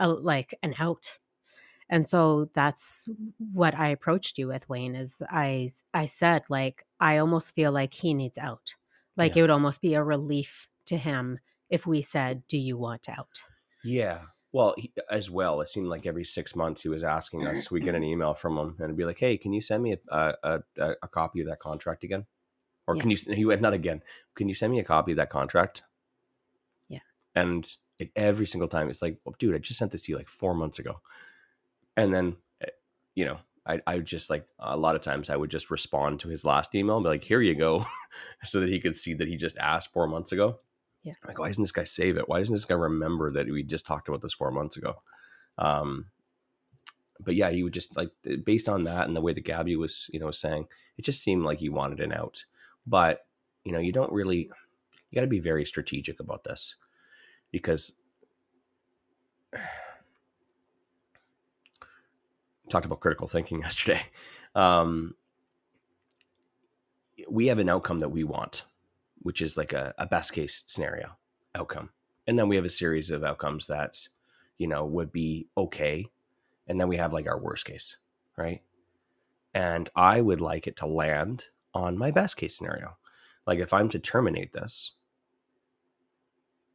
a 0.01 0.09
like 0.09 0.53
an 0.65 0.75
out. 0.81 1.19
And 1.89 2.05
so 2.05 2.49
that's 2.53 3.09
what 3.53 3.77
I 3.77 3.89
approached 3.89 4.39
you 4.39 4.49
with 4.49 4.69
Wayne 4.69 4.97
is 4.97 5.23
I 5.31 5.71
I 5.95 6.07
said 6.07 6.43
like 6.49 6.85
I 6.99 7.19
almost 7.19 7.55
feel 7.55 7.71
like 7.71 7.95
he 7.95 8.13
needs 8.13 8.39
out. 8.39 8.75
Like 9.17 9.37
yeah. 9.37 9.41
it 9.41 9.43
would 9.43 9.51
almost 9.51 9.83
be 9.83 9.95
a 9.95 10.03
relief 10.03 10.69
to 10.87 10.97
him 10.97 11.39
if 11.71 11.87
we 11.87 12.03
said, 12.03 12.43
"Do 12.49 12.59
you 12.59 12.77
want 12.77 13.09
out?" 13.09 13.43
Yeah. 13.85 14.21
Well, 14.53 14.75
he, 14.77 14.93
as 15.09 15.31
well, 15.31 15.61
it 15.61 15.69
seemed 15.69 15.87
like 15.87 16.07
every 16.07 16.25
six 16.25 16.57
months 16.57 16.83
he 16.83 16.89
was 16.89 17.05
asking 17.05 17.47
us. 17.47 17.71
We 17.71 17.81
get 17.81 17.95
an 17.95 18.03
email 18.03 18.35
from 18.35 18.59
him 18.59 18.69
and 18.71 18.85
it'd 18.85 18.97
be 18.97 19.05
like, 19.05 19.19
"Hey, 19.19 19.39
can 19.39 19.53
you 19.53 19.61
send 19.61 19.83
me 19.83 19.97
a 20.11 20.35
a, 20.43 20.61
a, 20.79 20.91
a 21.03 21.09
copy 21.09 21.41
of 21.41 21.47
that 21.49 21.61
contract 21.61 22.05
again?" 22.05 22.27
Or 22.87 22.97
yeah. 22.97 23.03
can 23.03 23.11
you? 23.11 23.17
He 23.35 23.45
went 23.45 23.61
not 23.61 23.73
again. 23.73 24.03
Can 24.35 24.49
you 24.49 24.55
send 24.55 24.73
me 24.73 24.81
a 24.81 24.85
copy 24.85 25.13
of 25.13 25.17
that 25.17 25.31
contract? 25.31 25.83
Yeah. 26.89 26.99
And 27.35 27.67
it, 27.99 28.11
every 28.17 28.47
single 28.47 28.69
time, 28.69 28.91
it's 28.91 29.03
like, 29.03 29.19
well, 29.25 29.37
"Dude, 29.39 29.55
I 29.55 29.59
just 29.59 29.79
sent 29.79 29.93
this 29.93 30.03
to 30.03 30.13
you 30.13 30.19
like 30.19 30.29
four 30.29 30.55
months 30.55 30.81
ago," 30.81 31.01
and 31.97 32.13
then, 32.13 32.37
eh, 32.61 32.71
you 33.15 33.27
know, 33.27 33.39
I, 33.67 33.81
I 33.87 33.99
just 33.99 34.31
like 34.31 34.47
a 34.59 34.77
lot 34.77 34.97
of 34.97 35.03
times 35.03 35.31
I 35.31 35.37
would 35.37 35.51
just 35.51 35.71
respond 35.71 36.21
to 36.21 36.29
his 36.29 36.45
last 36.45 36.75
email 36.75 36.97
and 36.97 37.05
be 37.05 37.11
like, 37.11 37.25
here 37.25 37.41
you 37.41 37.55
go, 37.55 37.85
so 38.45 38.61
that 38.61 38.69
he 38.69 38.81
could 38.81 38.97
see 38.97 39.15
that 39.15 39.29
he 39.29 39.37
just 39.37 39.59
asked 39.59 39.93
four 39.93 40.07
months 40.07 40.33
ago. 40.33 40.59
Yeah. 41.03 41.15
Like, 41.27 41.39
why 41.39 41.49
doesn't 41.49 41.63
this 41.63 41.73
guy 41.73 41.85
save 41.85 42.17
it? 42.19 42.29
Why 42.29 42.39
doesn't 42.39 42.55
this 42.55 42.65
guy 42.67 42.75
remember 42.75 43.33
that 43.33 43.47
we 43.49 43.63
just 43.63 43.87
talked 43.87 44.09
about 44.09 44.21
this 44.21 44.35
four 44.35 44.51
months 44.51 44.77
ago? 44.77 45.03
Um, 45.57 46.07
but 47.19 47.35
yeah, 47.35 47.51
he 47.51 47.63
would 47.63 47.75
just 47.75 47.97
like 47.97 48.11
based 48.45 48.69
on 48.69 48.85
that 48.85 49.07
and 49.07 49.17
the 49.17 49.21
way 49.21 49.33
that 49.33 49.45
Gabby 49.45 49.77
was, 49.77 50.09
you 50.13 50.21
know, 50.21 50.31
saying, 50.31 50.67
it 50.97 51.05
just 51.05 51.23
seemed 51.23 51.45
like 51.45 51.59
he 51.59 51.69
wanted 51.69 52.01
an 52.01 52.13
out. 52.13 52.45
But 52.87 53.27
you 53.65 53.73
know, 53.73 53.79
you 53.79 53.93
don't 53.93 54.13
really, 54.13 54.51
you 55.11 55.17
got 55.17 55.23
to 55.23 55.27
be 55.27 55.41
very 55.41 55.65
strategic 55.67 56.21
about 56.21 56.45
this 56.45 56.77
because 57.51 57.93
talked 62.71 62.87
about 62.87 63.01
critical 63.01 63.27
thinking 63.27 63.61
yesterday. 63.63 64.03
Um, 64.55 65.15
we 67.29 67.49
have 67.49 67.59
an 67.59 67.69
outcome 67.69 67.99
that 67.99 68.09
we 68.09 68.25
want 68.25 68.65
which 69.23 69.41
is 69.43 69.57
like 69.57 69.73
a, 69.73 69.95
a 69.99 70.07
best 70.07 70.33
case 70.33 70.63
scenario 70.67 71.17
outcome. 71.55 71.91
And 72.27 72.39
then 72.39 72.49
we 72.49 72.57
have 72.57 72.65
a 72.65 72.71
series 72.71 73.11
of 73.11 73.25
outcomes 73.25 73.67
that, 73.67 74.09
you 74.59 74.67
know, 74.67 74.87
would 74.87 75.13
be 75.13 75.49
okay. 75.57 76.07
And 76.67 76.81
then 76.81 76.89
we 76.89 76.97
have 76.97 77.13
like 77.13 77.27
our 77.27 77.39
worst 77.39 77.65
case, 77.65 77.99
right? 78.37 78.63
And 79.53 79.89
I 79.97 80.21
would 80.21 80.41
like 80.41 80.67
it 80.67 80.77
to 80.77 80.87
land 80.87 81.47
on 81.75 81.99
my 81.99 82.11
best 82.11 82.37
case 82.37 82.57
scenario. 82.57 82.97
Like 83.47 83.59
if 83.59 83.73
I'm 83.73 83.89
to 83.91 83.99
terminate 83.99 84.53
this, 84.53 84.93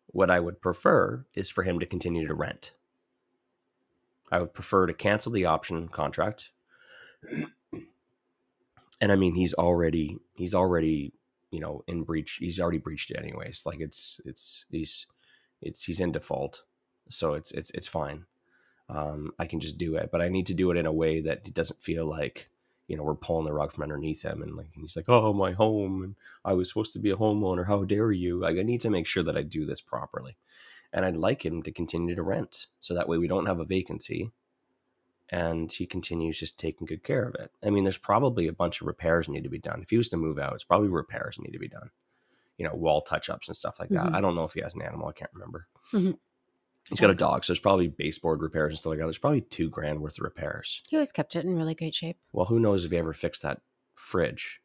what 0.07 0.31
I 0.31 0.39
would 0.39 0.61
prefer 0.61 1.25
is 1.33 1.49
for 1.49 1.63
him 1.63 1.79
to 1.79 1.85
continue 1.85 2.27
to 2.27 2.33
rent. 2.33 2.71
I 4.31 4.39
would 4.39 4.53
prefer 4.53 4.87
to 4.87 4.93
cancel 4.93 5.31
the 5.31 5.45
option 5.45 5.87
contract. 5.87 6.51
and 9.01 9.11
I 9.11 9.15
mean 9.15 9.35
he's 9.35 9.53
already 9.53 10.17
he's 10.35 10.53
already 10.53 11.13
you 11.55 11.61
know 11.61 11.83
in 11.87 12.03
breach 12.03 12.37
he's 12.41 12.59
already 12.59 12.77
breached 12.77 13.11
it 13.11 13.17
anyways 13.17 13.63
like 13.65 13.79
it's 13.79 14.19
it's 14.25 14.65
he's 14.69 15.07
it's 15.61 15.85
he's 15.85 16.01
in 16.01 16.11
default 16.11 16.63
so 17.09 17.33
it's 17.33 17.51
it's 17.51 17.71
it's 17.71 17.87
fine. 17.87 18.25
Um 18.89 19.31
i 19.39 19.45
can 19.45 19.61
just 19.61 19.77
do 19.77 19.95
it 19.95 20.09
but 20.11 20.21
i 20.21 20.27
need 20.27 20.47
to 20.47 20.53
do 20.53 20.69
it 20.69 20.77
in 20.77 20.85
a 20.85 20.93
way 20.93 21.21
that 21.21 21.47
it 21.47 21.53
doesn't 21.53 21.81
feel 21.81 22.05
like 22.05 22.49
you 22.87 22.97
know 22.97 23.03
we're 23.03 23.15
pulling 23.15 23.45
the 23.45 23.53
rug 23.53 23.71
from 23.71 23.83
underneath 23.83 24.21
him 24.21 24.41
and 24.41 24.55
like 24.55 24.67
and 24.75 24.83
he's 24.83 24.97
like 24.97 25.07
oh 25.07 25.31
my 25.33 25.53
home 25.53 26.03
and 26.03 26.15
i 26.43 26.51
was 26.51 26.67
supposed 26.67 26.93
to 26.93 26.99
be 26.99 27.09
a 27.09 27.15
homeowner 27.15 27.65
how 27.65 27.85
dare 27.85 28.11
you? 28.11 28.37
Like 28.39 28.57
i 28.57 28.63
need 28.63 28.81
to 28.81 28.89
make 28.89 29.07
sure 29.07 29.23
that 29.23 29.37
i 29.37 29.41
do 29.41 29.65
this 29.65 29.81
properly 29.81 30.35
and 30.91 31.05
i'd 31.05 31.15
like 31.15 31.45
him 31.45 31.63
to 31.63 31.71
continue 31.71 32.15
to 32.15 32.21
rent 32.21 32.67
so 32.81 32.93
that 32.93 33.07
way 33.07 33.17
we 33.17 33.27
don't 33.27 33.47
have 33.47 33.59
a 33.59 33.65
vacancy 33.65 34.31
and 35.29 35.71
he 35.71 35.85
continues 35.85 36.39
just 36.39 36.59
taking 36.59 36.85
good 36.85 37.03
care 37.03 37.23
of 37.23 37.35
it. 37.35 37.51
I 37.63 37.69
mean, 37.69 37.83
there's 37.83 37.97
probably 37.97 38.47
a 38.47 38.53
bunch 38.53 38.81
of 38.81 38.87
repairs 38.87 39.27
need 39.27 39.43
to 39.43 39.49
be 39.49 39.59
done. 39.59 39.81
If 39.81 39.89
he 39.89 39.97
was 39.97 40.07
to 40.09 40.17
move 40.17 40.37
out, 40.37 40.53
it's 40.53 40.63
probably 40.63 40.89
repairs 40.89 41.37
need 41.39 41.53
to 41.53 41.59
be 41.59 41.67
done. 41.67 41.89
You 42.57 42.65
know, 42.65 42.73
wall 42.73 43.01
touch 43.01 43.29
ups 43.29 43.47
and 43.47 43.57
stuff 43.57 43.79
like 43.79 43.89
that. 43.89 44.05
Mm-hmm. 44.05 44.15
I 44.15 44.21
don't 44.21 44.35
know 44.35 44.43
if 44.43 44.53
he 44.53 44.61
has 44.61 44.75
an 44.75 44.81
animal. 44.81 45.07
I 45.07 45.13
can't 45.13 45.31
remember. 45.33 45.67
Mm-hmm. 45.93 46.11
He's 46.89 46.99
got 46.99 47.09
a 47.09 47.15
dog, 47.15 47.43
so 47.43 47.51
there's 47.51 47.59
probably 47.59 47.87
baseboard 47.87 48.41
repairs 48.41 48.71
and 48.71 48.79
stuff 48.79 48.91
like 48.91 48.99
that. 48.99 49.05
There's 49.05 49.17
probably 49.17 49.41
two 49.41 49.69
grand 49.69 50.01
worth 50.01 50.19
of 50.19 50.23
repairs. 50.23 50.83
He 50.87 50.95
always 50.95 51.11
kept 51.11 51.35
it 51.35 51.43
in 51.43 51.55
really 51.55 51.73
great 51.73 51.95
shape. 51.95 52.17
Well, 52.31 52.45
who 52.45 52.59
knows 52.59 52.85
if 52.85 52.91
he 52.91 52.97
ever 52.97 53.11
fixed 53.11 53.41
that 53.41 53.61
fridge? 53.95 54.61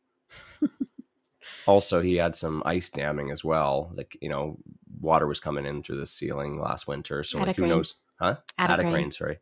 also, 1.67 2.03
he 2.03 2.17
had 2.17 2.37
some 2.37 2.63
ice 2.67 2.91
damming 2.91 3.31
as 3.31 3.43
well. 3.43 3.91
Like 3.95 4.19
you 4.21 4.29
know, 4.29 4.59
water 5.01 5.27
was 5.27 5.41
coming 5.41 5.65
in 5.65 5.83
through 5.83 5.97
the 5.97 6.07
ceiling 6.07 6.61
last 6.61 6.87
winter. 6.87 7.25
So 7.25 7.39
like, 7.39 7.57
who 7.57 7.63
rain. 7.63 7.71
knows? 7.71 7.95
Huh? 8.21 8.37
Attic 8.59 8.85
rain. 8.85 8.95
rain. 8.95 9.11
Sorry. 9.11 9.39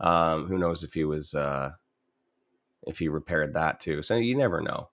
Um, 0.00 0.46
who 0.46 0.58
knows 0.58 0.84
if 0.84 0.94
he 0.94 1.04
was 1.04 1.34
uh, 1.34 1.72
if 2.86 2.98
he 2.98 3.08
repaired 3.08 3.54
that 3.54 3.80
too? 3.80 4.02
So 4.02 4.16
you 4.16 4.36
never 4.36 4.60
know. 4.60 4.88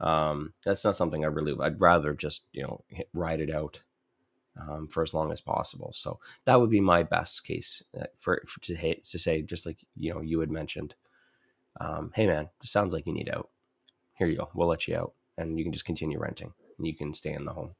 Um, 0.00 0.52
that's 0.64 0.84
not 0.84 0.96
something 0.96 1.24
I 1.24 1.28
really. 1.28 1.54
I'd 1.60 1.80
rather 1.80 2.14
just 2.14 2.44
you 2.52 2.62
know 2.62 2.84
hit, 2.88 3.08
ride 3.14 3.40
it 3.40 3.50
out 3.50 3.82
um, 4.60 4.88
for 4.88 5.02
as 5.02 5.14
long 5.14 5.32
as 5.32 5.40
possible. 5.40 5.92
So 5.94 6.20
that 6.44 6.60
would 6.60 6.70
be 6.70 6.80
my 6.80 7.02
best 7.02 7.44
case 7.44 7.82
uh, 7.98 8.06
for, 8.18 8.42
for 8.46 8.60
to 8.62 8.94
to 8.94 9.18
say 9.18 9.42
just 9.42 9.66
like 9.66 9.78
you 9.96 10.12
know 10.12 10.20
you 10.20 10.40
had 10.40 10.50
mentioned. 10.50 10.94
Um, 11.80 12.12
hey 12.14 12.26
man, 12.26 12.50
it 12.62 12.68
sounds 12.68 12.92
like 12.92 13.06
you 13.06 13.12
need 13.12 13.28
out. 13.28 13.48
Here 14.14 14.28
you 14.28 14.36
go. 14.36 14.48
We'll 14.54 14.68
let 14.68 14.86
you 14.86 14.96
out, 14.96 15.12
and 15.36 15.58
you 15.58 15.64
can 15.64 15.72
just 15.72 15.84
continue 15.84 16.18
renting, 16.18 16.52
and 16.78 16.86
you 16.86 16.94
can 16.94 17.14
stay 17.14 17.32
in 17.32 17.44
the 17.44 17.52
home. 17.52 17.74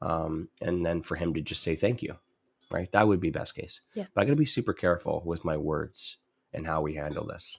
Um, 0.00 0.48
and 0.60 0.86
then 0.86 1.02
for 1.02 1.16
him 1.16 1.34
to 1.34 1.40
just 1.40 1.62
say 1.62 1.74
thank 1.74 2.02
you, 2.02 2.16
right? 2.70 2.90
That 2.92 3.06
would 3.06 3.20
be 3.20 3.30
best 3.30 3.54
case. 3.54 3.80
Yeah. 3.94 4.06
But 4.14 4.22
I 4.22 4.24
got 4.24 4.30
to 4.30 4.36
be 4.36 4.44
super 4.44 4.72
careful 4.72 5.22
with 5.24 5.44
my 5.44 5.56
words 5.56 6.18
and 6.52 6.66
how 6.66 6.80
we 6.80 6.94
handle 6.94 7.26
this 7.26 7.58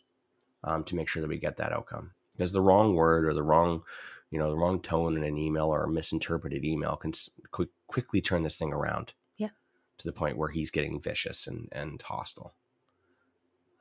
um, 0.63 0.83
to 0.85 0.95
make 0.95 1.07
sure 1.07 1.21
that 1.21 1.29
we 1.29 1.37
get 1.37 1.57
that 1.57 1.73
outcome. 1.73 2.11
Because 2.33 2.51
the 2.51 2.61
wrong 2.61 2.95
word 2.95 3.25
or 3.25 3.33
the 3.33 3.43
wrong, 3.43 3.83
you 4.29 4.39
know, 4.39 4.49
the 4.49 4.57
wrong 4.57 4.81
tone 4.81 5.17
in 5.17 5.23
an 5.23 5.37
email 5.37 5.65
or 5.65 5.83
a 5.83 5.89
misinterpreted 5.89 6.63
email 6.63 6.95
can 6.95 7.13
quick, 7.51 7.69
quickly 7.87 8.21
turn 8.21 8.43
this 8.43 8.57
thing 8.57 8.73
around. 8.73 9.13
Yeah. 9.37 9.49
To 9.97 10.05
the 10.05 10.13
point 10.13 10.37
where 10.37 10.49
he's 10.49 10.71
getting 10.71 11.01
vicious 11.01 11.47
and 11.47 11.67
and 11.71 12.01
hostile. 12.01 12.53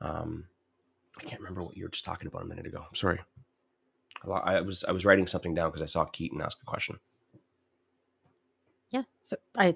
Um, 0.01 0.45
I 1.19 1.23
can't 1.23 1.41
remember 1.41 1.63
what 1.63 1.77
you 1.77 1.83
were 1.83 1.89
just 1.89 2.05
talking 2.05 2.27
about 2.27 2.43
a 2.43 2.47
minute 2.47 2.65
ago. 2.65 2.83
I'm 2.87 2.95
sorry. 2.95 3.19
I 4.29 4.61
was 4.61 4.83
I 4.83 4.91
was 4.91 5.05
writing 5.05 5.27
something 5.27 5.55
down 5.55 5.69
because 5.69 5.81
I 5.81 5.87
saw 5.87 6.05
Keaton 6.05 6.41
ask 6.41 6.57
a 6.61 6.65
question. 6.65 6.99
Yeah. 8.91 9.03
So 9.21 9.37
I 9.57 9.75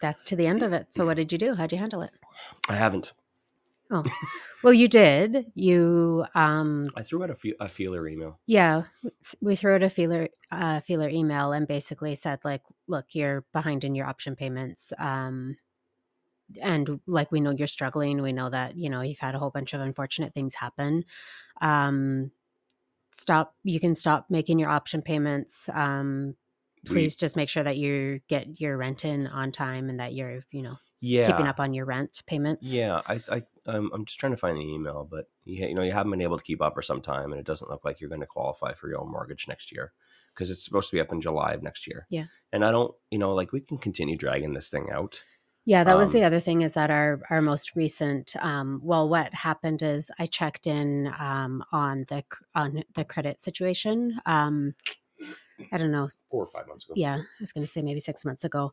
that's 0.00 0.24
to 0.24 0.36
the 0.36 0.46
end 0.46 0.62
of 0.62 0.72
it. 0.72 0.92
So 0.94 1.06
what 1.06 1.16
did 1.16 1.32
you 1.32 1.38
do? 1.38 1.54
How'd 1.54 1.72
you 1.72 1.78
handle 1.78 2.02
it? 2.02 2.10
I 2.68 2.74
haven't. 2.76 3.12
Oh, 3.90 4.02
Well, 4.62 4.72
you 4.72 4.88
did. 4.88 5.52
You 5.54 6.24
um 6.34 6.88
I 6.96 7.02
threw 7.02 7.22
out 7.22 7.30
a, 7.30 7.34
fe- 7.34 7.54
a 7.60 7.68
feeler 7.68 8.08
email. 8.08 8.38
yeah, 8.46 8.84
we 9.40 9.56
threw 9.56 9.74
out 9.74 9.82
a 9.82 9.90
feeler 9.90 10.28
uh 10.50 10.80
feeler 10.80 11.08
email 11.08 11.52
and 11.52 11.68
basically 11.68 12.14
said 12.14 12.40
like, 12.44 12.62
look, 12.88 13.06
you're 13.12 13.44
behind 13.52 13.84
in 13.84 13.94
your 13.94 14.06
option 14.06 14.36
payments. 14.36 14.92
Um 14.98 15.56
and 16.62 17.00
like 17.06 17.30
we 17.32 17.40
know 17.40 17.50
you're 17.50 17.66
struggling. 17.66 18.22
We 18.22 18.32
know 18.32 18.50
that, 18.50 18.76
you 18.76 18.88
know, 18.90 19.00
you've 19.02 19.18
had 19.18 19.34
a 19.34 19.38
whole 19.38 19.50
bunch 19.50 19.74
of 19.74 19.80
unfortunate 19.80 20.32
things 20.34 20.54
happen. 20.54 21.04
Um 21.60 22.30
stop 23.12 23.54
you 23.64 23.78
can 23.80 23.94
stop 23.94 24.26
making 24.30 24.58
your 24.58 24.70
option 24.70 25.02
payments. 25.02 25.68
Um 25.74 26.36
We- 26.88 26.94
please 26.94 27.16
just 27.16 27.36
make 27.36 27.48
sure 27.48 27.62
that 27.62 27.76
you 27.76 28.20
get 28.28 28.60
your 28.60 28.76
rent 28.76 29.04
in 29.04 29.26
on 29.26 29.52
time 29.52 29.88
and 29.90 30.00
that 30.00 30.14
you're, 30.14 30.42
you 30.50 30.62
know, 30.62 30.76
Yeah, 31.00 31.26
keeping 31.26 31.46
up 31.46 31.60
on 31.60 31.74
your 31.74 31.84
rent 31.86 32.22
payments. 32.26 32.72
Yeah, 32.72 33.02
I, 33.06 33.20
I, 33.30 33.42
um, 33.66 33.90
I'm 33.94 34.04
just 34.04 34.18
trying 34.18 34.32
to 34.32 34.38
find 34.38 34.56
the 34.56 34.62
email, 34.62 35.06
but 35.10 35.26
you, 35.44 35.66
you 35.66 35.74
know, 35.74 35.82
you 35.82 35.92
haven't 35.92 36.10
been 36.10 36.20
able 36.22 36.38
to 36.38 36.44
keep 36.44 36.60
up 36.62 36.74
for 36.74 36.82
some 36.82 37.00
time, 37.00 37.32
and 37.32 37.40
it 37.40 37.46
doesn't 37.46 37.70
look 37.70 37.84
like 37.84 38.00
you're 38.00 38.10
going 38.10 38.20
to 38.20 38.26
qualify 38.26 38.72
for 38.74 38.88
your 38.88 39.00
own 39.00 39.10
mortgage 39.10 39.46
next 39.48 39.72
year 39.72 39.92
because 40.34 40.50
it's 40.50 40.64
supposed 40.64 40.90
to 40.90 40.96
be 40.96 41.00
up 41.00 41.12
in 41.12 41.20
July 41.20 41.52
of 41.52 41.62
next 41.62 41.86
year. 41.86 42.06
Yeah. 42.10 42.26
and 42.52 42.64
I 42.64 42.70
don't, 42.72 42.94
you 43.10 43.18
know, 43.18 43.34
like 43.34 43.52
we 43.52 43.60
can 43.60 43.78
continue 43.78 44.16
dragging 44.16 44.52
this 44.54 44.68
thing 44.68 44.88
out. 44.90 45.22
Yeah, 45.66 45.82
that 45.84 45.96
was 45.96 46.08
Um, 46.08 46.14
the 46.14 46.24
other 46.24 46.40
thing 46.40 46.60
is 46.62 46.74
that 46.74 46.90
our 46.90 47.22
our 47.30 47.40
most 47.40 47.74
recent 47.74 48.36
um 48.44 48.80
well 48.84 49.08
what 49.08 49.32
happened 49.32 49.80
is 49.80 50.10
I 50.18 50.26
checked 50.26 50.66
in 50.66 51.06
um 51.18 51.64
on 51.72 52.04
the 52.10 52.22
on 52.54 52.84
the 52.94 53.04
credit 53.04 53.40
situation 53.40 54.20
um 54.26 54.74
I 55.72 55.78
don't 55.78 55.90
know 55.90 56.08
Four 56.30 56.44
or 56.44 56.46
five 56.46 56.66
months 56.66 56.84
ago. 56.84 56.94
Yeah, 56.96 57.16
I 57.16 57.40
was 57.40 57.52
going 57.52 57.64
to 57.64 57.70
say 57.70 57.82
maybe 57.82 58.00
6 58.00 58.24
months 58.24 58.44
ago. 58.44 58.72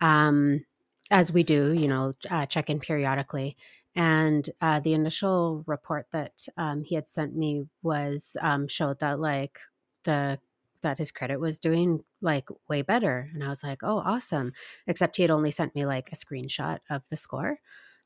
Um 0.00 0.64
as 1.10 1.32
we 1.32 1.42
do, 1.42 1.72
you 1.72 1.88
know, 1.88 2.14
uh, 2.30 2.46
check 2.46 2.68
in 2.68 2.78
periodically. 2.80 3.56
And 3.94 4.48
uh, 4.60 4.80
the 4.80 4.92
initial 4.92 5.64
report 5.66 6.06
that 6.12 6.46
um, 6.56 6.84
he 6.84 6.94
had 6.94 7.08
sent 7.08 7.34
me 7.34 7.64
was 7.82 8.36
um, 8.42 8.68
showed 8.68 9.00
that 9.00 9.18
like 9.18 9.58
the 10.04 10.38
that 10.82 10.98
his 10.98 11.10
credit 11.10 11.40
was 11.40 11.58
doing 11.58 12.04
like 12.20 12.48
way 12.68 12.82
better, 12.82 13.30
and 13.34 13.42
I 13.42 13.48
was 13.48 13.64
like, 13.64 13.80
oh, 13.82 13.98
awesome 13.98 14.52
except 14.86 15.16
he 15.16 15.22
had 15.22 15.30
only 15.30 15.50
sent 15.50 15.74
me 15.74 15.84
like 15.86 16.10
a 16.12 16.16
screenshot 16.16 16.78
of 16.90 17.08
the 17.08 17.16
score. 17.16 17.58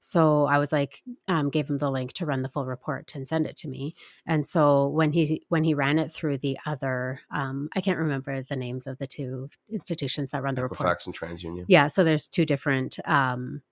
So 0.05 0.47
I 0.47 0.59
was 0.59 0.73
like, 0.73 1.01
um, 1.29 1.49
gave 1.49 1.71
him 1.71 1.79
the 1.79 1.89
link 1.89 2.13
to 2.15 2.27
run 2.27 2.43
the 2.43 2.49
full 2.49 2.67
report 2.67 3.15
and 3.15 3.27
send 3.27 3.47
it 3.47 3.55
to 3.59 3.69
me. 3.69 3.95
And 4.27 4.45
so 4.45 4.89
when 4.89 5.13
he 5.13 5.45
when 5.49 5.63
he 5.63 5.75
ran 5.75 6.01
it 6.01 6.11
through 6.11 6.39
the 6.39 6.59
other, 6.67 7.21
um, 7.31 7.69
I 7.77 7.81
can't 7.81 8.01
remember 8.01 8.43
the 8.43 8.57
names 8.57 8.89
of 8.89 8.99
the 8.99 9.07
two 9.07 9.49
institutions 9.71 10.33
that 10.33 10.43
run 10.43 10.57
the 10.57 10.65
report. 10.65 10.81
Equifax 10.81 11.07
and 11.07 11.17
TransUnion. 11.17 11.67
Yeah, 11.69 11.87
so 11.87 12.03
there's 12.03 12.27
two 12.27 12.45
different, 12.45 12.99
um, 13.05 13.63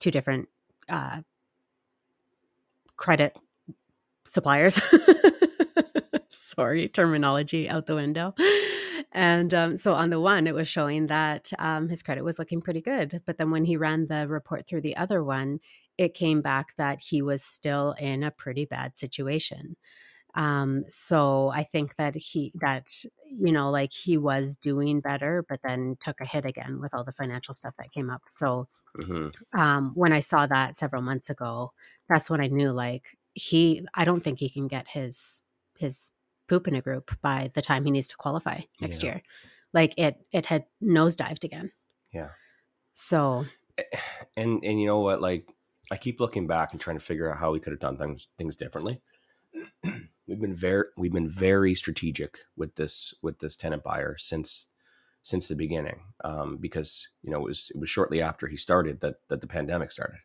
two 0.00 0.10
different 0.10 0.50
uh, 0.90 1.22
credit 2.98 3.38
suppliers. 4.24 4.78
Sorry, 6.28 6.88
terminology 6.88 7.70
out 7.70 7.86
the 7.86 7.94
window. 7.94 8.34
And 9.12 9.52
um, 9.54 9.76
so 9.76 9.94
on 9.94 10.10
the 10.10 10.20
one, 10.20 10.46
it 10.46 10.54
was 10.54 10.68
showing 10.68 11.08
that 11.08 11.52
um, 11.58 11.88
his 11.88 12.02
credit 12.02 12.22
was 12.22 12.38
looking 12.38 12.60
pretty 12.60 12.80
good. 12.80 13.22
But 13.26 13.38
then 13.38 13.50
when 13.50 13.64
he 13.64 13.76
ran 13.76 14.06
the 14.06 14.28
report 14.28 14.66
through 14.66 14.82
the 14.82 14.96
other 14.96 15.24
one, 15.24 15.60
it 15.98 16.14
came 16.14 16.40
back 16.42 16.76
that 16.76 17.00
he 17.00 17.20
was 17.20 17.42
still 17.42 17.92
in 17.98 18.22
a 18.22 18.30
pretty 18.30 18.64
bad 18.64 18.96
situation. 18.96 19.76
Um, 20.34 20.84
so 20.88 21.48
I 21.50 21.64
think 21.64 21.96
that 21.96 22.14
he, 22.16 22.52
that, 22.60 23.04
you 23.24 23.52
know, 23.52 23.70
like 23.70 23.92
he 23.92 24.18
was 24.18 24.56
doing 24.56 25.00
better, 25.00 25.44
but 25.48 25.60
then 25.64 25.96
took 26.00 26.20
a 26.20 26.26
hit 26.26 26.46
again 26.46 26.80
with 26.80 26.94
all 26.94 27.04
the 27.04 27.12
financial 27.12 27.54
stuff 27.54 27.76
that 27.78 27.92
came 27.92 28.10
up. 28.10 28.22
So 28.28 28.68
hmm 28.98 29.30
um, 29.52 29.92
when 29.94 30.12
I 30.12 30.20
saw 30.20 30.46
that 30.46 30.76
several 30.76 31.02
months 31.02 31.30
ago, 31.30 31.72
that's 32.08 32.30
when 32.30 32.40
I 32.40 32.46
knew 32.48 32.72
like 32.72 33.18
he, 33.34 33.86
I 33.94 34.04
don't 34.04 34.20
think 34.22 34.38
he 34.38 34.50
can 34.50 34.68
get 34.68 34.88
his, 34.88 35.42
his 35.78 36.12
poop 36.50 36.68
in 36.68 36.74
a 36.74 36.82
group 36.88 37.06
by 37.22 37.50
the 37.54 37.62
time 37.62 37.84
he 37.84 37.90
needs 37.90 38.08
to 38.08 38.16
qualify 38.16 38.58
next 38.80 39.02
Yeah. 39.02 39.10
year. 39.10 39.22
Like 39.72 39.94
it, 39.96 40.14
it 40.32 40.46
had 40.46 40.64
nosedived 40.82 41.44
again. 41.44 41.70
Yeah. 42.12 42.30
So 42.92 43.46
And 44.36 44.62
and 44.64 44.80
you 44.80 44.86
know 44.86 45.00
what? 45.00 45.20
Like 45.22 45.48
I 45.92 45.96
keep 45.96 46.20
looking 46.20 46.46
back 46.46 46.72
and 46.72 46.80
trying 46.80 46.98
to 46.98 47.04
figure 47.04 47.30
out 47.30 47.38
how 47.38 47.52
we 47.52 47.60
could 47.60 47.72
have 47.72 47.80
done 47.80 47.96
things 47.96 48.28
things 48.36 48.56
differently. 48.56 49.00
we've 50.26 50.40
been 50.40 50.54
very 50.54 50.86
we've 50.96 51.12
been 51.12 51.28
very 51.28 51.74
strategic 51.74 52.38
with 52.56 52.74
this 52.76 53.14
with 53.22 53.38
this 53.38 53.56
tenant 53.56 53.82
buyer 53.82 54.16
since 54.18 54.68
since 55.22 55.48
the 55.48 55.56
beginning 55.56 56.00
um, 56.24 56.56
because 56.60 57.08
you 57.22 57.30
know 57.30 57.38
it 57.38 57.48
was 57.48 57.70
it 57.74 57.78
was 57.80 57.90
shortly 57.90 58.20
after 58.22 58.48
he 58.48 58.56
started 58.56 59.00
that 59.00 59.16
that 59.28 59.40
the 59.40 59.46
pandemic 59.46 59.90
started. 59.92 60.20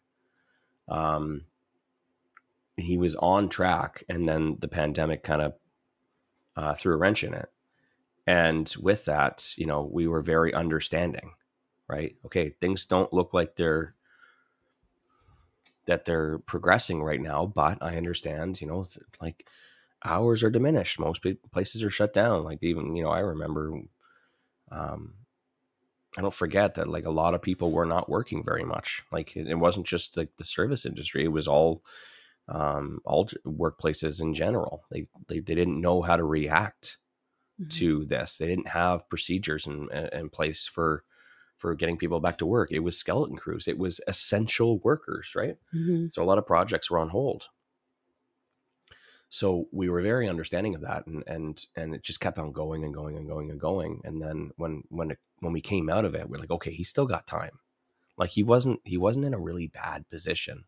Um, 0.87 1.45
he 2.77 2.97
was 2.97 3.15
on 3.15 3.49
track, 3.49 4.03
and 4.09 4.27
then 4.27 4.57
the 4.59 4.67
pandemic 4.67 5.23
kind 5.23 5.41
of 5.41 5.53
uh, 6.55 6.73
threw 6.73 6.93
a 6.93 6.97
wrench 6.97 7.23
in 7.23 7.33
it. 7.33 7.49
And 8.27 8.73
with 8.79 9.05
that, 9.05 9.53
you 9.57 9.65
know, 9.65 9.83
we 9.83 10.07
were 10.07 10.21
very 10.21 10.53
understanding, 10.53 11.31
right? 11.87 12.15
Okay, 12.25 12.49
things 12.61 12.85
don't 12.85 13.13
look 13.13 13.33
like 13.33 13.55
they're 13.55 13.93
that 15.85 16.05
they're 16.05 16.39
progressing 16.39 17.03
right 17.03 17.21
now, 17.21 17.45
but 17.45 17.77
I 17.81 17.97
understand, 17.97 18.59
you 18.59 18.67
know, 18.67 18.85
like 19.21 19.47
hours 20.03 20.43
are 20.43 20.49
diminished. 20.49 20.99
Most 20.99 21.23
places 21.51 21.83
are 21.83 21.89
shut 21.89 22.13
down. 22.13 22.43
Like 22.43 22.63
even, 22.63 22.95
you 22.95 23.03
know, 23.03 23.11
I 23.11 23.19
remember, 23.19 23.81
um, 24.71 25.13
I 26.17 26.21
don't 26.21 26.33
forget 26.33 26.75
that 26.75 26.87
like 26.87 27.05
a 27.05 27.11
lot 27.11 27.33
of 27.35 27.41
people 27.41 27.71
were 27.71 27.85
not 27.85 28.09
working 28.09 28.43
very 28.43 28.63
much. 28.63 29.03
Like 29.11 29.35
it, 29.35 29.47
it 29.47 29.55
wasn't 29.59 29.85
just 29.85 30.17
like 30.17 30.29
the 30.37 30.43
service 30.43 30.85
industry; 30.85 31.25
it 31.25 31.31
was 31.31 31.47
all, 31.47 31.83
um, 32.47 32.99
all 33.05 33.25
j- 33.25 33.37
workplaces 33.45 34.21
in 34.21 34.33
general. 34.33 34.85
They, 34.91 35.07
they 35.27 35.39
they 35.39 35.55
didn't 35.55 35.81
know 35.81 36.01
how 36.01 36.17
to 36.17 36.23
react 36.23 36.97
mhm. 37.61 37.69
to 37.77 38.05
this. 38.05 38.37
They 38.37 38.47
didn't 38.47 38.69
have 38.69 39.09
procedures 39.09 39.67
in 39.67 39.89
in 40.11 40.29
place 40.29 40.67
for 40.67 41.03
for 41.57 41.73
getting 41.73 41.97
people 41.97 42.19
back 42.19 42.37
to 42.39 42.45
work. 42.45 42.71
It 42.71 42.79
was 42.79 42.97
skeleton 42.97 43.37
crews. 43.37 43.67
It 43.67 43.77
was 43.77 44.01
essential 44.07 44.79
workers, 44.79 45.33
right? 45.35 45.57
Mhm. 45.73 46.11
So 46.11 46.21
a 46.21 46.25
lot 46.25 46.37
of 46.37 46.45
projects 46.45 46.91
were 46.91 46.99
on 46.99 47.09
hold. 47.09 47.47
So 49.29 49.67
we 49.71 49.89
were 49.89 50.01
very 50.01 50.29
understanding 50.29 50.75
of 50.75 50.81
that, 50.81 51.07
and 51.07 51.23
and 51.27 51.65
and 51.75 51.95
it 51.95 52.03
just 52.03 52.19
kept 52.19 52.37
on 52.37 52.51
going 52.51 52.83
and 52.83 52.93
going 52.93 53.17
and 53.17 53.27
going 53.27 53.49
and 53.51 53.59
going. 53.59 54.01
And 54.03 54.21
then 54.21 54.51
when 54.55 54.83
when 54.89 55.11
it, 55.11 55.19
when 55.39 55.53
we 55.53 55.61
came 55.61 55.89
out 55.89 56.05
of 56.05 56.15
it, 56.15 56.29
we're 56.29 56.37
like, 56.37 56.51
okay, 56.51 56.71
he's 56.71 56.89
still 56.89 57.07
got 57.07 57.27
time. 57.27 57.59
Like 58.17 58.29
he 58.31 58.43
wasn't 58.43 58.81
he 58.85 58.97
wasn't 58.97 59.25
in 59.25 59.33
a 59.33 59.39
really 59.39 59.67
bad 59.67 60.07
position, 60.09 60.65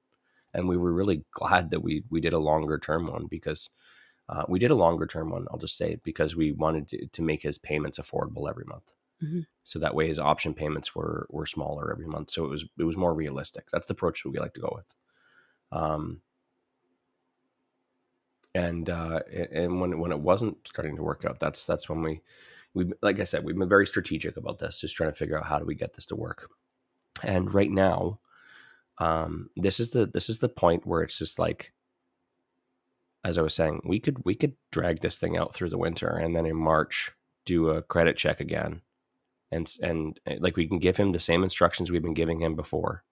and 0.57 0.67
we 0.69 0.77
were 0.77 0.93
really 0.93 1.23
glad 1.31 1.71
that 1.71 1.81
we 1.81 2.03
we 2.11 2.21
did 2.21 2.33
a 2.33 2.39
longer 2.39 2.79
term 2.79 3.07
one 3.07 3.27
because 3.27 3.69
uh, 4.29 4.43
we 4.49 4.59
did 4.59 4.71
a 4.71 4.75
longer 4.75 5.07
term 5.07 5.31
one. 5.31 5.47
I'll 5.51 5.59
just 5.59 5.77
say 5.77 5.93
it 5.93 6.03
because 6.03 6.35
we 6.35 6.51
wanted 6.51 6.89
to, 6.89 7.07
to 7.07 7.23
make 7.23 7.43
his 7.43 7.57
payments 7.59 7.99
affordable 7.99 8.49
every 8.49 8.65
month. 8.65 8.93
Mhm. 9.23 9.47
So 9.63 9.79
that 9.79 9.95
way 9.95 10.07
his 10.07 10.19
option 10.19 10.53
payments 10.55 10.95
were 10.95 11.27
were 11.29 11.45
smaller 11.47 11.91
every 11.91 12.07
month. 12.07 12.31
So 12.31 12.45
it 12.45 12.49
was 12.49 12.65
it 12.79 12.83
was 12.85 12.97
more 12.97 13.15
realistic. 13.15 13.69
That's 13.71 13.87
the 13.87 13.93
approach 13.93 14.23
that 14.23 14.31
we 14.31 14.39
like 14.39 14.55
to 14.55 14.61
go 14.61 14.73
with. 14.75 14.95
Um, 15.71 16.21
and 18.55 18.89
uh, 18.89 19.19
and 19.51 19.79
when 19.79 19.99
when 19.99 20.11
it 20.11 20.19
wasn't 20.19 20.57
starting 20.67 20.95
to 20.95 21.03
work 21.03 21.25
out, 21.25 21.39
that's 21.39 21.65
that's 21.65 21.89
when 21.89 22.01
we 22.01 22.21
we 22.73 22.91
like 23.01 23.19
I 23.19 23.23
said 23.25 23.43
we've 23.43 23.57
been 23.57 23.69
very 23.69 23.87
strategic 23.87 24.37
about 24.37 24.59
this, 24.59 24.81
just 24.81 24.95
trying 24.95 25.11
to 25.11 25.15
figure 25.17 25.37
out 25.37 25.47
how 25.47 25.59
do 25.59 25.65
we 25.65 25.75
get 25.75 25.93
this 25.93 26.05
to 26.07 26.15
work. 26.15 26.49
And 27.23 27.53
right 27.53 27.71
now, 27.71 28.19
um, 28.99 29.49
this 29.55 29.79
is 29.79 29.91
the 29.91 30.05
this 30.05 30.29
is 30.29 30.39
the 30.39 30.49
point 30.49 30.85
where 30.85 31.01
it's 31.01 31.17
just 31.17 31.39
like, 31.39 31.73
as 33.23 33.37
I 33.37 33.41
was 33.41 33.53
saying, 33.53 33.81
we 33.85 33.99
could 33.99 34.23
we 34.25 34.35
could 34.35 34.55
drag 34.71 35.01
this 35.01 35.19
thing 35.19 35.37
out 35.37 35.53
through 35.53 35.69
the 35.69 35.77
winter, 35.77 36.09
and 36.09 36.35
then 36.35 36.45
in 36.45 36.55
March 36.55 37.11
do 37.45 37.69
a 37.69 37.81
credit 37.81 38.17
check 38.17 38.39
again, 38.39 38.81
and 39.51 39.71
and 39.81 40.19
uh, 40.27 40.35
like 40.39 40.57
we 40.57 40.67
can 40.67 40.79
give 40.79 40.97
him 40.97 41.11
the 41.11 41.19
same 41.19 41.43
instructions 41.43 41.91
we've 41.91 42.01
been 42.01 42.13
giving 42.13 42.41
him 42.41 42.55
before, 42.55 43.03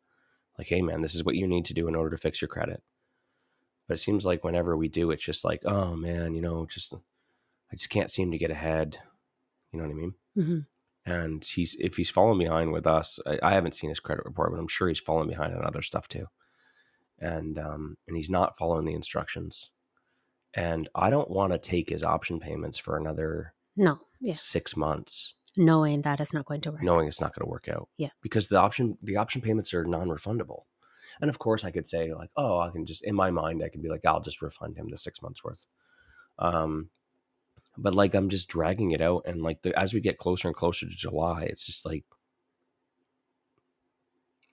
like, 0.57 0.67
hey 0.67 0.81
man, 0.81 1.01
this 1.01 1.15
is 1.15 1.23
what 1.23 1.35
you 1.35 1.47
need 1.47 1.65
to 1.65 1.73
do 1.73 1.87
in 1.87 1.95
order 1.95 2.15
to 2.15 2.21
fix 2.21 2.41
your 2.41 2.49
credit. 2.49 2.81
But 3.87 3.95
it 3.95 3.99
seems 3.99 4.25
like 4.25 4.43
whenever 4.43 4.75
we 4.75 4.87
do, 4.87 5.11
it's 5.11 5.23
just 5.23 5.45
like, 5.45 5.61
oh 5.65 5.95
man, 5.95 6.33
you 6.33 6.41
know, 6.41 6.65
just 6.65 6.93
I 6.93 7.75
just 7.75 7.89
can't 7.89 8.09
seem 8.11 8.31
to 8.31 8.37
get 8.37 8.51
ahead. 8.51 8.97
You 9.71 9.79
know 9.79 9.85
what 9.85 9.91
I 9.91 9.95
mean? 9.95 10.13
hmm 10.35 10.59
and 11.05 11.43
he's 11.43 11.75
if 11.79 11.95
he's 11.97 12.09
falling 12.09 12.39
behind 12.39 12.71
with 12.71 12.87
us 12.87 13.19
I, 13.25 13.39
I 13.43 13.53
haven't 13.53 13.75
seen 13.75 13.89
his 13.89 13.99
credit 13.99 14.25
report 14.25 14.51
but 14.51 14.59
i'm 14.59 14.67
sure 14.67 14.87
he's 14.87 14.99
falling 14.99 15.27
behind 15.29 15.53
on 15.55 15.65
other 15.65 15.81
stuff 15.81 16.07
too 16.07 16.25
and 17.19 17.57
um 17.59 17.97
and 18.07 18.15
he's 18.17 18.29
not 18.29 18.57
following 18.57 18.85
the 18.85 18.93
instructions 18.93 19.71
and 20.53 20.89
i 20.95 21.09
don't 21.09 21.29
want 21.29 21.53
to 21.53 21.59
take 21.59 21.89
his 21.89 22.03
option 22.03 22.39
payments 22.39 22.77
for 22.77 22.97
another 22.97 23.53
No. 23.75 23.99
Yeah. 24.19 24.33
six 24.35 24.75
months 24.75 25.33
Knowing 25.57 26.01
that 26.01 26.19
it's 26.19 26.33
not 26.33 26.45
going 26.45 26.59
to 26.61 26.71
work. 26.71 26.83
knowing 26.83 27.07
it's 27.07 27.21
not 27.21 27.33
going 27.33 27.45
to 27.45 27.49
work 27.51 27.67
out 27.69 27.87
Yeah. 27.97 28.09
because 28.21 28.47
the 28.49 28.57
option 28.59 28.97
the 29.01 29.17
option 29.17 29.41
payments 29.41 29.73
are 29.73 29.85
non-refundable 29.85 30.63
and 31.21 31.29
of 31.29 31.39
course 31.39 31.63
i 31.63 31.71
could 31.71 31.87
say 31.87 32.13
like 32.13 32.29
oh 32.35 32.59
i 32.59 32.69
can 32.71 32.85
just 32.85 33.03
in 33.03 33.15
my 33.15 33.29
mind 33.31 33.63
i 33.63 33.69
could 33.69 33.81
be 33.81 33.89
like 33.89 34.05
i'll 34.05 34.19
just 34.21 34.41
refund 34.41 34.75
him 34.75 34.89
the 34.89 34.97
six 34.97 35.21
months 35.21 35.43
worth 35.43 35.65
um 36.39 36.89
but 37.77 37.93
like 37.95 38.13
i'm 38.13 38.29
just 38.29 38.47
dragging 38.47 38.91
it 38.91 39.01
out 39.01 39.23
and 39.25 39.41
like 39.41 39.61
the, 39.61 39.77
as 39.77 39.93
we 39.93 39.99
get 39.99 40.17
closer 40.17 40.47
and 40.47 40.55
closer 40.55 40.85
to 40.85 40.95
july 40.95 41.43
it's 41.43 41.65
just 41.65 41.85
like 41.85 42.03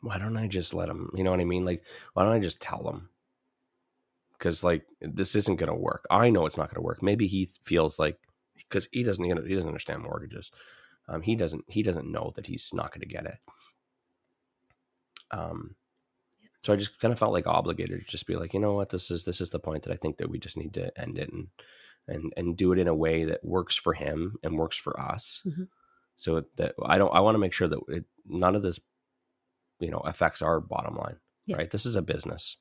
why 0.00 0.18
don't 0.18 0.36
i 0.36 0.46
just 0.48 0.74
let 0.74 0.88
him 0.88 1.10
you 1.14 1.24
know 1.24 1.30
what 1.30 1.40
i 1.40 1.44
mean? 1.44 1.64
Like 1.64 1.84
why 2.14 2.24
don't 2.24 2.32
i 2.32 2.40
just 2.40 2.60
tell 2.60 2.88
him 2.88 3.08
because 4.42 4.64
like 4.64 4.84
this 5.00 5.36
isn't 5.36 5.56
going 5.56 5.68
to 5.68 5.74
work. 5.74 6.04
I 6.10 6.28
know 6.28 6.46
it's 6.46 6.56
not 6.56 6.68
going 6.68 6.82
to 6.82 6.84
work. 6.84 7.00
Maybe 7.00 7.28
he 7.28 7.48
feels 7.62 8.00
like 8.00 8.18
because 8.56 8.88
he 8.90 9.04
doesn't 9.04 9.24
he 9.24 9.54
doesn't 9.54 9.68
understand 9.68 10.02
mortgages. 10.02 10.50
Um, 11.08 11.22
he 11.22 11.36
doesn't 11.36 11.64
he 11.68 11.82
doesn't 11.84 12.10
know 12.10 12.32
that 12.34 12.48
he's 12.48 12.70
not 12.74 12.90
going 12.90 13.02
to 13.02 13.06
get 13.06 13.26
it. 13.26 13.38
Um 15.30 15.76
so 16.60 16.72
i 16.72 16.76
just 16.76 17.00
kind 17.00 17.10
of 17.10 17.18
felt 17.18 17.32
like 17.32 17.46
obligated 17.46 18.00
to 18.00 18.06
just 18.06 18.26
be 18.26 18.36
like 18.36 18.52
you 18.52 18.60
know 18.60 18.74
what? 18.74 18.90
This 18.90 19.12
is 19.12 19.24
this 19.24 19.40
is 19.40 19.50
the 19.50 19.60
point 19.60 19.84
that 19.84 19.92
i 19.92 19.96
think 19.96 20.16
that 20.16 20.28
we 20.28 20.38
just 20.38 20.56
need 20.56 20.74
to 20.74 21.00
end 21.00 21.18
it 21.18 21.32
and 21.32 21.46
and 22.09 22.32
and 22.36 22.57
do 22.57 22.72
it 22.72 22.78
in 22.78 22.88
a 22.88 22.94
way 22.94 23.24
that 23.24 23.44
works 23.44 23.76
for 23.76 23.94
him 23.94 24.36
and 24.42 24.59
works 24.59 24.76
for 24.76 24.98
us. 25.00 25.42
Mhm. 25.46 25.68
so 26.14 26.44
that 26.57 26.74
i 26.84 26.98
don't 26.98 27.14
i 27.14 27.20
want 27.20 27.34
to 27.34 27.38
make 27.38 27.53
sure 27.55 27.68
that 27.68 27.80
it, 27.88 28.05
none 28.26 28.55
of 28.55 28.62
this 28.62 28.78
you 29.80 29.90
know 29.90 29.98
affects 30.00 30.42
our 30.42 30.61
bottom 30.61 30.94
line 30.96 31.18
Yeah. 31.46 31.57
right? 31.57 31.70
This 31.70 31.86
is 31.86 31.96
a 31.96 32.03
business. 32.03 32.57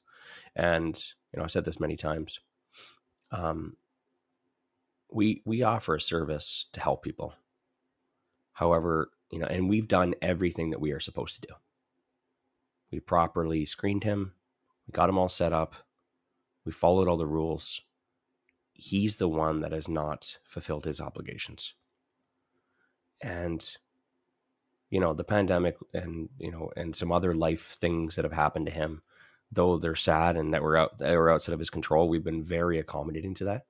And 0.55 0.95
you 1.31 1.37
know 1.37 1.43
i've 1.43 1.51
said 1.51 1.65
this 1.65 1.79
many 1.79 1.95
times 1.97 2.39
um 3.31 3.75
we 5.11 5.41
we 5.45 5.63
offer 5.63 5.95
a 5.95 6.01
service 6.01 6.67
to 6.73 6.79
help 6.79 7.03
people. 7.03 7.33
However 8.53 9.11
you 9.31 9.39
know 9.39 9.47
and 9.47 9.69
we've 9.69 9.87
done 9.87 10.13
everything 10.21 10.69
that 10.71 10.79
we 10.81 10.91
are 10.91 10.99
supposed 10.99 11.35
to 11.35 11.47
do. 11.47 11.53
We 12.91 12.99
properly 12.99 13.65
screened 13.65 14.03
him. 14.03 14.33
We 14.87 14.91
got 14.91 15.09
him 15.09 15.17
all 15.17 15.29
set 15.29 15.53
up. 15.53 15.75
We 16.65 16.71
followed 16.71 17.07
all 17.07 17.17
the 17.17 17.27
rules 17.27 17.81
he's 18.81 19.17
the 19.17 19.29
one 19.29 19.61
that 19.61 19.71
has 19.71 19.87
not 19.87 20.39
fulfilled 20.43 20.85
his 20.85 20.99
obligations. 20.99 21.75
And 23.21 23.63
you 24.89 24.99
know 24.99 25.13
the 25.13 25.23
pandemic 25.23 25.77
and 25.93 26.29
you 26.39 26.51
know 26.51 26.71
and 26.75 26.95
some 26.95 27.11
other 27.11 27.33
life 27.35 27.61
things 27.61 28.15
that 28.15 28.25
have 28.25 28.33
happened 28.33 28.65
to 28.65 28.71
him 28.73 29.03
though 29.51 29.77
they're 29.77 29.95
sad 29.95 30.35
and 30.35 30.53
that 30.53 30.63
were 30.63 30.75
out 30.75 30.97
that 30.97 31.15
were 31.15 31.31
outside 31.31 31.53
of 31.53 31.59
his 31.59 31.69
control 31.69 32.09
we've 32.09 32.23
been 32.23 32.43
very 32.43 32.79
accommodating 32.79 33.33
to 33.35 33.45
that. 33.45 33.65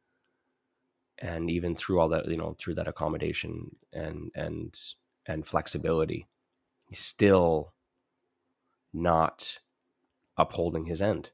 And 1.20 1.52
even 1.52 1.76
through 1.76 2.00
all 2.00 2.10
that 2.10 2.28
you 2.28 2.38
know 2.38 2.56
through 2.58 2.76
that 2.76 2.88
accommodation 2.88 3.76
and 3.92 4.32
and 4.34 4.80
and 5.28 5.46
flexibility 5.46 6.26
he's 6.88 7.00
still 7.00 7.74
not 8.94 9.60
upholding 10.38 10.86
his 10.86 11.02
end. 11.02 11.32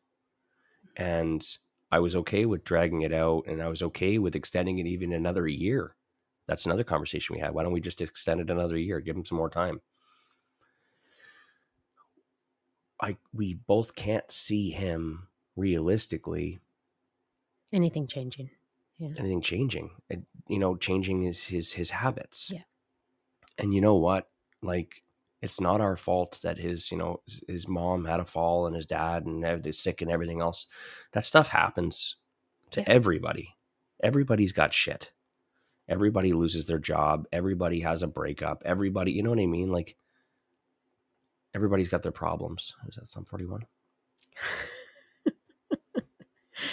And 0.95 1.45
i 1.91 1.99
was 1.99 2.15
okay 2.15 2.45
with 2.45 2.63
dragging 2.63 3.01
it 3.01 3.13
out 3.13 3.43
and 3.47 3.61
i 3.61 3.67
was 3.67 3.81
okay 3.81 4.17
with 4.17 4.35
extending 4.35 4.79
it 4.79 4.87
even 4.87 5.13
another 5.13 5.47
year. 5.47 5.95
That's 6.47 6.65
another 6.65 6.85
conversation 6.85 7.35
we 7.35 7.41
had. 7.41 7.53
Why 7.53 7.63
don't 7.63 7.73
we 7.73 7.81
just 7.81 7.99
extend 7.99 8.39
it 8.39 8.49
another 8.49 8.77
year? 8.77 9.01
Give 9.01 9.17
him 9.17 9.25
some 9.25 9.37
more 9.37 9.49
time. 9.49 9.81
I 13.01 13.17
we 13.33 13.53
both 13.55 13.95
can't 13.95 14.31
see 14.31 14.71
him 14.71 15.27
realistically. 15.57 16.59
Anything 17.73 18.07
changing. 18.07 18.49
Yeah. 18.97 19.09
Anything 19.17 19.41
changing. 19.41 19.91
And, 20.09 20.25
you 20.47 20.57
know 20.57 20.77
changing 20.77 21.21
his 21.23 21.47
his 21.47 21.73
his 21.73 21.91
habits. 21.91 22.49
Yeah. 22.49 22.63
and 23.57 23.73
you 23.73 23.81
know 23.81 23.95
what? 23.95 24.29
Like 24.61 25.03
it's 25.41 25.61
not 25.61 25.81
our 25.81 25.95
fault 25.95 26.39
that 26.43 26.57
his 26.57 26.91
you 26.91 26.97
know 26.97 27.21
his- 27.47 27.67
mom 27.67 28.05
had 28.05 28.19
a 28.19 28.25
fall 28.25 28.65
and 28.67 28.75
his 28.75 28.85
dad 28.85 29.25
and 29.25 29.43
they're 29.43 29.73
sick 29.73 30.01
and 30.01 30.09
everything 30.11 30.41
else. 30.41 30.67
That 31.13 31.25
stuff 31.25 31.49
happens 31.49 32.15
to 32.71 32.81
Yeah. 32.81 32.87
everybody. 32.87 33.55
Everybody's 34.03 34.51
got 34.51 34.73
shit. 34.73 35.11
Everybody 35.87 36.33
loses 36.33 36.65
their 36.65 36.79
job. 36.79 37.27
Everybody 37.31 37.79
has 37.81 38.03
a 38.03 38.07
breakup. 38.07 38.61
Everybody 38.65 39.11
you 39.13 39.23
know 39.23 39.29
what 39.29 39.39
i 39.39 39.45
mean? 39.45 39.71
Like 39.71 39.95
everybody's 41.53 41.89
got 41.89 42.03
their 42.03 42.11
problems. 42.11 42.75
Is 42.89 42.95
that 42.95 43.09
Sum 43.09 43.25
41 43.25 43.65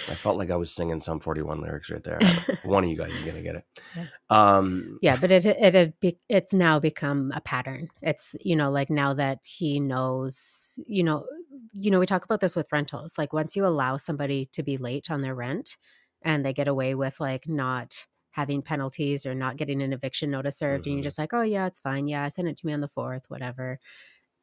i 0.09 0.15
felt 0.15 0.37
like 0.37 0.51
i 0.51 0.57
was 0.57 0.73
singing 0.73 1.01
Sum 1.01 1.21
41 1.21 1.61
lyrics 1.61 1.91
right 1.91 2.03
there 2.05 2.21
one 2.65 2.85
of 2.85 2.91
you 2.91 2.97
guys 2.97 3.13
is 3.13 3.21
gonna 3.23 3.43
get 3.43 3.57
it 3.57 3.65
Yeah. 3.97 4.05
um 4.31 4.99
yeah, 5.03 5.17
but 5.21 5.31
it 5.31 5.45
it 5.45 5.75
had 5.75 5.93
be, 6.01 6.19
it's 6.31 6.55
now 6.55 6.79
become 6.81 7.31
a 7.35 7.41
pattern. 7.41 7.89
It's 8.01 8.35
you 8.41 8.57
know 8.57 8.71
like 8.71 8.89
now 8.89 9.13
that 9.15 9.41
he 9.45 9.79
knows, 9.79 10.79
you 10.87 11.03
know, 11.03 11.27
you 11.73 11.91
know 11.91 11.99
we 11.99 12.07
talk 12.07 12.25
about 12.25 12.41
this 12.41 12.57
with 12.57 12.73
rentals. 12.73 13.19
Like 13.19 13.33
once 13.35 13.55
you 13.55 13.67
allow 13.67 13.99
somebody 13.99 14.47
to 14.53 14.63
be 14.63 14.79
late 14.79 15.11
on 15.11 15.21
their 15.21 15.35
rent 15.35 15.77
and 16.23 16.45
they 16.45 16.55
get 16.55 16.69
away 16.69 16.95
with 16.95 17.21
like 17.21 17.47
not 17.47 18.07
having 18.31 18.63
penalties 18.63 19.27
or 19.27 19.35
not 19.35 19.57
getting 19.59 19.83
an 19.83 19.93
eviction 19.93 20.31
notice 20.31 20.57
served 20.57 20.87
and 20.87 20.95
Mhm. 20.95 20.99
you're 20.99 21.05
just 21.05 21.19
like, 21.19 21.35
"Oh 21.35 21.43
yeah, 21.43 21.67
it's 21.67 21.81
fine. 21.81 22.09
Yeah, 22.09 22.27
send 22.29 22.49
it 22.49 22.57
to 22.59 22.67
me 22.67 22.73
on 22.73 22.81
the 22.81 22.89
4th, 22.89 23.25
whatever." 23.29 23.79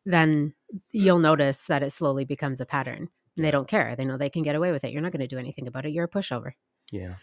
Then 0.05 0.53
you'll 0.91 1.19
notice 1.19 1.65
that 1.65 1.83
it 1.83 1.91
slowly 1.91 2.25
becomes 2.25 2.61
a 2.61 2.65
pattern. 2.65 3.09
And 3.37 3.45
they 3.45 3.51
don't 3.51 3.67
care. 3.67 3.95
They 3.95 4.05
know 4.05 4.17
they 4.17 4.29
can 4.29 4.43
get 4.43 4.55
away 4.55 4.71
with 4.71 4.83
it. 4.83 4.91
You're 4.91 5.01
not 5.01 5.11
going 5.11 5.21
to 5.21 5.27
do 5.27 5.39
anything 5.39 5.67
about 5.67 5.85
it. 5.85 5.91
You're 5.91 6.05
a 6.05 6.09
pushover 6.09 6.51
yeah 6.91 7.15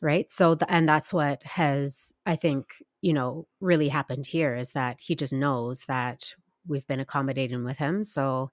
right 0.00 0.30
so 0.30 0.54
th- 0.54 0.68
and 0.70 0.88
that's 0.88 1.12
what 1.12 1.42
has 1.42 2.12
i 2.26 2.36
think 2.36 2.82
you 3.00 3.12
know 3.12 3.46
really 3.60 3.88
happened 3.88 4.26
here 4.26 4.54
is 4.54 4.72
that 4.72 5.00
he 5.00 5.14
just 5.16 5.32
knows 5.32 5.84
that 5.86 6.34
we've 6.68 6.86
been 6.86 7.00
accommodating 7.00 7.64
with 7.64 7.78
him 7.78 8.04
so 8.04 8.50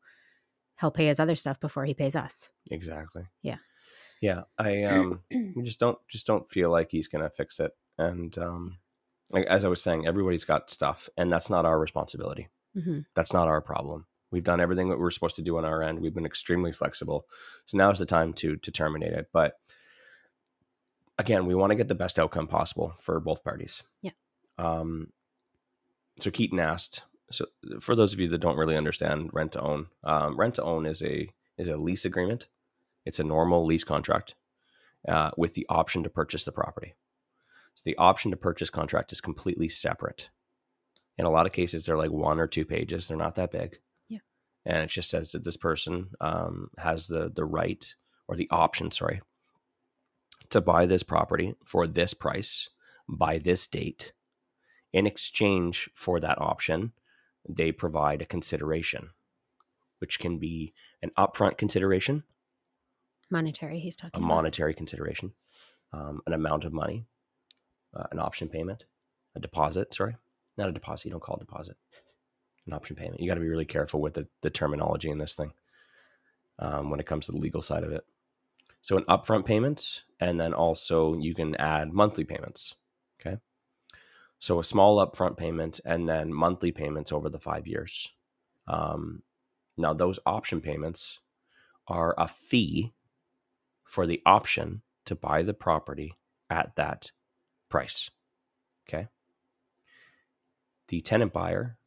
he'll 0.80 0.90
pay 0.90 1.06
his 1.08 1.20
other 1.20 1.36
stuff 1.36 1.60
before 1.60 1.86
he 1.86 1.94
pays 1.94 2.16
us 2.16 2.50
exactly 2.72 3.24
Yeah. 3.44 3.58
yeah 4.22 4.44
i 4.58 4.84
um 4.84 5.22
we 5.56 5.62
just 5.64 5.80
don't 5.80 5.98
just 6.08 6.26
don't 6.26 6.50
feel 6.50 6.72
like 6.72 6.90
he's 6.92 7.08
gonna 7.08 7.30
fix 7.30 7.60
it 7.60 7.72
and 7.98 8.36
um 8.38 8.78
like 9.32 9.46
as 9.46 9.66
i 9.66 9.68
was 9.68 9.82
saying 9.82 10.08
everybody's 10.08 10.46
got 10.46 10.70
stuff 10.72 11.08
and 11.18 11.32
that's 11.32 11.50
not 11.50 11.66
our 11.66 11.80
responsibility 11.80 12.48
hmm 12.74 13.00
that's 13.16 13.34
not 13.34 13.48
our 13.48 13.62
problem 13.62 14.08
we've 14.34 14.44
done 14.44 14.60
everything 14.60 14.90
that 14.90 15.00
we're 15.00 15.12
supposed 15.12 15.36
to 15.38 15.42
do 15.42 15.58
on 15.58 15.64
our 15.64 15.82
end. 15.82 16.00
We've 16.00 16.14
been 16.14 16.26
extremely 16.26 16.74
flexible. 16.74 17.28
So 17.66 17.78
now 17.78 17.92
is 17.92 18.00
the 18.00 18.06
time 18.06 18.34
to 18.34 18.58
to 18.58 18.72
terminate 18.72 19.14
it. 19.14 19.30
But 19.32 19.54
again 21.18 21.46
we 21.46 21.56
want 21.56 21.70
to 21.72 21.76
get 21.76 21.88
the 21.88 21.96
best 21.96 22.20
outcome 22.20 22.48
possible 22.48 22.96
for 23.00 23.20
both 23.20 23.44
parties. 23.44 23.84
Yeah. 24.02 24.12
um 24.58 25.08
so 26.20 26.32
keaton 26.32 26.60
asked 26.60 27.04
so 27.32 27.46
for 27.80 27.96
those 27.96 28.14
of 28.14 28.20
you 28.20 28.28
that 28.30 28.40
don't 28.40 28.58
really 28.58 28.76
understand 28.78 29.30
rent 29.34 29.54
to 29.54 29.62
own 29.62 29.88
um, 30.04 30.38
rent 30.38 30.56
to 30.56 30.64
own 30.64 30.86
is 30.86 31.02
a 31.02 31.30
is 31.58 31.70
a 31.70 31.78
lease 31.78 32.06
agreement. 32.06 32.48
It's 33.06 33.20
a 33.20 33.24
normal 33.24 33.66
lease 33.66 33.84
contract 33.84 34.34
uh, 35.08 35.32
with 35.38 35.54
the 35.54 35.66
option 35.70 36.04
to 36.04 36.10
purchase 36.10 36.46
the 36.46 36.52
property. 36.52 36.96
So 37.76 37.84
the 37.86 37.98
option 37.98 38.32
to 38.32 38.38
purchase 38.38 38.70
contract 38.70 39.12
is 39.12 39.22
completely 39.22 39.70
separate. 39.70 40.30
In 41.18 41.26
a 41.26 41.32
lot 41.32 41.46
of 41.46 41.52
cases 41.52 41.86
they're 41.86 41.98
like 41.98 42.12
one 42.12 42.40
or 42.40 42.48
two 42.48 42.66
pages. 42.66 43.08
They're 43.08 43.18
not 43.18 43.36
that 43.36 43.52
big. 43.52 43.80
And 44.66 44.78
it 44.84 44.90
just 44.90 45.10
says 45.10 45.32
that 45.32 45.44
this 45.44 45.58
person 45.58 46.10
um, 46.22 46.70
has 46.78 47.08
the 47.08 47.32
the 47.34 47.46
right 47.46 47.96
or 48.28 48.36
the 48.36 48.48
option 48.52 48.92
sorry 48.92 49.22
to 50.50 50.62
buy 50.62 50.86
this 50.86 51.04
property 51.04 51.56
for 51.66 51.88
this 51.88 52.14
price 52.14 52.70
by 53.08 53.38
this 53.40 53.68
date 53.68 54.14
In 54.94 55.08
exchange 55.08 55.90
for 55.96 56.20
that 56.20 56.40
option, 56.40 56.94
they 57.50 57.72
provide 57.72 58.22
a 58.22 58.26
consideration, 58.26 59.10
which 60.00 60.20
can 60.20 60.38
be 60.40 60.74
an 61.02 61.12
upfront 61.18 61.58
consideration, 61.58 62.24
Monetary, 63.32 63.80
he's 63.80 63.96
talking 63.96 64.12
a 64.16 64.20
about. 64.20 64.36
monetary 64.36 64.74
consideration, 64.76 65.34
um, 65.92 66.22
an 66.28 66.34
amount 66.34 66.64
of 66.66 66.72
money, 66.74 67.06
uh, 67.96 68.06
an 68.12 68.20
option 68.20 68.48
payment, 68.50 68.86
a 69.36 69.40
deposit. 69.40 69.94
Sorry, 69.94 70.16
not 70.58 70.70
a 70.70 70.72
deposit. 70.72 71.06
You 71.06 71.12
don't 71.12 71.24
call 71.24 71.38
it 71.38 71.46
deposit. 71.48 71.76
An 72.66 72.74
option 72.74 72.96
payment. 72.96 73.20
You 73.20 73.28
got 73.28 73.36
to 73.36 73.42
be 73.42 73.50
really 73.50 73.66
careful 73.66 74.00
with 74.00 74.14
the, 74.14 74.28
the 74.42 74.50
terminology 74.50 75.10
in 75.10 75.18
this 75.18 75.34
thing 75.34 75.52
um, 76.60 76.90
when 76.90 77.00
it 77.00 77.06
comes 77.06 77.26
to 77.26 77.32
the 77.32 77.38
legal 77.38 77.62
side 77.62 77.84
of 77.84 77.92
it. 77.92 78.06
So 78.82 78.98
an 78.98 79.04
upfront 79.06 79.46
payment, 79.46 80.04
and 80.20 80.40
then 80.40 80.54
also 80.54 81.18
you 81.18 81.34
can 81.34 81.56
add 81.56 81.94
monthly 81.94 82.24
payments. 82.24 82.76
Okay. 83.20 83.38
So 84.40 84.60
a 84.60 84.64
small 84.64 85.06
upfront 85.06 85.38
payment, 85.38 85.80
and 85.86 86.08
then 86.08 86.34
monthly 86.34 86.72
payments 86.72 87.12
over 87.12 87.30
the 87.30 87.40
five 87.40 87.68
years. 87.68 88.10
Um, 88.68 89.24
now 89.78 89.94
those 89.94 90.20
option 90.26 90.62
payments 90.62 91.20
are 91.88 92.16
a 92.18 92.28
fee 92.28 92.94
for 93.86 94.06
the 94.06 94.22
option 94.26 94.82
to 95.06 95.16
buy 95.16 95.44
the 95.44 95.54
property 95.54 96.18
at 96.50 96.76
that 96.76 97.12
price. 97.70 98.10
Okay. 98.88 99.08
The 100.88 101.02
tenant 101.02 101.34
buyer 101.34 101.78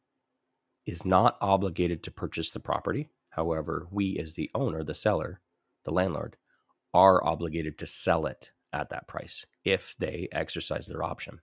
is 0.87 1.05
not 1.05 1.37
obligated 1.41 2.01
to 2.01 2.11
purchase 2.11 2.49
the 2.51 2.59
property. 2.59 3.09
However, 3.29 3.87
we, 3.91 4.17
as 4.17 4.33
the 4.33 4.49
owner, 4.55 4.83
the 4.83 4.95
seller, 4.95 5.41
the 5.85 5.91
landlord, 5.91 6.37
are 6.93 7.23
obligated 7.23 7.77
to 7.77 7.85
sell 7.85 8.25
it 8.25 8.51
at 8.73 8.89
that 8.89 9.07
price 9.07 9.45
if 9.63 9.95
they 9.99 10.27
exercise 10.31 10.87
their 10.87 11.03
option. 11.03 11.39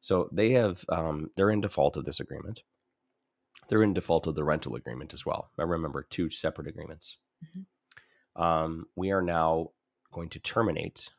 So 0.00 0.30
they 0.32 0.52
have, 0.52 0.84
um, 0.88 1.30
they're 1.36 1.50
in 1.50 1.60
default 1.60 1.96
of 1.96 2.04
this 2.04 2.20
agreement. 2.20 2.62
They're 3.68 3.82
in 3.82 3.92
default 3.92 4.26
of 4.26 4.36
the 4.36 4.44
rental 4.44 4.76
agreement 4.76 5.12
as 5.12 5.26
well. 5.26 5.50
I 5.58 5.64
remember 5.64 6.06
two 6.08 6.30
separate 6.30 6.68
agreements. 6.68 7.18
Um, 8.36 8.86
we 8.96 9.10
are 9.10 9.20
now 9.20 9.72
going 10.12 10.28
to 10.30 10.38
terminate 10.38 11.10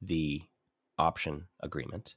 the 0.00 0.42
option 0.96 1.48
agreement, 1.60 2.14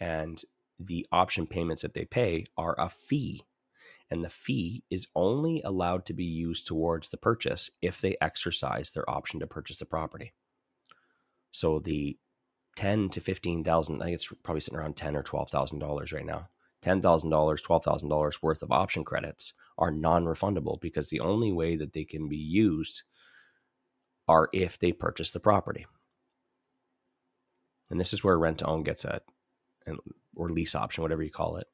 and 0.00 0.42
the 0.86 1.06
option 1.12 1.46
payments 1.46 1.82
that 1.82 1.94
they 1.94 2.04
pay 2.04 2.46
are 2.56 2.74
a 2.78 2.88
fee. 2.88 3.44
And 4.10 4.24
the 4.24 4.28
fee 4.30 4.84
is 4.90 5.06
only 5.14 5.62
allowed 5.62 6.04
to 6.06 6.12
be 6.12 6.24
used 6.24 6.66
towards 6.66 7.08
the 7.08 7.16
purchase 7.16 7.70
if 7.80 8.00
they 8.00 8.16
exercise 8.20 8.90
their 8.90 9.08
option 9.08 9.40
to 9.40 9.46
purchase 9.46 9.78
the 9.78 9.86
property. 9.86 10.32
So 11.50 11.78
the 11.78 12.18
ten 12.76 13.08
to 13.10 13.20
fifteen 13.20 13.64
thousand, 13.64 14.02
I 14.02 14.06
think 14.06 14.14
it's 14.16 14.28
probably 14.42 14.60
sitting 14.60 14.78
around 14.78 14.96
ten 14.96 15.16
or 15.16 15.22
twelve 15.22 15.50
thousand 15.50 15.78
dollars 15.78 16.12
right 16.12 16.26
now. 16.26 16.48
Ten 16.82 17.00
thousand 17.00 17.30
dollars, 17.30 17.62
twelve 17.62 17.84
thousand 17.84 18.08
dollars 18.08 18.42
worth 18.42 18.62
of 18.62 18.72
option 18.72 19.04
credits 19.04 19.54
are 19.78 19.90
non-refundable 19.90 20.80
because 20.80 21.08
the 21.08 21.20
only 21.20 21.52
way 21.52 21.76
that 21.76 21.92
they 21.92 22.04
can 22.04 22.28
be 22.28 22.36
used 22.36 23.04
are 24.28 24.48
if 24.52 24.78
they 24.78 24.92
purchase 24.92 25.30
the 25.32 25.40
property. 25.40 25.86
And 27.90 28.00
this 28.00 28.12
is 28.12 28.24
where 28.24 28.38
rent 28.38 28.58
to 28.58 28.66
own 28.66 28.82
gets 28.82 29.04
a, 29.04 29.20
an- 29.86 29.98
or 30.34 30.50
lease 30.50 30.74
option, 30.74 31.02
whatever 31.02 31.22
you 31.22 31.30
call 31.30 31.56
it, 31.56 31.66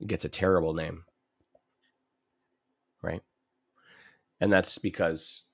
it 0.00 0.08
gets 0.08 0.24
a 0.24 0.28
terrible 0.28 0.74
name, 0.74 1.04
right? 3.02 3.22
And 4.40 4.52
that's 4.52 4.78
because 4.78 5.44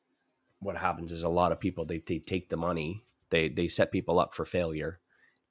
what 0.60 0.76
happens 0.76 1.12
is 1.12 1.22
a 1.22 1.28
lot 1.28 1.52
of 1.52 1.60
people 1.60 1.84
they, 1.84 1.98
they 1.98 2.18
take 2.18 2.48
the 2.48 2.56
money, 2.56 3.04
they 3.30 3.48
they 3.48 3.68
set 3.68 3.92
people 3.92 4.18
up 4.18 4.34
for 4.34 4.44
failure, 4.44 5.00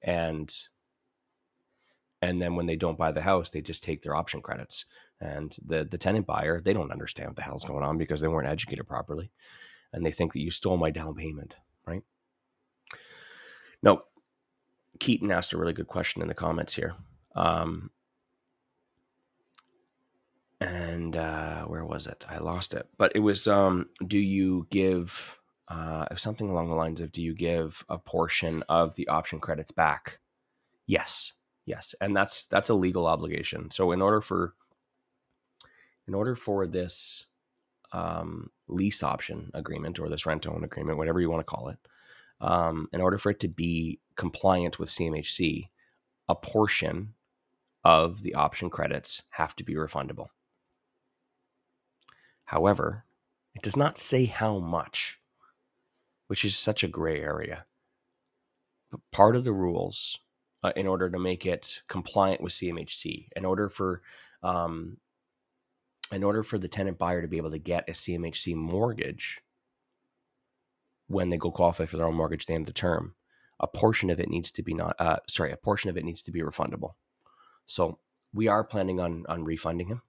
and 0.02 0.54
and 2.22 2.42
then 2.42 2.56
when 2.56 2.66
they 2.66 2.76
don't 2.76 2.98
buy 2.98 3.12
the 3.12 3.22
house, 3.22 3.50
they 3.50 3.62
just 3.62 3.84
take 3.84 4.02
their 4.02 4.16
option 4.16 4.42
credits. 4.42 4.86
And 5.20 5.56
the 5.66 5.86
the 5.86 5.98
tenant 5.98 6.26
buyer, 6.26 6.62
they 6.62 6.74
don't 6.74 6.92
understand 6.92 7.30
what 7.30 7.36
the 7.36 7.44
hell's 7.44 7.66
going 7.66 7.84
on 7.84 7.98
because 7.98 8.22
they 8.22 8.28
weren't 8.28 8.48
educated 8.48 8.88
properly, 8.88 9.32
and 9.94 10.06
they 10.06 10.12
think 10.12 10.34
that 10.34 10.42
you 10.42 10.52
stole 10.52 10.78
my 10.78 10.92
down 10.92 11.16
payment, 11.16 11.56
right? 11.86 12.04
No, 13.82 14.04
Keaton 15.00 15.32
asked 15.32 15.54
a 15.54 15.58
really 15.58 15.74
good 15.74 15.88
question 15.88 16.22
in 16.22 16.28
the 16.28 16.34
comments 16.34 16.76
here. 16.76 16.95
Um, 17.36 17.91
and 20.60 21.16
uh, 21.16 21.64
where 21.66 21.86
was 21.86 22.08
it? 22.08 22.26
I 22.28 22.39
lost 22.39 22.74
it. 22.74 22.88
But 22.98 23.12
it 23.16 23.20
was 23.20 23.48
um, 23.48 23.89
do 24.06 24.18
you 24.18 24.68
give 24.70 25.39
uh, 25.68 26.06
something 26.16 26.50
along 26.50 26.70
the 26.70 26.76
lines 26.76 27.02
of 27.02 27.12
do 27.12 27.22
you 27.22 27.34
give 27.34 27.86
a 27.89 27.98
portion 27.98 28.64
of 28.70 28.95
the 28.95 29.08
option 29.08 29.39
credits 29.39 29.72
back? 29.72 30.20
Yes, 30.88 31.34
yes, 31.66 31.93
and 32.02 32.16
that's 32.16 32.45
that's 32.48 32.70
a 32.70 32.74
legal 32.74 33.06
obligation. 33.06 33.70
So 33.70 33.91
in 33.91 34.02
order 34.02 34.22
for 34.22 34.54
in 36.08 36.14
order 36.14 36.36
for 36.36 36.66
this 36.66 37.26
um, 37.91 38.50
lease 38.68 39.04
option 39.04 39.52
agreement 39.54 40.00
or 40.00 40.10
this 40.10 40.26
rent 40.26 40.48
own 40.48 40.64
agreement, 40.64 40.98
whatever 40.98 41.20
you 41.20 41.30
want 41.30 41.45
to 41.45 41.56
call 41.56 41.68
it, 41.68 41.78
um, 42.41 42.88
in 42.93 43.02
order 43.02 43.18
for 43.18 43.30
it 43.30 43.39
to 43.41 43.48
be 43.48 44.00
compliant 44.18 44.80
with 44.80 44.89
CMHC, 44.89 45.70
a 46.28 46.36
portion 46.36 47.13
of 47.84 48.22
the 48.24 48.36
option 48.36 48.70
credits 48.70 49.24
have 49.30 49.55
to 49.55 49.63
be 49.63 49.76
refundable. 49.76 50.28
However, 52.45 53.05
it 53.55 53.61
does 53.61 53.78
not 53.78 53.97
say 53.97 54.26
how 54.26 54.59
much, 54.59 55.20
which 56.28 56.43
is 56.43 56.57
such 56.57 56.84
a 56.84 56.88
gray 56.88 57.22
area. 57.22 57.65
But 58.91 59.01
part 59.11 59.36
of 59.36 59.43
the 59.43 59.53
rules, 59.53 60.20
uh, 60.63 60.74
in 60.76 60.88
order 60.88 61.09
to 61.09 61.20
make 61.20 61.45
it 61.45 61.82
compliant 61.88 62.41
with 62.41 62.53
CMHC, 62.53 63.28
in 63.36 63.45
order 63.45 63.70
for 63.70 64.01
um, 64.43 64.97
in 66.11 66.24
order 66.24 66.43
for 66.43 66.57
the 66.57 66.68
tenant 66.68 66.97
buyer 66.97 67.22
to 67.22 67.28
be 67.28 67.38
able 67.38 67.51
to 67.51 67.57
get 67.57 67.89
a 67.89 67.91
CMHC 67.91 68.55
mortgage 68.55 69.41
when 71.07 71.30
they 71.30 71.38
go 71.38 71.51
qualify 71.51 71.86
for 71.86 71.97
their 71.97 72.05
own 72.05 72.15
mortgage 72.15 72.43
at 72.43 72.47
the 72.47 72.53
end 72.53 72.63
of 72.63 72.68
the 72.68 72.74
term, 72.74 73.15
a 73.60 73.68
portion 73.68 74.10
of 74.10 74.20
it 74.20 74.30
needs 74.30 74.51
to 74.51 74.64
be 74.64 74.74
not 74.74 74.95
uh, 74.99 75.18
sorry, 75.28 75.51
a 75.51 75.58
portion 75.58 75.89
of 75.89 75.97
it 75.97 76.05
needs 76.05 76.22
to 76.24 76.32
be 76.32 76.41
refundable. 76.41 76.93
So 77.66 77.99
we 78.34 78.47
are 78.47 78.64
planning 78.64 78.99
on 78.99 79.26
on 79.28 79.43
refunding 79.43 79.88
him. 79.88 80.01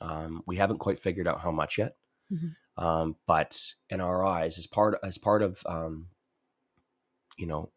Um, 0.00 0.42
we 0.46 0.56
haven't 0.56 0.78
quite 0.78 1.00
figured 1.00 1.28
out 1.28 1.40
how 1.40 1.52
much 1.52 1.78
yet, 1.78 1.96
Mhm. 2.32 2.56
um, 2.76 3.16
but 3.26 3.74
in 3.90 4.00
our 4.00 4.24
eyes, 4.26 4.58
as 4.58 4.66
part 4.66 4.98
as 5.02 5.16
part 5.18 5.42
of 5.42 5.62
um, 5.66 6.08
you 7.36 7.46
know 7.46 7.70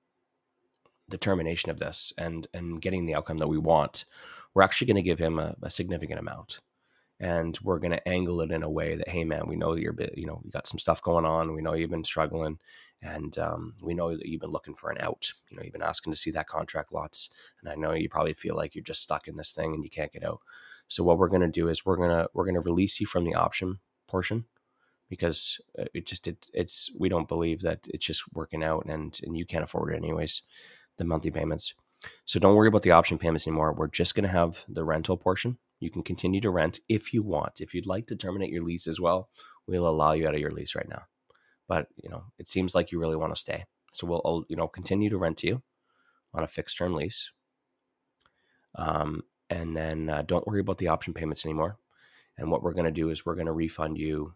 the 1.07 1.18
termination 1.18 1.70
of 1.70 1.80
this 1.80 2.13
and 2.18 2.47
and 2.53 2.82
getting 2.82 3.05
the 3.05 3.16
outcome 3.16 3.38
that 3.38 3.47
we 3.47 3.57
want, 3.57 4.05
we're 4.53 4.63
actually 4.63 4.88
going 4.88 4.95
to 4.95 5.01
give 5.01 5.20
him 5.20 5.39
a, 5.39 5.55
a 5.61 5.70
significant 5.70 6.20
amount, 6.20 6.61
and 7.20 7.57
we're 7.63 7.80
going 7.80 7.91
to 7.91 8.07
angle 8.07 8.41
it 8.41 8.51
in 8.51 8.63
a 8.63 8.70
way 8.70 8.95
that 8.95 9.09
hey 9.09 9.24
man, 9.24 9.47
we 9.47 9.55
know 9.55 9.76
that 9.76 9.82
you're 9.82 9.93
bit 9.93 10.18
you 10.18 10.26
know 10.26 10.41
you 10.43 10.51
got 10.51 10.68
some 10.68 10.80
stuff 10.80 11.01
going 11.01 11.26
on, 11.26 11.53
we 11.53 11.61
know 11.61 11.74
you've 11.74 11.91
been 11.91 12.03
struggling, 12.03 12.57
and 13.02 13.38
um, 13.38 13.76
we 13.82 13.93
know 13.93 14.16
that 14.16 14.26
you've 14.26 14.41
been 14.41 14.52
looking 14.52 14.76
for 14.76 14.89
an 14.89 14.98
out. 15.00 15.28
You 15.50 15.58
know 15.58 15.64
you've 15.64 15.74
been 15.74 15.82
asking 15.82 16.14
to 16.14 16.20
see 16.20 16.32
that 16.32 16.48
contract 16.48 16.91
lots, 16.91 17.30
and 17.62 17.70
I 17.70 17.76
know 17.76 17.93
you 17.93 18.10
probably 18.10 18.34
feel 18.34 18.56
like 18.56 18.76
you're 18.76 18.84
just 18.84 19.04
stuck 19.04 19.28
in 19.28 19.38
this 19.38 19.54
thing 19.54 19.74
and 19.74 19.84
you 19.84 19.89
can't 19.89 20.12
get 20.12 20.26
out. 20.26 20.39
So 20.88 21.04
what 21.04 21.18
we're 21.18 21.30
going 21.30 21.41
to 21.41 21.48
do 21.48 21.68
is 21.68 21.86
we're 21.86 21.98
gonna 21.98 22.28
we're 22.34 22.46
gonna 22.46 22.62
release 22.62 23.00
you 23.00 23.06
from 23.06 23.24
the 23.24 23.36
option 23.36 23.80
portion 24.08 24.46
because 25.10 25.60
uh, 25.80 25.86
it 25.93 26.06
just 26.06 26.28
it, 26.28 26.50
it's 26.54 26.91
we 26.98 27.10
don't 27.10 27.28
believe 27.28 27.62
that 27.62 27.88
it's 27.93 28.06
just 28.06 28.24
working 28.34 28.64
out 28.64 28.86
and 28.86 29.20
and 29.24 29.38
you 29.38 29.46
can't 29.46 29.64
afford 29.64 29.93
it 29.93 29.98
anyways 29.98 30.41
the 30.98 31.04
monthly 31.04 31.32
payments 31.32 31.74
so 32.26 32.39
don't 32.39 32.56
worry 32.56 32.68
about 32.68 32.84
the 32.84 32.91
option 32.91 33.18
payments 33.18 33.48
anymore 33.48 33.74
we're 33.74 33.88
just 33.88 34.16
going 34.16 34.24
to 34.24 34.30
have 34.30 34.64
the 34.68 34.84
rental 34.84 35.18
portion 35.18 35.58
you 35.80 35.89
can 35.89 36.04
continue 36.04 36.41
to 36.41 36.50
rent 36.50 36.80
if 36.89 37.14
you 37.14 37.22
want 37.22 37.62
if 37.62 37.74
you'd 37.74 37.86
like 37.86 38.08
to 38.08 38.16
terminate 38.16 38.52
your 38.52 38.64
lease 38.64 38.88
as 38.88 39.00
well 39.00 39.30
we'll 39.68 39.88
allow 39.88 40.12
you 40.12 40.28
out 40.28 40.36
of 40.36 40.41
your 40.41 40.52
lease 40.52 40.76
right 40.76 40.89
now 40.89 41.04
but 41.68 41.88
you 42.01 42.09
know 42.09 42.24
it 42.38 42.47
seems 42.47 42.76
like 42.76 42.91
you 42.91 42.99
really 42.99 43.16
want 43.16 43.34
to 43.34 43.39
stay 43.39 43.66
so 43.93 44.07
we'll 44.07 44.45
you 44.49 44.55
know 44.55 44.68
continue 44.68 45.09
to 45.09 45.18
rent 45.18 45.38
to 45.38 45.47
you 45.47 45.61
on 46.34 46.43
a 46.43 46.47
fixed 46.47 46.78
term 46.78 46.93
lease 46.93 47.32
um, 48.76 49.22
and 49.49 49.76
then 49.76 50.09
uh, 50.09 50.22
don't 50.22 50.47
worry 50.47 50.59
about 50.59 50.78
the 50.78 50.88
option 50.88 51.13
payments 51.13 51.45
anymore 51.45 51.78
and 52.38 52.51
what 52.51 52.63
we're 52.63 52.74
going 52.74 52.86
to 52.86 52.91
do 52.91 53.09
is 53.09 53.26
we're 53.26 53.36
going 53.36 53.45
to 53.45 53.53
refund 53.53 53.97
you 53.97 54.34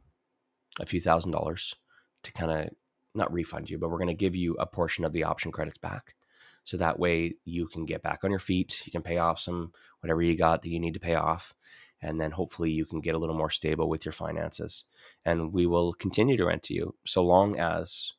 a 0.79 0.85
few 0.85 1.01
thousand 1.01 1.31
dollars 1.31 1.75
to 2.23 2.31
kind 2.31 2.51
of 2.51 2.69
not 3.15 3.31
refund 3.33 3.69
you, 3.69 3.77
but 3.77 3.89
we're 3.89 3.97
going 3.97 4.07
to 4.07 4.13
give 4.13 4.35
you 4.35 4.55
a 4.55 4.65
portion 4.65 5.03
of 5.03 5.11
the 5.11 5.23
option 5.23 5.51
credits 5.51 5.77
back. 5.77 6.15
So 6.63 6.77
that 6.77 6.99
way 6.99 7.35
you 7.45 7.67
can 7.67 7.85
get 7.85 8.03
back 8.03 8.23
on 8.23 8.29
your 8.29 8.39
feet. 8.39 8.81
You 8.85 8.91
can 8.91 9.01
pay 9.01 9.17
off 9.17 9.39
some 9.39 9.71
whatever 10.01 10.21
you 10.21 10.35
got 10.35 10.61
that 10.61 10.69
you 10.69 10.79
need 10.79 10.93
to 10.93 10.99
pay 10.99 11.15
off. 11.15 11.53
And 12.01 12.19
then 12.19 12.31
hopefully 12.31 12.71
you 12.71 12.85
can 12.85 13.01
get 13.01 13.15
a 13.15 13.17
little 13.17 13.35
more 13.35 13.49
stable 13.49 13.89
with 13.89 14.05
your 14.05 14.13
finances. 14.13 14.85
And 15.25 15.51
we 15.51 15.65
will 15.65 15.93
continue 15.93 16.37
to 16.37 16.45
rent 16.45 16.63
to 16.63 16.73
you 16.73 16.95
so 17.05 17.23
long 17.23 17.59
as 17.59 18.13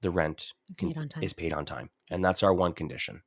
the 0.00 0.10
rent 0.10 0.52
can- 0.76 0.88
paid 0.88 0.98
on 0.98 1.08
time. 1.08 1.22
is 1.22 1.32
paid 1.32 1.52
on 1.52 1.64
time. 1.64 1.90
And 2.10 2.24
that's 2.24 2.42
our 2.42 2.52
one 2.52 2.72
condition. 2.72 3.22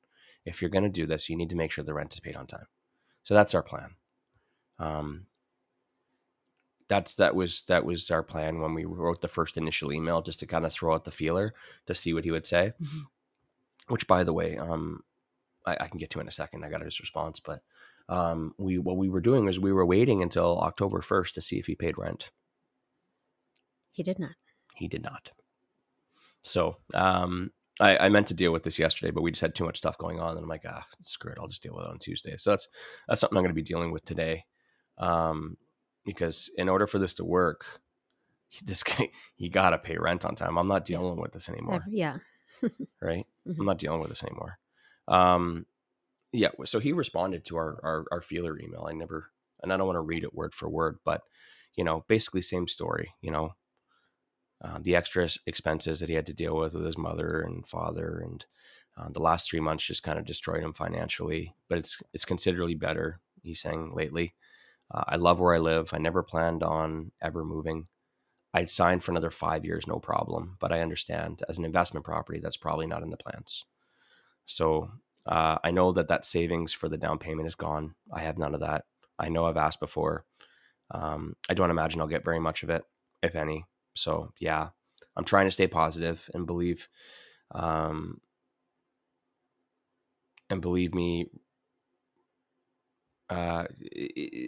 If 0.46 0.62
you're 0.62 0.70
going 0.72 0.84
to 0.84 0.90
do 0.90 1.06
this, 1.06 1.30
you 1.30 1.36
need 1.38 1.50
to 1.50 1.56
make 1.56 1.72
sure 1.72 1.84
the 1.84 1.94
rent 1.94 2.14
is 2.14 2.20
paid 2.20 2.36
on 2.36 2.46
time. 2.48 2.68
So 3.24 3.34
that's 3.34 3.54
our 3.56 3.64
plan. 3.64 3.96
Um, 4.80 5.26
that's 6.90 7.16
that 7.16 7.36
was 7.36 7.64
that 7.64 7.84
was 7.84 8.10
our 8.12 8.24
plan 8.24 8.60
when 8.60 8.74
we 8.74 8.86
wrote 8.86 9.22
the 9.22 9.28
first 9.28 9.58
initial 9.58 9.92
email, 9.92 10.22
just 10.22 10.40
to 10.40 10.46
kind 10.46 10.66
of 10.66 10.72
throw 10.72 10.94
out 10.94 11.04
the 11.04 11.12
feeler 11.12 11.54
to 11.86 11.94
see 11.94 12.14
what 12.14 12.24
he 12.24 12.32
would 12.32 12.46
say. 12.46 12.72
Mhm. 12.82 13.02
Which, 13.90 14.08
by 14.08 14.24
the 14.24 14.32
way, 14.34 14.58
um, 14.58 15.04
I, 15.66 15.76
I 15.82 15.88
can 15.88 15.98
get 15.98 16.10
to 16.12 16.20
in 16.22 16.28
a 16.28 16.32
second. 16.32 16.64
I 16.64 16.70
got 16.70 16.82
his 16.82 17.00
response, 17.02 17.40
but 17.42 17.62
um, 18.10 18.54
we 18.58 18.78
what 18.78 18.98
we 18.98 19.10
were 19.10 19.22
doing 19.22 19.46
was 19.46 19.60
we 19.60 19.74
were 19.74 19.86
waiting 19.86 20.22
until 20.22 20.60
October 20.60 21.02
first 21.02 21.36
to 21.36 21.42
see 21.42 21.58
if 21.60 21.66
he 21.68 21.76
paid 21.76 21.98
rent. 21.98 22.32
He 23.92 24.04
did 24.04 24.20
not. 24.20 24.36
He 24.76 24.88
did 24.88 25.02
not. 25.04 25.32
So 26.44 26.78
um, 26.94 27.52
I, 27.80 27.98
I 27.98 28.10
meant 28.10 28.28
to 28.28 28.34
deal 28.34 28.54
with 28.54 28.64
this 28.64 28.80
yesterday, 28.80 29.12
but 29.12 29.22
we 29.22 29.32
just 29.32 29.42
had 29.42 29.56
too 29.56 29.66
much 29.66 29.78
stuff 29.78 29.98
going 29.98 30.20
on, 30.20 30.32
and 30.32 30.40
I'm 30.40 30.48
like, 30.50 30.66
ah, 30.68 30.86
screw 31.02 31.32
it, 31.32 31.38
I'll 31.40 31.48
just 31.48 31.64
deal 31.64 31.76
with 31.76 31.84
it 31.86 31.90
on 31.90 32.00
Tuesday. 32.00 32.36
So 32.38 32.52
that's 32.52 32.68
that's 33.08 33.22
something 33.22 33.38
I'm 33.38 33.44
going 33.44 33.52
to 33.52 33.56
be 33.56 33.64
dealing 33.64 33.92
with 33.92 34.06
today, 34.06 34.46
um, 34.98 35.58
because 36.06 36.50
in 36.58 36.70
order 36.70 36.88
for 36.88 37.00
this 37.00 37.16
to 37.16 37.26
work, 37.26 37.66
this 38.64 38.84
guy 38.84 39.10
he 39.36 39.50
got 39.50 39.72
to 39.72 39.78
pay 39.78 39.98
rent 39.98 40.24
on 40.26 40.36
time. 40.36 40.58
I'm 40.58 40.68
not 40.68 40.86
dealing 40.86 41.20
with 41.20 41.34
this 41.34 41.50
anymore, 41.50 41.84
Yeah. 41.90 42.18
right? 43.02 43.26
Mhm. 43.48 43.60
I'm 43.60 43.66
not 43.66 43.78
dealing 43.80 44.00
with 44.00 44.10
this 44.10 44.24
anymore. 44.24 44.58
Um, 45.08 45.66
yeah. 46.38 46.50
So 46.66 46.80
he 46.80 46.94
responded 46.94 47.46
to 47.46 47.58
our, 47.58 47.80
our 47.84 48.06
our 48.12 48.22
feeler 48.22 48.58
email. 48.60 48.86
I 48.90 48.94
never, 48.94 49.32
and 49.62 49.74
I 49.74 49.78
don't 49.78 49.88
want 49.88 49.98
to 49.98 50.02
read 50.02 50.24
it 50.24 50.36
word 50.36 50.54
for 50.54 50.70
word, 50.70 50.98
but 51.04 51.22
you 51.76 51.84
know, 51.84 52.06
basically 52.08 52.42
same 52.42 52.68
story. 52.68 53.14
You 53.22 53.32
know, 53.32 53.56
uh, 54.64 54.80
the 54.82 54.96
extra 54.96 55.30
expenses 55.46 56.00
that 56.00 56.10
he 56.10 56.16
had 56.16 56.28
to 56.28 56.34
deal 56.34 56.56
with 56.56 56.74
with 56.74 56.86
his 56.86 56.98
mother 56.98 57.42
and 57.42 57.68
father, 57.68 58.22
and 58.24 58.46
uh, 58.98 59.10
the 59.12 59.22
last 59.22 59.50
three 59.50 59.60
months 59.60 59.86
just 59.86 60.04
kind 60.04 60.20
of 60.20 60.26
destroyed 60.26 60.64
him 60.64 60.74
financially. 60.74 61.56
But 61.70 61.80
it's 61.80 61.98
it's 62.14 62.26
considerably 62.26 62.76
better. 62.76 63.20
He's 63.44 63.62
saying 63.62 63.94
lately. 63.96 64.34
Uh, 64.90 65.04
I 65.08 65.16
love 65.18 65.40
where 65.40 65.54
I 65.54 65.60
live. 65.60 65.90
I 65.94 65.98
never 65.98 66.24
planned 66.24 66.64
on 66.64 67.12
ever 67.22 67.44
moving. 67.44 67.88
I'd 68.54 68.70
sign 68.70 69.02
for 69.02 69.12
another 69.12 69.30
five 69.30 69.66
years, 69.66 69.86
no 69.86 70.00
problem. 70.00 70.56
But 70.60 70.72
I 70.72 70.82
understand 70.82 71.44
as 71.50 71.58
an 71.58 71.66
investment 71.66 72.06
property, 72.06 72.40
that's 72.40 72.58
probably 72.58 72.88
not 72.88 73.04
in 73.04 73.10
the 73.10 73.18
plans. 73.18 73.66
So 74.46 74.90
uh, 75.28 75.58
I 75.64 75.72
know 75.72 75.92
that 75.94 76.08
that 76.08 76.26
savings 76.26 76.74
for 76.74 76.90
the 76.90 76.98
down 76.98 77.20
payment 77.20 77.48
is 77.48 77.56
gone. 77.56 77.96
I 78.12 78.22
have 78.22 78.38
none 78.38 78.54
of 78.54 78.62
that. 78.62 78.86
I 79.20 79.30
know 79.30 79.46
I've 79.46 79.58
asked 79.58 79.80
before. 79.80 80.26
Um, 80.92 81.36
I 81.50 81.54
don't 81.54 81.72
imagine 81.72 82.00
I'll 82.02 82.08
get 82.08 82.24
very 82.24 82.40
much 82.40 82.64
of 82.64 82.70
it, 82.70 82.84
if 83.22 83.36
any. 83.36 83.66
So 83.96 84.32
yeah, 84.40 84.70
I'm 85.16 85.26
trying 85.26 85.46
to 85.48 85.52
stay 85.52 85.68
positive 85.68 86.30
and 86.34 86.46
believe, 86.46 86.88
um, 87.54 88.22
and 90.50 90.62
believe 90.62 90.94
me, 90.94 91.30
uh, 93.30 93.66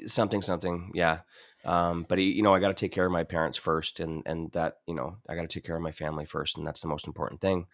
something, 0.07 0.41
something, 0.41 0.91
yeah. 0.93 1.19
Um, 1.65 2.05
but 2.07 2.19
you 2.19 2.41
know, 2.41 2.53
I 2.53 2.59
got 2.59 2.69
to 2.69 2.73
take 2.73 2.93
care 2.93 3.05
of 3.05 3.11
my 3.11 3.23
parents 3.23 3.57
first, 3.57 3.99
and 3.99 4.23
and 4.25 4.51
that 4.53 4.75
you 4.87 4.93
know, 4.93 5.17
I 5.27 5.35
got 5.35 5.41
to 5.41 5.47
take 5.47 5.65
care 5.65 5.75
of 5.75 5.81
my 5.81 5.91
family 5.91 6.25
first, 6.25 6.57
and 6.57 6.65
that's 6.65 6.81
the 6.81 6.87
most 6.87 7.05
important 7.07 7.41
thing. 7.41 7.67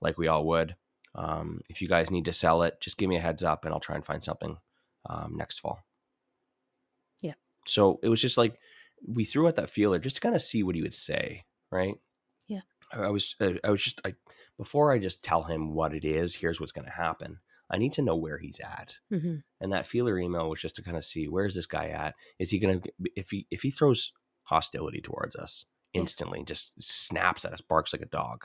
Like 0.00 0.18
we 0.18 0.28
all 0.28 0.46
would. 0.46 0.76
Um, 1.14 1.60
if 1.68 1.82
you 1.82 1.88
guys 1.88 2.10
need 2.10 2.24
to 2.26 2.32
sell 2.32 2.62
it, 2.62 2.80
just 2.80 2.96
give 2.96 3.08
me 3.08 3.16
a 3.16 3.20
heads 3.20 3.42
up, 3.42 3.64
and 3.64 3.72
I'll 3.74 3.80
try 3.80 3.96
and 3.96 4.04
find 4.04 4.22
something 4.22 4.56
um, 5.08 5.34
next 5.36 5.58
fall. 5.60 5.80
Yeah. 7.20 7.34
So 7.66 8.00
it 8.02 8.08
was 8.08 8.20
just 8.20 8.38
like 8.38 8.58
we 9.06 9.24
threw 9.24 9.46
out 9.48 9.56
that 9.56 9.68
feeler 9.70 9.98
just 9.98 10.16
to 10.16 10.20
kind 10.22 10.34
of 10.34 10.42
see 10.42 10.62
what 10.62 10.74
he 10.74 10.82
would 10.82 10.94
say, 10.94 11.44
right? 11.70 11.94
Yeah. 12.46 12.60
I 12.92 13.00
I 13.02 13.08
was, 13.10 13.34
uh, 13.40 13.54
I 13.64 13.70
was 13.70 13.82
just, 13.82 14.00
I 14.04 14.14
before 14.56 14.92
I 14.92 14.98
just 14.98 15.22
tell 15.22 15.42
him 15.44 15.74
what 15.74 15.94
it 15.94 16.04
is. 16.04 16.34
Here's 16.34 16.60
what's 16.60 16.72
going 16.72 16.84
to 16.86 16.90
happen. 16.92 17.38
I 17.70 17.78
need 17.78 17.92
to 17.94 18.02
know 18.02 18.16
where 18.16 18.38
he's 18.38 18.60
at. 18.60 18.98
hmm 19.10 19.36
And 19.60 19.72
that 19.72 19.86
feeler 19.86 20.18
email 20.18 20.48
was 20.50 20.60
just 20.60 20.76
to 20.76 20.82
kind 20.82 20.96
of 20.96 21.04
see 21.04 21.26
where's 21.26 21.54
this 21.54 21.66
guy 21.66 21.88
at? 21.88 22.14
Is 22.38 22.50
he 22.50 22.58
going 22.58 22.80
to 22.80 22.92
if 23.16 23.30
he 23.30 23.46
if 23.50 23.62
he 23.62 23.70
throws 23.70 24.12
hostility 24.44 25.00
towards 25.00 25.36
us 25.36 25.64
Yeah. 25.94 26.00
instantly, 26.02 26.44
just 26.44 26.80
snaps 26.82 27.44
at 27.44 27.52
us, 27.52 27.60
barks 27.60 27.92
like 27.92 28.02
a 28.02 28.06
dog. 28.06 28.44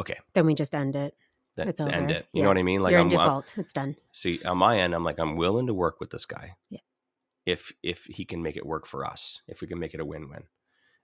Okay, 0.00 0.18
Then 0.34 0.46
we 0.46 0.54
just 0.54 0.74
end 0.74 0.96
it. 0.96 1.14
Then 1.56 1.68
It's 1.68 1.80
end 1.80 1.92
over. 1.94 2.10
it. 2.10 2.28
You 2.32 2.38
Yeah. 2.38 2.42
know 2.44 2.48
what 2.50 2.58
I 2.58 2.62
mean? 2.62 2.82
Like 2.82 2.92
You're 2.92 3.00
I'm, 3.00 3.08
in 3.10 3.16
I'm- 3.16 3.26
default. 3.28 3.58
it's 3.58 3.72
done. 3.72 3.96
see 4.12 4.42
on 4.44 4.58
my 4.58 4.78
end, 4.78 4.94
I'm 4.94 5.04
like 5.04 5.18
I'm 5.18 5.36
willing 5.36 5.66
to 5.66 5.74
work 5.74 6.00
with 6.00 6.10
this 6.10 6.24
guy. 6.26 6.56
Yeah. 6.70 6.80
If 7.44 7.72
if 7.82 8.04
he 8.04 8.24
can 8.24 8.42
make 8.42 8.56
it 8.56 8.64
work 8.66 8.86
for 8.86 9.04
us, 9.04 9.42
if 9.48 9.60
we 9.60 9.66
can 9.66 9.78
make 9.78 9.94
it 9.94 10.00
a 10.00 10.04
win-win. 10.04 10.44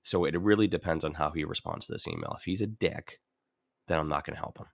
So 0.03 0.25
it 0.25 0.41
really 0.41 0.67
depends 0.69 1.05
on 1.05 1.15
how 1.15 1.31
he 1.31 1.45
responds 1.45 1.87
to 1.87 1.93
this 1.93 2.07
email. 2.09 2.35
If 2.39 2.45
he's 2.45 2.63
a 2.63 2.67
dick, 2.67 3.21
then 3.89 3.99
I'm 3.99 4.09
not 4.09 4.25
going 4.25 4.35
to 4.37 4.41
help 4.41 4.59
him, 4.59 4.67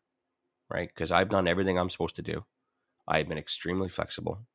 right? 0.71 0.89
Because 0.89 1.11
I've 1.11 1.31
done 1.31 1.49
everything 1.49 1.79
I'm 1.79 1.89
supposed 1.91 2.17
to 2.17 2.23
do. 2.23 2.45
I've 3.09 3.29
been 3.29 3.39
extremely 3.39 3.89
flexible 3.89 4.47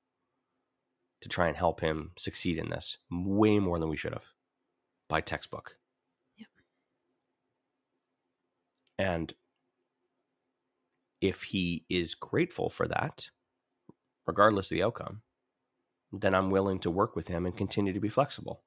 to 1.22 1.28
try 1.30 1.48
and 1.48 1.58
help 1.58 1.82
him 1.82 2.12
succeed 2.18 2.58
in 2.58 2.70
this, 2.70 2.98
way 3.12 3.60
more 3.60 3.78
than 3.80 3.90
we 3.90 3.98
should 3.98 4.14
have, 4.14 4.26
by 5.10 5.20
textbook. 5.22 5.76
Yep. 6.38 6.48
And 8.98 9.34
if 11.22 11.44
he 11.44 11.86
is 11.90 12.16
grateful 12.16 12.70
for 12.70 12.88
that, 12.88 13.30
regardless 14.28 14.68
of 14.72 14.76
the 14.76 14.84
outcome, 14.84 15.22
then 16.12 16.36
I'm 16.36 16.50
willing 16.50 16.80
to 16.80 16.92
work 16.92 17.16
with 17.16 17.28
him 17.28 17.46
and 17.46 17.56
continue 17.56 17.94
to 17.94 18.00
be 18.00 18.10
flexible 18.10 18.64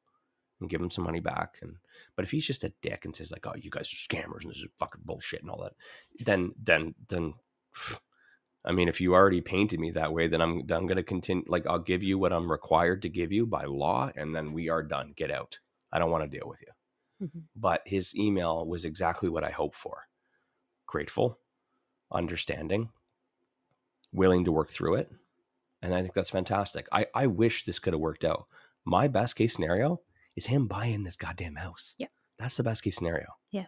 and 0.60 0.70
give 0.70 0.80
him 0.80 0.90
some 0.90 1.04
money 1.04 1.20
back. 1.20 1.58
And 1.62 1.76
but 2.16 2.24
if 2.24 2.30
he's 2.30 2.46
just 2.46 2.64
a 2.64 2.72
dick 2.82 3.04
and 3.04 3.14
says 3.16 3.32
like, 3.32 3.46
"Oh, 3.46 3.54
you 3.56 3.70
guys 3.70 3.92
are 3.92 3.96
scammers 3.96 4.42
and 4.42 4.50
this 4.50 4.58
is 4.58 4.66
fucking 4.78 5.02
bullshit 5.04 5.42
and 5.42 5.50
all 5.50 5.62
that," 5.62 5.74
then 6.20 6.52
then 6.62 6.94
then, 7.08 7.34
I 8.64 8.72
mean, 8.72 8.88
if 8.88 9.00
you 9.00 9.14
already 9.14 9.40
painted 9.40 9.80
me 9.80 9.90
that 9.92 10.12
way, 10.12 10.28
then 10.28 10.40
I'm 10.40 10.60
I'm 10.70 10.86
going 10.86 10.96
to 10.96 11.02
continue. 11.02 11.44
Like 11.48 11.66
I'll 11.66 11.78
give 11.80 12.02
you 12.02 12.18
what 12.18 12.32
I'm 12.32 12.50
required 12.50 13.02
to 13.02 13.08
give 13.08 13.32
you 13.32 13.46
by 13.46 13.64
law, 13.64 14.10
and 14.16 14.34
then 14.34 14.52
we 14.52 14.68
are 14.68 14.82
done. 14.82 15.12
Get 15.16 15.30
out. 15.30 15.58
I 15.92 15.98
don't 15.98 16.10
want 16.10 16.24
to 16.30 16.38
deal 16.38 16.48
with 16.48 16.60
you. 16.62 17.28
Mhm. 17.28 17.44
But 17.56 17.82
his 17.86 18.14
email 18.16 18.66
was 18.66 18.84
exactly 18.84 19.28
what 19.28 19.44
I 19.44 19.50
hoped 19.50 19.76
for. 19.76 20.04
Grateful, 20.86 21.40
understanding, 22.12 22.90
willing 24.12 24.44
to 24.44 24.52
work 24.52 24.70
through 24.70 24.96
it. 24.96 25.10
And 25.82 25.94
I 25.94 26.00
think 26.02 26.14
that's 26.14 26.30
fantastic. 26.30 26.86
I, 26.92 27.06
I 27.14 27.26
wish 27.26 27.64
this 27.64 27.78
could 27.78 27.92
have 27.92 28.00
worked 28.00 28.24
out. 28.24 28.46
My 28.84 29.08
best 29.08 29.36
case 29.36 29.54
scenario 29.54 30.00
is 30.36 30.46
him 30.46 30.66
buying 30.68 31.02
this 31.04 31.16
goddamn 31.16 31.56
house. 31.56 31.94
Yeah. 31.98 32.06
That's 32.38 32.56
the 32.56 32.62
best 32.62 32.82
case 32.84 32.96
scenario. 32.96 33.26
Yeah. 33.50 33.66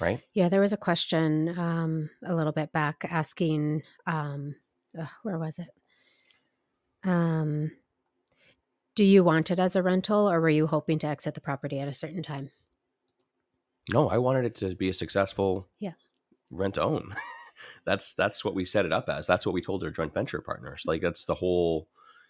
Right? 0.00 0.20
Yeah, 0.32 0.48
there 0.48 0.60
was 0.60 0.72
a 0.72 0.76
question 0.76 1.56
um, 1.58 2.10
a 2.24 2.34
little 2.34 2.52
bit 2.52 2.72
back 2.72 3.04
asking, 3.08 3.82
um, 4.06 4.56
ugh, 4.98 5.08
where 5.22 5.38
was 5.38 5.58
it? 5.58 5.68
Um, 7.04 7.72
do 8.94 9.04
you 9.04 9.22
want 9.24 9.50
it 9.50 9.58
as 9.58 9.76
a 9.76 9.82
rental 9.82 10.30
or 10.30 10.40
were 10.40 10.48
you 10.48 10.66
hoping 10.66 10.98
to 11.00 11.06
exit 11.06 11.34
the 11.34 11.40
property 11.40 11.78
at 11.80 11.88
a 11.88 11.94
certain 11.94 12.22
time? 12.22 12.50
No, 13.92 14.08
I 14.08 14.18
wanted 14.18 14.46
it 14.46 14.54
to 14.56 14.74
be 14.74 14.88
a 14.88 14.94
successful 14.94 15.68
Yeah. 15.78 15.92
rent 16.50 16.74
to 16.74 16.82
own. 16.82 17.14
that's 17.84 18.14
that's 18.14 18.44
what 18.44 18.54
we 18.54 18.64
set 18.64 18.86
it 18.86 18.92
up 18.92 19.08
as. 19.08 19.26
That's 19.26 19.46
what 19.46 19.54
we 19.54 19.62
told 19.62 19.84
our 19.84 19.90
joint 19.90 20.14
venture 20.14 20.40
partners. 20.40 20.82
Like 20.86 21.02
that's 21.02 21.24
the 21.24 21.34
whole 21.34 21.88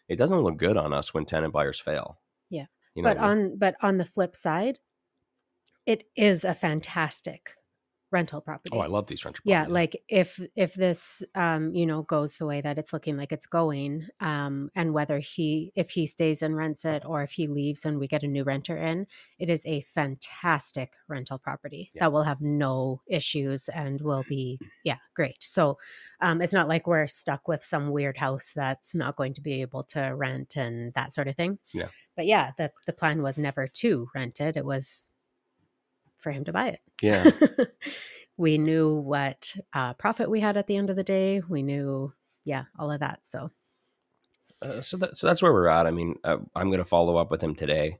it 0.08 0.16
doesn't 0.16 0.42
look 0.42 0.56
good 0.56 0.76
on 0.76 0.92
us 0.92 1.14
when 1.14 1.24
tenant 1.24 1.52
buyers 1.52 1.80
fail. 1.80 2.18
Yeah. 2.50 2.66
You 2.94 3.02
know 3.02 3.10
but 3.10 3.18
on 3.18 3.58
but 3.58 3.74
on 3.82 3.98
the 3.98 4.04
flip 4.04 4.36
side, 4.36 4.78
it 5.86 6.04
is 6.16 6.44
a 6.44 6.54
fantastic 6.54 7.52
rental 8.14 8.40
property. 8.40 8.70
Oh, 8.72 8.78
I 8.78 8.86
love 8.96 9.06
these 9.08 9.24
renter 9.24 9.42
yeah 9.44 9.66
like 9.68 9.94
if 10.08 10.40
if 10.56 10.72
this 10.74 11.22
um 11.34 11.62
you 11.74 11.84
know 11.90 12.02
goes 12.02 12.36
the 12.36 12.46
way 12.46 12.60
that 12.60 12.78
it's 12.78 12.92
looking 12.92 13.16
like 13.16 13.32
it's 13.36 13.46
going 13.46 14.06
um 14.20 14.70
and 14.74 14.94
whether 14.94 15.18
he 15.18 15.72
if 15.74 15.90
he 15.90 16.06
stays 16.06 16.40
and 16.42 16.56
rents 16.56 16.84
it 16.84 17.02
or 17.04 17.22
if 17.22 17.32
he 17.32 17.46
leaves 17.48 17.84
and 17.84 17.98
we 17.98 18.06
get 18.06 18.22
a 18.22 18.28
new 18.36 18.44
renter 18.44 18.76
in 18.76 19.06
it 19.38 19.48
is 19.50 19.62
a 19.66 19.80
fantastic 19.82 20.90
rental 21.08 21.38
property 21.38 21.90
Yeah. 21.94 22.00
that 22.04 22.12
will 22.12 22.22
have 22.22 22.40
no 22.40 23.02
issues 23.08 23.68
and 23.68 24.00
will 24.00 24.24
be 24.28 24.58
yeah 24.84 24.98
great 25.16 25.42
so 25.42 25.76
um 26.20 26.40
it's 26.40 26.52
not 26.52 26.68
like 26.68 26.86
we're 26.86 27.06
stuck 27.08 27.48
with 27.48 27.62
some 27.64 27.90
weird 27.90 28.16
house 28.18 28.52
that's 28.54 28.94
not 28.94 29.16
going 29.16 29.34
to 29.34 29.40
be 29.40 29.60
able 29.60 29.82
to 29.94 30.00
rent 30.14 30.56
and 30.56 30.94
that 30.94 31.12
sort 31.14 31.28
of 31.28 31.34
thing 31.36 31.58
Yeah. 31.72 31.88
but 32.16 32.26
yeah 32.26 32.52
the 32.58 32.70
the 32.86 32.92
plan 32.92 33.22
was 33.22 33.38
never 33.38 33.66
to 33.82 34.08
rent 34.14 34.40
it 34.40 34.56
it 34.56 34.64
was 34.64 35.10
for 36.24 36.32
him 36.32 36.44
to 36.44 36.52
buy 36.52 36.68
it 36.68 36.80
Yeah. 37.00 37.30
we 38.36 38.58
knew 38.58 38.94
what 38.96 39.54
uh, 39.72 39.92
profit 39.94 40.28
we 40.28 40.40
had 40.40 40.56
at 40.56 40.66
the 40.66 40.76
end 40.76 40.90
of 40.90 40.96
the 40.96 41.04
day. 41.04 41.40
We 41.48 41.62
knew, 41.62 42.12
yeah, 42.44 42.64
all 42.76 42.90
of 42.90 42.98
that. 42.98 43.20
So, 43.22 43.50
Uh, 44.60 44.80
so 44.82 44.96
that, 44.96 45.16
so 45.16 45.26
that's 45.28 45.40
where 45.42 45.52
we're 45.52 45.68
at. 45.68 45.86
I 45.86 45.92
mean, 45.92 46.16
uh, 46.24 46.38
I'm 46.56 46.66
going 46.68 46.78
to 46.82 46.84
follow 46.84 47.16
up 47.16 47.30
with 47.30 47.40
him 47.40 47.54
today 47.54 47.98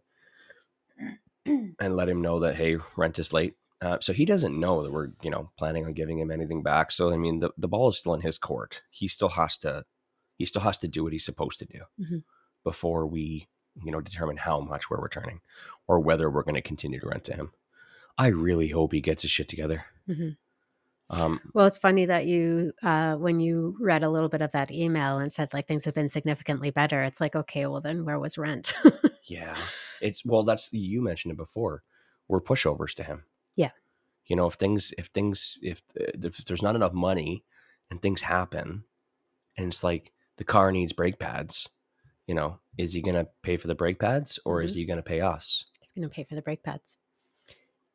and 1.47 1.97
let 1.97 2.09
him 2.09 2.21
know 2.23 2.41
that 2.41 2.57
hey, 2.57 2.79
rent 2.97 3.19
is 3.19 3.33
late. 3.33 3.55
Uh, 3.81 3.99
so 4.01 4.13
he 4.13 4.25
doesn't 4.25 4.59
know 4.59 4.83
that 4.83 4.93
we're 4.93 5.11
you 5.23 5.31
know 5.31 5.51
planning 5.59 5.85
on 5.85 5.93
giving 5.93 6.19
him 6.19 6.31
anything 6.31 6.63
back. 6.63 6.91
So 6.91 7.13
I 7.13 7.17
mean, 7.17 7.41
the 7.41 7.51
the 7.59 7.69
ball 7.69 7.89
is 7.91 7.99
still 7.99 8.15
in 8.15 8.23
his 8.23 8.39
court. 8.39 8.83
He 8.91 9.09
still 9.09 9.29
has 9.31 9.57
to 9.59 9.85
he 10.39 10.47
still 10.47 10.63
has 10.63 10.79
to 10.79 10.89
do 10.89 11.05
what 11.05 11.13
he's 11.13 11.25
supposed 11.25 11.59
to 11.59 11.67
do 11.67 11.81
Mhm. 12.01 12.23
before 12.65 13.07
we 13.07 13.49
you 13.85 13.93
know 13.93 14.01
determine 14.01 14.39
how 14.39 14.61
much 14.61 14.89
we're 14.89 15.01
returning 15.03 15.41
or 15.87 16.01
whether 16.01 16.31
we're 16.31 16.45
going 16.45 16.55
to 16.55 16.63
continue 16.63 16.99
to 17.01 17.09
rent 17.09 17.25
to 17.25 17.35
him. 17.35 17.53
I 18.19 18.29
really 18.29 18.69
hope 18.69 18.93
he 18.93 19.01
gets 19.01 19.23
his 19.23 19.31
shit 19.31 19.49
together. 19.49 19.85
Mhm. 20.09 20.37
Um, 21.11 21.41
well, 21.53 21.67
it's 21.67 21.77
funny 21.79 22.07
that 22.07 22.27
you, 22.27 22.73
uh, 22.83 23.17
when 23.17 23.39
you 23.39 23.77
read 23.79 24.03
a 24.03 24.09
little 24.09 24.29
bit 24.31 24.41
of 24.41 24.53
that 24.53 24.71
email 24.71 25.19
and 25.19 25.33
said 25.33 25.53
like 25.53 25.67
things 25.69 25.85
have 25.85 25.95
been 25.95 26.09
significantly 26.09 26.71
better, 26.71 27.03
it's 27.03 27.21
like, 27.21 27.37
okay, 27.37 27.67
well, 27.67 27.81
then 27.83 28.05
where 28.05 28.19
was 28.19 28.39
rent? 28.39 28.73
Yeah. 29.27 29.57
It's 30.03 30.23
well 30.23 30.43
that's 30.43 30.71
you 30.71 31.01
mentioned 31.01 31.33
it 31.33 31.39
before. 31.39 31.83
We're 32.29 32.43
pushovers 32.43 32.93
to 32.97 33.03
him. 33.03 33.25
Yeah. 33.57 33.71
You 34.27 34.37
know, 34.37 34.47
if 34.47 34.55
things 34.55 34.93
if 34.99 35.07
things 35.07 35.59
if 35.63 35.83
if 35.97 36.45
there's 36.45 36.63
not 36.63 36.77
enough 36.77 36.93
money 36.93 37.43
and 37.91 38.03
things 38.03 38.21
happen, 38.21 38.85
and 39.57 39.69
it's 39.69 39.83
like 39.83 40.13
the 40.37 40.45
car 40.45 40.73
needs 40.73 40.93
brake 40.93 41.19
pads. 41.19 41.71
You 42.27 42.35
know, 42.35 42.59
is 42.77 42.93
he 42.93 43.01
going 43.01 43.15
to 43.15 43.27
pay 43.43 43.57
for 43.57 43.67
the 43.67 43.75
brake 43.75 43.99
pads 43.99 44.39
or 44.45 44.61
is 44.61 44.73
Mhm. 44.73 44.77
he 44.77 44.85
going 44.85 44.97
to 44.99 45.03
pay 45.03 45.23
us? 45.23 45.65
He's 45.81 45.91
going 45.93 46.07
to 46.07 46.15
pay 46.15 46.25
for 46.25 46.35
the 46.35 46.43
brake 46.43 46.63
pads. 46.63 46.97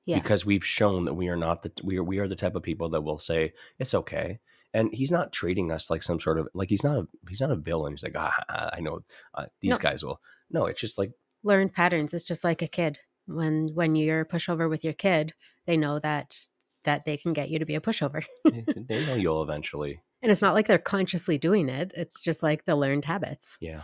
Yeah. 0.09 0.19
Because 0.19 0.43
we've 0.43 0.65
shown 0.65 1.05
that 1.05 1.13
we 1.13 1.27
are 1.29 1.35
not 1.35 1.61
the 1.61 1.71
we 1.83 1.97
are 1.97 2.03
we 2.03 2.17
are 2.17 2.27
the 2.27 2.35
type 2.35 2.55
of 2.55 2.63
people 2.63 2.89
that 2.89 3.01
will 3.01 3.19
say 3.19 3.53
it's 3.77 3.93
okay. 3.93 4.39
And 4.73 4.93
he's 4.93 5.11
not 5.11 5.31
treating 5.31 5.71
us 5.71 5.89
like 5.91 6.01
some 6.01 6.19
sort 6.19 6.39
of 6.39 6.47
like 6.55 6.69
he's 6.69 6.83
not 6.83 6.97
a 6.97 7.07
he's 7.29 7.41
not 7.41 7.51
a 7.51 7.55
villain. 7.55 7.93
He's 7.93 8.01
like 8.03 8.15
ah, 8.17 8.33
I 8.73 8.79
know 8.79 9.01
uh, 9.35 9.45
these 9.61 9.71
No. 9.71 9.77
guys 9.77 10.03
will. 10.03 10.19
No, 10.49 10.65
it's 10.65 10.81
just 10.81 10.97
like 10.97 11.11
Learned 11.43 11.73
patterns. 11.73 12.13
It's 12.13 12.25
just 12.25 12.43
like 12.43 12.61
a 12.63 12.67
kid. 12.67 12.99
When 13.27 13.69
when 13.75 13.95
you're 13.95 14.21
a 14.21 14.27
pushover 14.27 14.67
with 14.67 14.83
your 14.83 14.93
kid, 14.93 15.33
they 15.67 15.77
know 15.77 15.99
that 15.99 16.47
that 16.85 17.05
they 17.05 17.15
can 17.17 17.33
get 17.33 17.49
you 17.51 17.59
to 17.59 17.65
be 17.65 17.75
a 17.75 17.81
pushover. 17.81 18.23
they 18.45 18.65
they 18.75 19.05
know 19.05 19.13
you'll 19.23 19.43
eventually 19.43 20.01
And 20.23 20.31
it's 20.31 20.41
not 20.41 20.55
like 20.55 20.65
they're 20.65 20.79
consciously 20.79 21.37
doing 21.37 21.69
it. 21.69 21.93
It's 21.95 22.19
just 22.19 22.41
like 22.41 22.65
the 22.65 22.75
learned 22.75 23.05
habits. 23.05 23.57
Yeah. 23.61 23.83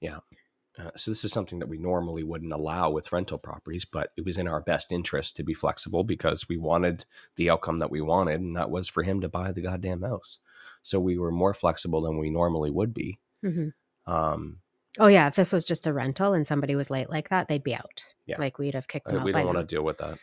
Yeah. 0.00 0.18
Uh, 0.78 0.90
so 0.96 1.10
this 1.10 1.24
is 1.24 1.32
something 1.32 1.58
that 1.58 1.68
we 1.68 1.78
normally 1.78 2.22
wouldn't 2.22 2.52
allow 2.52 2.90
with 2.90 3.10
rental 3.10 3.38
properties, 3.38 3.84
but 3.84 4.12
it 4.16 4.24
was 4.24 4.38
in 4.38 4.46
our 4.46 4.62
best 4.62 4.92
interest 4.92 5.36
to 5.36 5.42
be 5.42 5.54
flexible 5.54 6.04
because 6.04 6.48
we 6.48 6.56
wanted 6.56 7.04
the 7.36 7.50
outcome 7.50 7.78
that 7.80 7.90
we 7.90 8.00
wanted, 8.00 8.40
and 8.40 8.56
that 8.56 8.70
was 8.70 8.88
for 8.88 9.02
him 9.02 9.20
to 9.20 9.28
buy 9.28 9.50
the 9.50 9.62
goddamn 9.62 10.02
house. 10.02 10.38
So 10.82 11.00
we 11.00 11.18
were 11.18 11.32
more 11.32 11.54
flexible 11.54 12.02
than 12.02 12.18
we 12.18 12.30
normally 12.30 12.70
would 12.70 12.94
be. 12.94 13.18
hmm 13.42 13.68
Um, 14.06 14.58
Oh 15.00 15.06
yeah, 15.06 15.28
if 15.28 15.36
this 15.36 15.52
was 15.52 15.64
just 15.64 15.86
a 15.86 15.92
rental 15.92 16.32
and 16.32 16.46
somebody 16.46 16.74
was 16.74 16.90
late 16.90 17.08
like 17.10 17.28
that, 17.28 17.46
they'd 17.46 17.62
be 17.62 17.74
out. 17.74 18.04
Yeah. 18.26 18.36
Like 18.38 18.58
we'd 18.58 18.74
have 18.74 18.88
kicked 18.88 19.06
uh, 19.08 19.12
them 19.12 19.20
out 19.20 19.24
we 19.24 19.32
don't 19.32 19.46
want 19.46 19.58
to 19.58 19.64
deal 19.64 19.84
with 19.84 19.98
that 19.98 20.18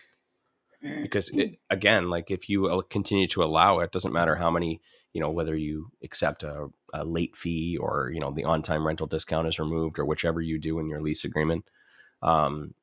because 1.01 1.29
it, 1.29 1.59
again, 1.69 2.09
like 2.09 2.31
if 2.31 2.49
you 2.49 2.67
uh, 2.67 2.81
continue 2.83 3.27
to 3.29 3.43
allow 3.43 3.79
it, 3.79 3.91
doesn't 3.91 4.13
matter 4.13 4.35
how 4.35 4.49
many, 4.51 4.81
you 5.13 5.21
know, 5.21 5.29
whether 5.29 5.55
you 5.55 5.91
accept 6.03 6.43
a, 6.43 6.67
a 6.93 7.03
late 7.03 7.35
fee 7.35 7.77
or 7.79 8.11
you 8.13 8.19
know 8.19 8.31
the 8.31 8.45
on-time 8.45 8.85
rental 8.85 9.07
discount 9.07 9.47
is 9.47 9.59
removed 9.59 9.99
or 9.99 10.05
whichever 10.05 10.41
you 10.41 10.59
do 10.59 10.79
in 10.79 10.89
your 10.89 11.01
lease 11.01 11.23
agreement. 11.25 11.65
Um, 12.21 12.73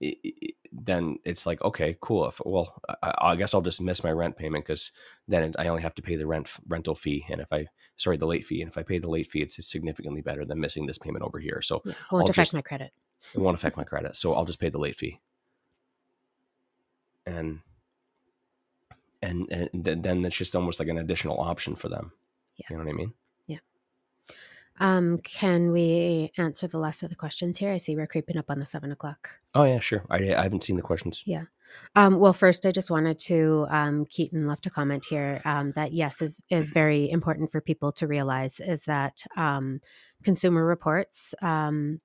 it, 0.00 0.18
it- 0.22 0.54
then 0.74 1.18
it's 1.26 1.44
like 1.44 1.60
okay, 1.62 1.98
cool. 2.00 2.26
If, 2.26 2.40
well, 2.46 2.80
I, 3.02 3.12
I 3.20 3.36
guess 3.36 3.52
I'll 3.52 3.60
just 3.60 3.78
miss 3.78 4.02
my 4.02 4.10
rent 4.10 4.38
payment 4.38 4.64
because 4.64 4.90
then 5.28 5.42
it, 5.42 5.56
I 5.58 5.68
only 5.68 5.82
have 5.82 5.94
to 5.96 6.02
pay 6.02 6.16
the 6.16 6.26
rent 6.26 6.48
rental 6.66 6.94
fee, 6.94 7.26
and 7.28 7.42
if 7.42 7.52
I 7.52 7.66
sorry 7.96 8.16
the 8.16 8.26
late 8.26 8.46
fee, 8.46 8.62
and 8.62 8.70
if 8.70 8.78
I 8.78 8.82
pay 8.82 8.96
the 8.98 9.10
late 9.10 9.26
fee, 9.26 9.42
it's 9.42 9.58
significantly 9.70 10.22
better 10.22 10.46
than 10.46 10.60
missing 10.60 10.86
this 10.86 10.96
payment 10.96 11.24
over 11.26 11.38
here. 11.38 11.60
So 11.60 11.82
Yeah, 11.84 11.92
Won't 12.10 12.22
I'll 12.24 12.30
affect 12.30 12.36
just- 12.36 12.54
my 12.54 12.62
credit. 12.62 12.90
it 13.34 13.38
won't 13.38 13.54
affect 13.54 13.76
my 13.76 13.84
credit. 13.84 14.16
So 14.16 14.32
I'll 14.32 14.46
just 14.46 14.60
pay 14.60 14.70
the 14.70 14.78
late 14.80 14.96
fee. 14.96 15.20
And 17.26 17.60
and 19.22 19.50
and 19.50 19.84
th- 19.84 19.98
then 20.00 20.24
it's 20.24 20.36
just 20.36 20.56
almost 20.56 20.78
like 20.78 20.88
an 20.88 20.98
additional 20.98 21.40
option 21.40 21.76
for 21.76 21.88
them. 21.88 22.12
Yeah. 22.56 22.66
You 22.70 22.76
know 22.76 22.84
what 22.84 22.90
I 22.90 22.94
mean? 22.94 23.12
Yeah 23.46 23.58
um, 24.80 25.18
can 25.18 25.70
we 25.70 26.32
answer 26.36 26.66
the 26.66 26.78
last 26.78 27.02
of 27.02 27.10
the 27.10 27.16
questions 27.16 27.58
here? 27.58 27.72
I 27.72 27.76
see 27.76 27.94
we're 27.94 28.06
creeping 28.06 28.36
up 28.36 28.50
on 28.50 28.58
the 28.58 28.66
seven 28.66 28.90
o'clock. 28.90 29.40
Oh 29.54 29.64
yeah, 29.64 29.78
sure. 29.78 30.04
I 30.10 30.34
I 30.34 30.42
haven't 30.42 30.64
seen 30.64 30.76
the 30.76 30.82
questions. 30.82 31.22
Yeah 31.24 31.44
um, 31.94 32.18
well, 32.18 32.32
first, 32.32 32.64
I 32.66 32.70
just 32.70 32.90
wanted 32.90 33.18
to 33.20 33.66
um, 33.70 34.06
Keaton 34.06 34.46
left 34.46 34.66
a 34.66 34.70
comment 34.70 35.04
here 35.08 35.42
um, 35.44 35.72
that 35.72 35.92
yes 35.92 36.22
is 36.22 36.42
is 36.48 36.70
very 36.70 37.10
important 37.10 37.50
for 37.50 37.60
people 37.60 37.92
to 37.92 38.06
realize 38.06 38.60
is 38.60 38.84
that 38.84 39.24
um, 39.36 39.80
consumer 40.22 40.64
reports 40.64 41.34
um, 41.42 42.00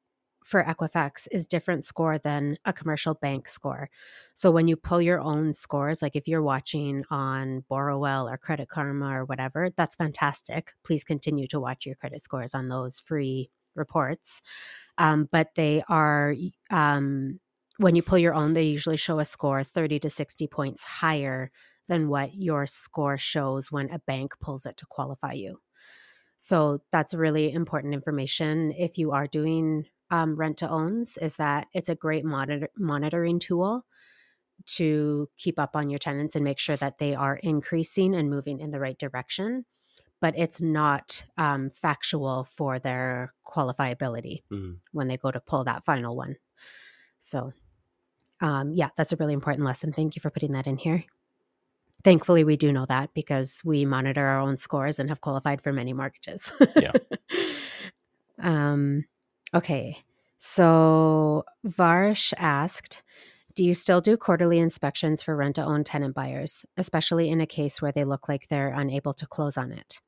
for 0.47 0.63
Equifax 0.63 1.27
is 1.29 1.45
different 1.45 1.83
score 1.83 2.17
than 2.17 2.57
a 2.63 2.71
commercial 2.71 3.13
bank 3.13 3.49
score. 3.49 3.89
So 4.33 4.49
when 4.49 4.69
you 4.69 4.77
pull 4.77 5.01
your 5.01 5.19
own 5.19 5.53
scores, 5.53 6.01
like 6.01 6.15
if 6.15 6.25
you're 6.25 6.41
watching 6.41 7.03
on 7.11 7.65
Borrowell 7.69 8.31
or 8.31 8.37
Credit 8.37 8.69
Karma 8.69 9.19
or 9.19 9.25
whatever, 9.25 9.71
that's 9.75 9.95
fantastic. 9.95 10.71
Please 10.85 11.03
continue 11.03 11.47
to 11.47 11.59
watch 11.59 11.85
your 11.85 11.95
credit 11.95 12.21
scores 12.21 12.55
on 12.55 12.69
those 12.69 13.01
free 13.01 13.49
reports. 13.75 14.41
Um, 14.97 15.27
but 15.29 15.49
they 15.55 15.83
are 15.89 16.33
um, 16.69 17.41
when 17.75 17.97
you 17.97 18.01
pull 18.01 18.17
your 18.17 18.33
own, 18.33 18.53
they 18.53 18.63
usually 18.63 18.95
show 18.95 19.19
a 19.19 19.25
score 19.25 19.65
30 19.65 19.99
to 19.99 20.09
60 20.09 20.47
points 20.47 20.85
higher 20.85 21.51
than 21.89 22.07
what 22.07 22.33
your 22.35 22.65
score 22.65 23.17
shows 23.17 23.69
when 23.69 23.91
a 23.91 23.99
bank 23.99 24.33
pulls 24.39 24.65
it 24.65 24.77
to 24.77 24.85
qualify 24.85 25.33
you. 25.33 25.59
So 26.37 26.79
that's 26.93 27.13
really 27.13 27.51
important 27.51 27.93
information 27.93 28.71
if 28.71 28.97
you 28.97 29.11
are 29.11 29.27
doing 29.27 29.87
um, 30.09 30.35
rent 30.35 30.57
to 30.57 30.69
owns, 30.69 31.17
is 31.17 31.35
that 31.37 31.67
it's 31.73 31.89
a 31.89 31.95
great 31.95 32.25
monitor- 32.25 32.69
monitoring 32.77 33.39
tool 33.39 33.85
to 34.65 35.29
keep 35.37 35.59
up 35.59 35.75
on 35.75 35.89
your 35.89 35.99
tenants 35.99 36.35
and 36.35 36.43
make 36.43 36.59
sure 36.59 36.75
that 36.77 36.97
they 36.97 37.13
are 37.15 37.35
increasing 37.37 38.15
and 38.15 38.29
moving 38.29 38.59
in 38.59 38.71
the 38.71 38.79
right 38.79 38.97
direction. 38.97 39.65
But 40.19 40.33
it's 40.37 40.61
not 40.61 41.25
um, 41.37 41.69
factual 41.69 42.43
for 42.43 42.79
their 42.79 43.33
qualifiability 43.45 44.41
Mhm. 44.51 44.79
when 44.91 45.07
they 45.07 45.17
go 45.17 45.29
to 45.29 45.39
pull 45.39 45.63
that 45.65 45.83
final 45.83 46.15
one. 46.15 46.37
So, 47.19 47.53
um, 48.41 48.73
yeah, 48.73 48.89
that's 48.97 49.13
a 49.13 49.15
really 49.17 49.33
important 49.33 49.65
lesson. 49.65 49.91
Thank 49.93 50.15
you 50.15 50.19
for 50.21 50.31
putting 50.31 50.53
that 50.53 50.65
in 50.65 50.77
here. 50.77 51.05
Thankfully, 52.03 52.43
we 52.43 52.57
do 52.57 52.71
know 52.71 52.85
that 52.87 53.13
because 53.13 53.61
we 53.63 53.85
monitor 53.85 54.25
our 54.25 54.39
own 54.39 54.57
scores 54.57 54.97
and 54.99 55.09
have 55.09 55.21
qualified 55.21 55.61
for 55.61 55.71
many 55.73 55.93
mortgages. 55.93 56.51
Yeah. 56.75 56.93
um, 58.39 59.05
okay. 59.53 59.97
So, 60.37 61.45
Varsh 61.63 62.33
asked, 62.37 63.01
do 63.55 63.63
you 63.63 63.73
still 63.73 64.01
do 64.01 64.17
quarterly 64.17 64.59
inspections 64.59 65.23
for 65.23 65.35
rent 65.35 65.55
to 65.55 65.63
own 65.63 65.83
tenant 65.83 66.13
buyers, 66.13 66.63
especially 66.77 67.29
in 67.29 67.41
a 67.41 67.47
case 67.47 67.81
where 67.81 67.91
they 67.91 68.03
look 68.05 68.29
like 68.29 68.47
they're 68.47 68.69
unable 68.69 69.13
to 69.15 69.25
close 69.25 69.57
on 69.57 69.71
it? 69.71 69.99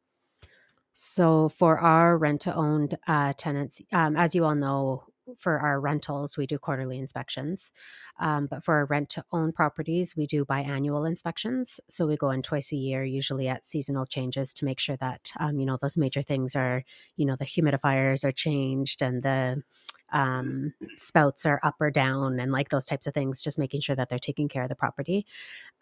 So, 0.94 1.50
for 1.50 1.80
our 1.80 2.18
rent 2.18 2.42
to 2.42 2.54
owned 2.54 2.98
uh, 3.08 3.34
tenants, 3.38 3.82
um, 3.92 4.16
as 4.16 4.36
you 4.36 4.46
all 4.46 4.56
know, 4.56 5.06
for 5.38 5.60
our 5.60 5.80
rentals, 5.80 6.38
we 6.38 6.46
do 6.46 6.58
quarterly 6.58 6.98
inspections. 6.98 7.72
Um, 8.20 8.48
but 8.48 8.64
for 8.64 8.76
our 8.76 8.86
rent 8.86 9.10
to 9.12 9.24
own 9.32 9.52
properties, 9.52 10.16
we 10.16 10.26
do 10.28 10.46
biannual 10.46 11.08
inspections. 11.08 11.80
So 11.88 12.08
we 12.08 12.18
go 12.18 12.32
in 12.32 12.42
twice 12.42 12.72
a 12.72 12.76
year, 12.76 13.04
usually 13.04 13.48
at 13.48 13.66
seasonal 13.66 14.06
changes 14.06 14.54
to 14.56 14.66
make 14.66 14.80
sure 14.80 14.98
that, 14.98 15.32
um, 15.40 15.60
you 15.60 15.66
know, 15.66 15.78
those 15.80 15.98
major 15.98 16.22
things 16.22 16.56
are, 16.56 16.84
you 17.16 17.26
know, 17.26 17.36
the 17.36 17.46
humidifiers 17.46 18.24
are 18.24 18.32
changed 18.32 19.02
and 19.02 19.24
the 19.24 19.64
um, 20.12 20.74
spouts 20.98 21.46
are 21.46 21.60
up 21.64 21.76
or 21.80 21.92
down 21.92 22.40
and 22.40 22.52
like 22.52 22.70
those 22.70 22.86
types 22.86 23.08
of 23.08 23.14
things, 23.14 23.42
just 23.42 23.60
making 23.60 23.82
sure 23.82 23.96
that 23.96 24.10
they're 24.10 24.20
taking 24.20 24.48
care 24.48 24.64
of 24.64 24.70
the 24.70 24.76
property. 24.76 25.26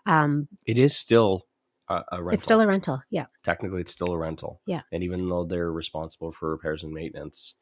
Um, 0.06 0.48
It 0.66 0.78
is 0.78 0.96
still 0.96 1.46
a, 1.90 2.04
a 2.12 2.18
rental. 2.18 2.34
it's 2.34 2.44
still 2.44 2.62
a 2.62 2.68
rental. 2.68 3.02
Yeah. 3.10 3.28
technically 3.44 3.82
it's 3.82 3.92
still 3.92 4.12
a 4.12 4.18
rental. 4.18 4.62
Yeah. 4.66 4.82
And 4.92 5.04
even 5.04 5.30
though 5.30 5.46
they're 5.46 5.72
responsible 5.72 6.32
for 6.32 6.52
repairs 6.52 6.84
and 6.84 6.94
maintenance, 6.94 7.56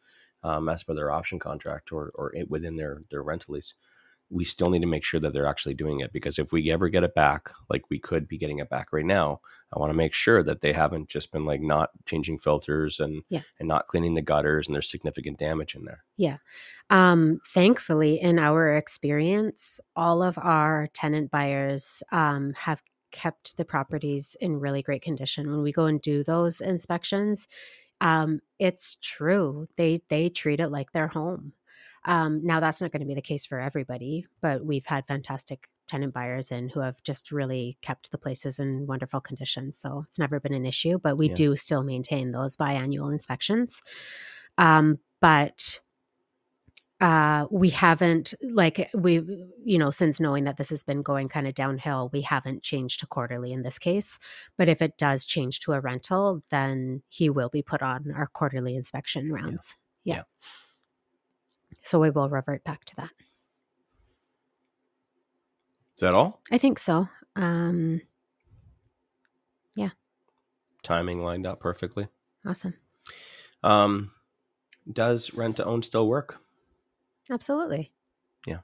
um, 0.46 0.70
as 0.70 0.84
per 0.84 0.94
their 0.94 1.12
option 1.12 1.40
contract 1.40 1.92
or 1.92 2.12
or 2.16 2.34
it, 2.36 2.50
within 2.50 2.76
their 2.76 3.02
their 3.10 3.24
rental 3.24 3.56
lease, 3.56 3.74
we 4.30 4.46
still 4.46 4.70
need 4.70 4.82
to 4.82 4.88
make 4.88 5.04
sure 5.04 5.20
that 5.20 5.34
they're 5.34 5.46
actually 5.48 5.74
doing 5.74 6.00
it 6.00 6.12
because 6.12 6.40
if 6.40 6.52
we 6.52 6.72
ever 6.72 6.90
get 6.90 7.04
it 7.04 7.16
back, 7.16 7.50
like 7.70 7.84
we 7.90 8.00
could 8.00 8.28
be 8.28 8.38
getting 8.38 8.60
it 8.60 8.70
back 8.70 8.88
right 8.92 9.06
now, 9.06 9.40
I 9.74 9.80
want 9.80 9.92
to 9.92 9.98
make 9.98 10.14
sure 10.14 10.44
that 10.44 10.62
they 10.62 10.74
haven't 10.74 11.10
just 11.10 11.32
been 11.32 11.46
like 11.46 11.62
not 11.62 11.90
changing 12.06 12.38
filters 12.40 13.00
and 13.00 13.24
Yeah. 13.30 13.42
and 13.60 13.68
not 13.68 13.88
cleaning 13.88 14.16
the 14.16 14.22
gutters 14.22 14.68
and 14.68 14.76
there's 14.76 14.90
significant 14.90 15.38
damage 15.38 15.76
in 15.76 15.86
there. 15.86 16.04
Yeah. 16.18 16.38
Um, 16.90 17.40
thankfully, 17.54 18.20
in 18.22 18.40
our 18.40 18.76
experience, 18.76 19.80
all 19.96 20.22
of 20.24 20.38
our 20.38 20.88
tenant 20.94 21.32
buyers 21.32 22.04
um, 22.12 22.54
have 22.54 22.82
kept 23.12 23.58
the 23.58 23.66
properties 23.66 24.36
in 24.42 24.60
really 24.60 24.82
great 24.82 25.02
condition. 25.02 25.50
When 25.50 25.62
we 25.62 25.72
go 25.72 25.86
and 25.86 26.02
do 26.02 26.24
those 26.24 26.62
inspections, 26.62 27.48
um, 28.02 28.42
it's 28.60 28.98
true 29.02 29.68
they 29.78 30.02
they 30.10 30.30
treat 30.30 30.60
it 30.60 30.70
like 30.70 30.92
their 30.92 31.08
home. 31.08 31.54
Um, 32.06 32.46
now 32.46 32.60
that's 32.60 32.82
not 32.82 32.92
going 32.92 33.02
to 33.02 33.08
be 33.08 33.16
the 33.16 33.22
case 33.22 33.46
for 33.46 33.60
everybody, 33.60 34.28
but 34.42 34.64
we've 34.66 34.86
had 34.86 35.08
fantastic 35.08 35.70
tenant 35.88 36.14
buyers 36.14 36.52
in 36.52 36.70
who 36.70 36.80
have 36.80 37.02
just 37.04 37.32
really 37.32 37.78
kept 37.82 38.12
the 38.12 38.18
places 38.18 38.60
in 38.60 38.86
wonderful 38.88 39.22
condition. 39.22 39.72
So 39.72 40.04
it's 40.08 40.20
never 40.20 40.40
been 40.40 40.54
an 40.54 40.66
issue, 40.66 41.00
but 41.00 41.18
we 41.18 41.30
Yeah. 41.30 41.36
do 41.36 41.56
still 41.56 41.84
maintain 41.84 42.32
those 42.32 42.58
biannual 42.58 43.12
inspections. 43.12 43.82
Um, 44.58 45.00
but 45.22 45.82
uh 47.06 47.46
we 47.52 47.70
haven't 47.70 48.34
like 48.42 48.90
we 48.94 49.14
you 49.64 49.78
know 49.78 49.92
since 49.92 50.20
knowing 50.20 50.44
that 50.46 50.58
this 50.58 50.70
has 50.70 50.82
been 50.84 51.02
going 51.02 51.28
kind 51.30 51.48
of 51.48 51.54
downhill 51.54 52.10
we 52.14 52.22
haven't 52.22 52.64
changed 52.64 53.00
to 53.00 53.06
quarterly 53.08 53.52
in 53.52 53.62
this 53.64 53.78
case 53.78 54.18
but 54.58 54.68
if 54.70 54.82
it 54.82 54.98
does 54.98 55.26
change 55.26 55.60
to 55.60 55.74
a 55.74 55.80
rental 55.80 56.42
then 56.50 57.02
he 57.10 57.30
will 57.30 57.50
be 57.50 57.62
put 57.62 57.82
on 57.82 58.12
our 58.16 58.28
quarterly 58.28 58.76
inspection 58.76 59.32
rounds 59.32 59.76
yeah, 60.04 60.16
Yeah. 60.16 60.24
so 61.84 62.00
we 62.00 62.10
will 62.10 62.30
revert 62.30 62.64
back 62.64 62.86
to 62.86 62.96
that 62.96 63.12
Is 65.98 66.02
that 66.02 66.14
all? 66.14 66.42
i 66.52 66.58
think 66.58 66.80
so 66.80 67.08
um 67.36 68.02
yeah. 69.76 69.90
Timing 70.84 71.20
lined 71.22 71.46
up 71.46 71.60
perfectly. 71.60 72.08
awesome 72.48 72.74
Um, 73.64 74.12
does 74.92 75.34
rent 75.34 75.58
to 75.58 75.66
own 75.66 75.84
still 75.84 76.08
work? 76.08 76.38
Absolutely 77.32 77.92
Yeah. 78.46 78.60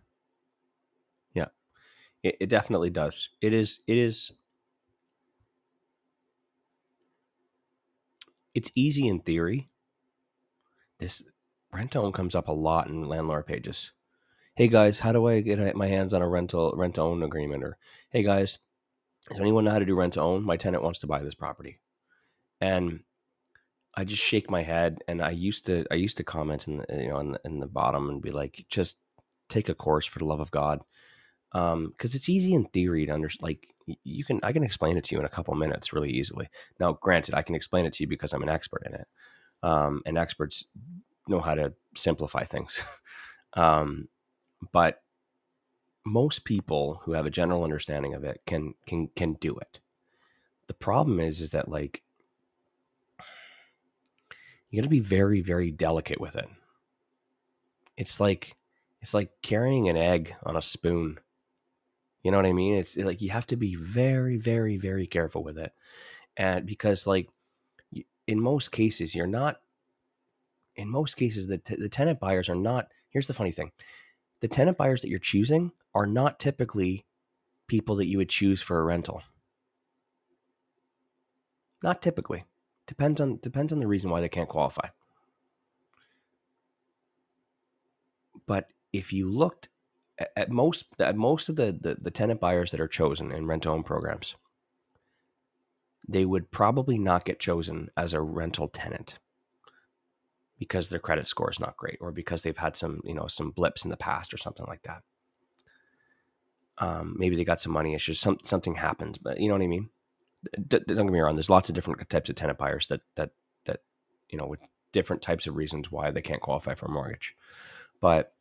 Yeah. 1.33 1.47
It, 2.23 2.37
it 2.41 2.49
definitely 2.49 2.89
does. 2.89 3.29
It 3.41 3.53
is. 3.53 3.79
It 3.87 3.97
is. 3.97 4.31
it's 8.53 8.71
easy 8.75 9.07
in 9.07 9.19
theory. 9.19 9.69
This 10.99 11.23
rent 11.73 11.95
own 11.95 12.11
comes 12.11 12.35
up 12.35 12.47
a 12.47 12.53
lot 12.53 12.87
in 12.87 13.07
landlord 13.07 13.45
pages. 13.45 13.91
Hey 14.55 14.67
guys, 14.67 14.99
how 14.99 15.11
do 15.11 15.27
I 15.27 15.41
get 15.41 15.75
my 15.75 15.87
hands 15.87 16.13
on 16.13 16.21
a 16.21 16.27
rental 16.27 16.73
rent 16.75 16.99
own 16.99 17.23
agreement? 17.23 17.63
Or 17.63 17.77
hey 18.09 18.23
guys, 18.23 18.59
does 19.29 19.39
anyone 19.39 19.63
know 19.63 19.71
how 19.71 19.79
to 19.79 19.85
do 19.85 19.95
rent 19.95 20.17
own? 20.17 20.43
My 20.43 20.57
tenant 20.57 20.83
wants 20.83 20.99
to 20.99 21.07
buy 21.07 21.23
this 21.23 21.35
property, 21.35 21.79
and 22.59 23.01
I 23.95 24.03
just 24.03 24.23
shake 24.23 24.49
my 24.49 24.63
head. 24.63 24.99
And 25.07 25.21
I 25.21 25.31
used 25.31 25.65
to 25.65 25.85
I 25.91 25.95
used 25.95 26.17
to 26.17 26.23
comment 26.23 26.67
in 26.67 26.77
the 26.77 26.85
you 26.91 27.09
know 27.09 27.19
in 27.19 27.31
the, 27.33 27.41
in 27.45 27.59
the 27.59 27.67
bottom 27.67 28.09
and 28.09 28.21
be 28.21 28.31
like, 28.31 28.65
just 28.69 28.97
take 29.49 29.69
a 29.69 29.75
course 29.75 30.05
for 30.05 30.19
the 30.19 30.25
love 30.25 30.39
of 30.39 30.51
God, 30.51 30.81
because 31.51 31.73
um, 31.73 31.93
it's 31.99 32.29
easy 32.29 32.53
in 32.53 32.65
theory 32.65 33.05
to 33.05 33.11
understand. 33.11 33.43
Like 33.43 33.67
you 34.03 34.23
can 34.23 34.39
I 34.43 34.53
can 34.53 34.63
explain 34.63 34.97
it 34.97 35.03
to 35.05 35.15
you 35.15 35.19
in 35.19 35.25
a 35.25 35.29
couple 35.29 35.53
minutes 35.55 35.93
really 35.93 36.11
easily. 36.11 36.47
Now, 36.79 36.93
granted, 36.93 37.35
I 37.35 37.41
can 37.41 37.55
explain 37.55 37.85
it 37.85 37.93
to 37.93 38.03
you 38.03 38.07
because 38.07 38.33
I'm 38.33 38.43
an 38.43 38.49
expert 38.49 38.83
in 38.85 38.93
it, 38.93 39.07
um, 39.63 40.01
and 40.05 40.17
experts 40.17 40.65
know 41.27 41.39
how 41.39 41.55
to 41.55 41.73
simplify 41.95 42.43
things. 42.43 42.83
um, 43.53 44.07
but 44.71 45.01
most 46.05 46.45
people 46.45 47.01
who 47.03 47.13
have 47.13 47.25
a 47.25 47.31
general 47.31 47.63
understanding 47.63 48.13
of 48.13 48.23
it 48.23 48.41
can 48.45 48.73
can 48.85 49.09
can 49.15 49.33
do 49.33 49.57
it. 49.57 49.79
The 50.67 50.73
problem 50.73 51.19
is 51.19 51.41
is 51.41 51.51
that 51.51 51.69
like 51.69 52.03
you 54.71 54.79
got 54.79 54.83
to 54.83 54.89
be 54.89 54.99
very 54.99 55.41
very 55.41 55.69
delicate 55.71 56.19
with 56.19 56.35
it. 56.35 56.47
It's 57.97 58.19
like 58.19 58.55
it's 59.01 59.13
like 59.13 59.29
carrying 59.43 59.89
an 59.89 59.97
egg 59.97 60.35
on 60.43 60.55
a 60.55 60.61
spoon. 60.61 61.19
You 62.23 62.31
know 62.31 62.37
what 62.37 62.45
I 62.45 62.53
mean? 62.53 62.75
It's 62.75 62.97
like 62.97 63.21
you 63.21 63.29
have 63.31 63.47
to 63.47 63.55
be 63.55 63.75
very 63.75 64.37
very 64.37 64.77
very 64.77 65.05
careful 65.05 65.43
with 65.43 65.59
it. 65.59 65.73
And 66.37 66.65
because 66.65 67.05
like 67.05 67.29
in 68.27 68.39
most 68.39 68.71
cases 68.71 69.13
you're 69.13 69.27
not 69.27 69.59
in 70.75 70.89
most 70.89 71.15
cases 71.15 71.47
the 71.47 71.57
t- 71.57 71.75
the 71.75 71.89
tenant 71.89 72.19
buyers 72.19 72.47
are 72.47 72.55
not 72.55 72.87
here's 73.09 73.27
the 73.27 73.33
funny 73.33 73.51
thing 73.51 73.71
the 74.41 74.47
tenant 74.47 74.77
buyers 74.77 75.01
that 75.01 75.09
you're 75.09 75.19
choosing 75.19 75.71
are 75.93 76.07
not 76.07 76.39
typically 76.39 77.05
people 77.67 77.95
that 77.95 78.07
you 78.07 78.17
would 78.17 78.29
choose 78.29 78.61
for 78.61 78.79
a 78.79 78.83
rental. 78.83 79.21
Not 81.81 82.01
typically. 82.01 82.43
Depends 82.91 83.21
on 83.21 83.37
depends 83.37 83.71
on 83.71 83.79
the 83.79 83.87
reason 83.87 84.09
why 84.09 84.19
they 84.19 84.27
can't 84.27 84.49
qualify. 84.49 84.89
But 88.45 88.67
if 88.91 89.13
you 89.13 89.31
looked 89.31 89.69
at, 90.35 90.51
most 90.51 90.87
at 90.99 91.15
most 91.15 91.47
of 91.47 91.55
the, 91.55 91.71
the, 91.71 91.95
the 92.01 92.11
tenant 92.11 92.41
buyers 92.41 92.71
that 92.71 92.81
are 92.81 92.89
chosen 92.89 93.31
in 93.31 93.47
rent 93.47 93.65
own 93.65 93.83
programs, 93.83 94.35
they 96.05 96.25
would 96.25 96.51
probably 96.51 96.99
not 96.99 97.23
get 97.23 97.39
chosen 97.39 97.89
as 97.95 98.13
a 98.13 98.19
rental 98.19 98.67
tenant 98.67 99.19
because 100.59 100.89
their 100.89 100.99
credit 100.99 101.29
score 101.29 101.49
is 101.49 101.61
not 101.61 101.77
great 101.77 101.97
or 102.01 102.11
because 102.11 102.41
they've 102.41 102.57
had 102.57 102.75
some 102.75 102.99
you 103.05 103.13
know 103.13 103.27
some 103.27 103.51
blips 103.51 103.85
in 103.85 103.89
the 103.89 103.95
past 103.95 104.33
or 104.33 104.37
something 104.37 104.65
like 104.67 104.81
that 104.83 105.01
um, 106.79 107.15
maybe 107.17 107.37
they 107.37 107.45
got 107.45 107.61
some 107.61 107.71
money 107.71 107.95
issues 107.95 108.19
some, 108.19 108.37
something 108.43 108.75
happens 108.75 109.17
but 109.17 109.39
you 109.39 109.47
know 109.47 109.53
what 109.53 109.63
i 109.63 109.67
mean 109.67 109.89
don't 110.67 110.87
get 110.87 111.05
me 111.05 111.19
wrong 111.19 111.35
there's 111.35 111.49
lots 111.49 111.69
of 111.69 111.75
different 111.75 112.09
types 112.09 112.29
of 112.29 112.35
tenant 112.35 112.57
buyers 112.57 112.87
that 112.87 113.01
that 113.15 113.31
that 113.65 113.81
you 114.29 114.37
know 114.37 114.47
with 114.47 114.61
different 114.91 115.21
types 115.21 115.47
of 115.47 115.55
reasons 115.55 115.91
why 115.91 116.11
they 116.11 116.21
can't 116.21 116.41
qualify 116.41 116.73
for 116.73 116.87
a 116.87 116.91
mortgage 116.91 117.35
but 117.99 118.33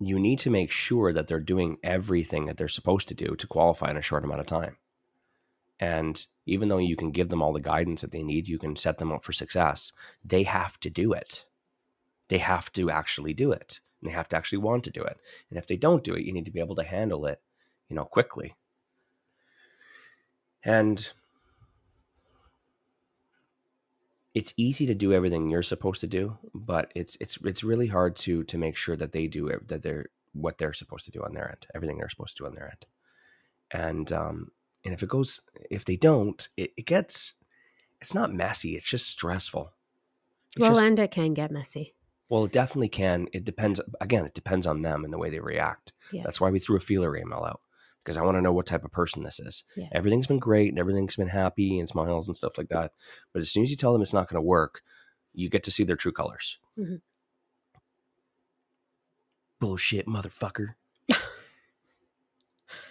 you 0.00 0.18
need 0.18 0.38
to 0.40 0.50
make 0.50 0.70
sure 0.70 1.12
that 1.12 1.28
they're 1.28 1.40
doing 1.40 1.78
everything 1.82 2.46
that 2.46 2.56
they're 2.56 2.68
supposed 2.68 3.08
to 3.08 3.14
do 3.14 3.36
to 3.36 3.46
qualify 3.46 3.90
in 3.90 3.96
a 3.96 4.02
short 4.02 4.24
amount 4.24 4.40
of 4.40 4.46
time 4.46 4.76
and 5.80 6.26
even 6.46 6.68
though 6.68 6.78
you 6.78 6.96
can 6.96 7.10
give 7.10 7.28
them 7.28 7.42
all 7.42 7.52
the 7.52 7.60
guidance 7.60 8.02
that 8.02 8.12
they 8.12 8.22
need, 8.22 8.48
you 8.48 8.58
can 8.58 8.76
set 8.76 8.98
them 8.98 9.12
up 9.12 9.24
for 9.24 9.32
success. 9.32 9.92
They 10.24 10.44
have 10.44 10.78
to 10.80 10.90
do 10.90 11.12
it. 11.12 11.44
They 12.28 12.38
have 12.38 12.72
to 12.74 12.90
actually 12.90 13.34
do 13.34 13.52
it. 13.52 13.80
And 14.00 14.10
they 14.10 14.14
have 14.14 14.28
to 14.30 14.36
actually 14.36 14.58
want 14.58 14.84
to 14.84 14.90
do 14.90 15.02
it. 15.02 15.18
And 15.50 15.58
if 15.58 15.66
they 15.66 15.76
don't 15.76 16.04
do 16.04 16.14
it, 16.14 16.24
you 16.24 16.32
need 16.32 16.44
to 16.44 16.50
be 16.50 16.60
able 16.60 16.76
to 16.76 16.84
handle 16.84 17.26
it, 17.26 17.40
you 17.88 17.96
know, 17.96 18.04
quickly. 18.04 18.54
And 20.64 21.10
it's 24.34 24.52
easy 24.56 24.86
to 24.86 24.94
do 24.94 25.12
everything 25.12 25.48
you're 25.48 25.62
supposed 25.62 26.00
to 26.00 26.06
do, 26.06 26.36
but 26.54 26.90
it's 26.94 27.16
it's 27.20 27.38
it's 27.44 27.62
really 27.62 27.86
hard 27.86 28.16
to 28.16 28.42
to 28.44 28.58
make 28.58 28.76
sure 28.76 28.96
that 28.96 29.12
they 29.12 29.26
do 29.26 29.46
it, 29.48 29.68
that 29.68 29.82
they're 29.82 30.06
what 30.32 30.58
they're 30.58 30.72
supposed 30.72 31.04
to 31.04 31.12
do 31.12 31.22
on 31.22 31.32
their 31.32 31.48
end, 31.48 31.66
everything 31.74 31.98
they're 31.98 32.08
supposed 32.08 32.36
to 32.36 32.42
do 32.42 32.46
on 32.46 32.54
their 32.54 32.66
end. 32.66 32.86
And 33.70 34.12
um, 34.12 34.50
and 34.84 34.92
if 34.92 35.02
it 35.02 35.08
goes 35.08 35.40
if 35.70 35.84
they 35.84 35.96
don't 35.96 36.46
it, 36.56 36.72
it 36.76 36.86
gets 36.86 37.34
it's 38.00 38.14
not 38.14 38.32
messy 38.32 38.76
it's 38.76 38.88
just 38.88 39.08
stressful. 39.08 39.72
It's 40.56 40.60
well 40.60 40.72
just, 40.72 40.84
and 40.84 40.98
it 40.98 41.12
can 41.12 41.32
get 41.34 41.52
messy. 41.52 41.94
Well 42.28 42.44
it 42.44 42.52
definitely 42.52 42.88
can. 42.88 43.28
It 43.32 43.44
depends 43.44 43.80
again 44.00 44.26
it 44.26 44.34
depends 44.34 44.66
on 44.66 44.82
them 44.82 45.04
and 45.04 45.12
the 45.12 45.18
way 45.18 45.30
they 45.30 45.40
react. 45.40 45.92
Yeah. 46.12 46.22
that's 46.24 46.40
why 46.40 46.50
we 46.50 46.58
threw 46.58 46.76
a 46.76 46.80
feeler 46.80 47.16
email 47.16 47.44
out 47.44 47.60
because 48.04 48.16
i 48.16 48.22
want 48.22 48.36
to 48.36 48.42
know 48.42 48.52
what 48.52 48.66
type 48.66 48.84
of 48.84 48.92
person 48.92 49.22
this 49.22 49.40
is 49.40 49.64
yeah. 49.76 49.86
everything's 49.92 50.26
been 50.26 50.38
great 50.38 50.68
and 50.68 50.78
everything's 50.78 51.16
been 51.16 51.28
happy 51.28 51.78
and 51.78 51.88
smiles 51.88 52.28
and 52.28 52.36
stuff 52.36 52.58
like 52.58 52.68
that 52.68 52.92
but 53.32 53.40
as 53.40 53.50
soon 53.50 53.62
as 53.62 53.70
you 53.70 53.76
tell 53.76 53.92
them 53.92 54.02
it's 54.02 54.12
not 54.12 54.28
going 54.28 54.40
to 54.40 54.46
work 54.46 54.82
you 55.32 55.48
get 55.48 55.64
to 55.64 55.70
see 55.70 55.84
their 55.84 55.96
true 55.96 56.12
colors 56.12 56.58
mm-hmm. 56.78 56.96
bullshit 59.60 60.06
motherfucker 60.06 60.74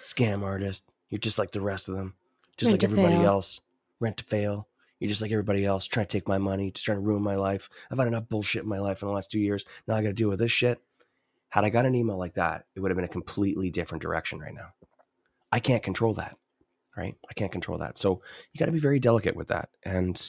scam 0.01 0.41
artist 0.41 0.85
you're 1.13 1.19
just 1.19 1.37
like 1.37 1.51
the 1.51 1.61
rest 1.61 1.89
of 1.89 1.95
them, 1.95 2.15
just 2.57 2.71
Rent 2.71 2.81
like 2.81 2.89
everybody 2.89 3.17
fail. 3.17 3.27
else. 3.27 3.61
Rent 3.99 4.17
to 4.17 4.23
fail. 4.23 4.67
You're 4.99 5.09
just 5.09 5.21
like 5.21 5.31
everybody 5.31 5.63
else, 5.63 5.85
trying 5.85 6.07
to 6.07 6.11
take 6.11 6.27
my 6.27 6.39
money, 6.39 6.71
just 6.71 6.85
trying 6.85 6.97
to 6.97 7.03
ruin 7.03 7.21
my 7.21 7.35
life. 7.35 7.69
I've 7.91 7.99
had 7.99 8.07
enough 8.07 8.29
bullshit 8.29 8.63
in 8.63 8.69
my 8.69 8.79
life 8.79 9.03
in 9.03 9.07
the 9.07 9.13
last 9.13 9.29
two 9.29 9.37
years. 9.37 9.63
Now 9.87 9.93
I 9.93 10.01
got 10.01 10.07
to 10.07 10.13
deal 10.15 10.29
with 10.29 10.39
this 10.39 10.51
shit. 10.51 10.81
Had 11.49 11.65
I 11.65 11.69
got 11.69 11.85
an 11.85 11.93
email 11.93 12.17
like 12.17 12.33
that, 12.33 12.65
it 12.73 12.79
would 12.79 12.89
have 12.89 12.95
been 12.95 13.05
a 13.05 13.09
completely 13.09 13.69
different 13.69 14.01
direction 14.01 14.39
right 14.39 14.55
now. 14.55 14.69
I 15.53 15.59
can't 15.59 15.83
control 15.83 16.15
that, 16.15 16.35
right? 16.97 17.13
I 17.29 17.33
can't 17.35 17.51
control 17.51 17.77
that. 17.77 17.99
So 17.99 18.23
you 18.51 18.57
got 18.57 18.65
to 18.65 18.71
be 18.71 18.79
very 18.79 18.99
delicate 18.99 19.35
with 19.35 19.49
that. 19.49 19.69
And 19.83 20.19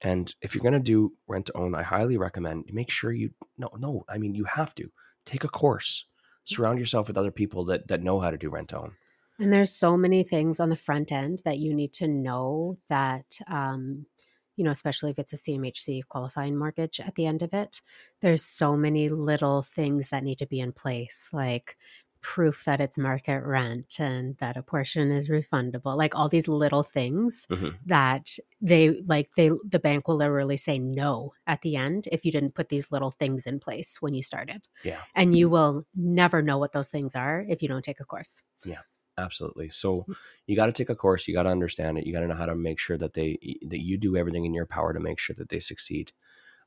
and 0.00 0.34
if 0.42 0.54
you're 0.54 0.62
going 0.62 0.74
to 0.74 0.80
do 0.80 1.12
rent 1.28 1.46
to 1.46 1.56
own, 1.56 1.74
I 1.74 1.82
highly 1.82 2.16
recommend 2.16 2.64
make 2.72 2.90
sure 2.90 3.12
you 3.12 3.30
no 3.56 3.70
no. 3.78 4.04
I 4.08 4.18
mean, 4.18 4.34
you 4.34 4.42
have 4.44 4.74
to 4.74 4.90
take 5.24 5.44
a 5.44 5.48
course. 5.48 6.04
Surround 6.42 6.80
yourself 6.80 7.06
with 7.06 7.16
other 7.16 7.30
people 7.30 7.64
that 7.66 7.86
that 7.86 8.02
know 8.02 8.18
how 8.18 8.32
to 8.32 8.36
do 8.36 8.50
rent 8.50 8.70
to 8.70 8.80
own. 8.80 8.96
And 9.38 9.52
there's 9.52 9.72
so 9.72 9.96
many 9.96 10.24
things 10.24 10.58
on 10.58 10.68
the 10.68 10.76
front 10.76 11.12
end 11.12 11.42
that 11.44 11.58
you 11.58 11.72
need 11.72 11.92
to 11.94 12.08
know 12.08 12.78
that, 12.88 13.38
um, 13.46 14.06
you 14.56 14.64
know, 14.64 14.70
especially 14.72 15.10
if 15.10 15.18
it's 15.18 15.34
a 15.34 15.36
CMHC 15.36 16.08
qualifying 16.08 16.56
mortgage 16.56 16.98
at 16.98 17.14
the 17.14 17.26
end 17.26 17.42
of 17.42 17.54
it, 17.54 17.82
there's 18.20 18.42
so 18.42 18.76
many 18.76 19.10
little 19.10 19.62
things 19.62 20.08
that 20.08 20.24
need 20.24 20.38
to 20.38 20.46
be 20.46 20.58
in 20.58 20.72
place, 20.72 21.28
like 21.32 21.76
proof 22.26 22.64
that 22.64 22.80
it's 22.80 22.98
market 22.98 23.40
rent 23.44 24.00
and 24.00 24.36
that 24.38 24.56
a 24.56 24.62
portion 24.62 25.12
is 25.12 25.28
refundable 25.28 25.96
like 25.96 26.16
all 26.16 26.28
these 26.28 26.48
little 26.48 26.82
things 26.82 27.46
mm-hmm. 27.48 27.68
that 27.86 28.36
they 28.60 29.00
like 29.06 29.30
they 29.36 29.48
the 29.64 29.78
bank 29.78 30.08
will 30.08 30.16
literally 30.16 30.56
say 30.56 30.76
no 30.76 31.32
at 31.46 31.62
the 31.62 31.76
end 31.76 32.08
if 32.10 32.24
you 32.24 32.32
didn't 32.32 32.56
put 32.56 32.68
these 32.68 32.90
little 32.90 33.12
things 33.12 33.46
in 33.46 33.60
place 33.60 33.98
when 34.02 34.12
you 34.12 34.24
started. 34.24 34.66
Yeah. 34.82 35.02
And 35.14 35.38
you 35.38 35.48
will 35.48 35.86
never 35.94 36.42
know 36.42 36.58
what 36.58 36.72
those 36.72 36.88
things 36.88 37.14
are 37.14 37.46
if 37.48 37.62
you 37.62 37.68
don't 37.68 37.84
take 37.84 38.00
a 38.00 38.04
course. 38.04 38.42
Yeah 38.64 38.80
absolutely. 39.16 39.70
So 39.70 40.04
mm. 40.08 40.14
you 40.46 40.56
got 40.56 40.66
to 40.66 40.72
take 40.72 40.90
a 40.90 40.96
course 40.96 41.28
you 41.28 41.32
got 41.32 41.44
to 41.44 41.50
understand 41.50 41.96
it 41.96 42.08
you 42.08 42.12
got 42.12 42.20
to 42.20 42.26
know 42.26 42.34
how 42.34 42.46
to 42.46 42.56
make 42.56 42.80
sure 42.80 42.98
that 42.98 43.14
they 43.14 43.38
that 43.68 43.84
you 43.84 43.98
do 43.98 44.16
everything 44.16 44.46
in 44.46 44.52
your 44.52 44.66
power 44.66 44.92
to 44.92 45.00
make 45.00 45.20
sure 45.20 45.36
that 45.36 45.48
they 45.48 45.60
succeed. 45.60 46.10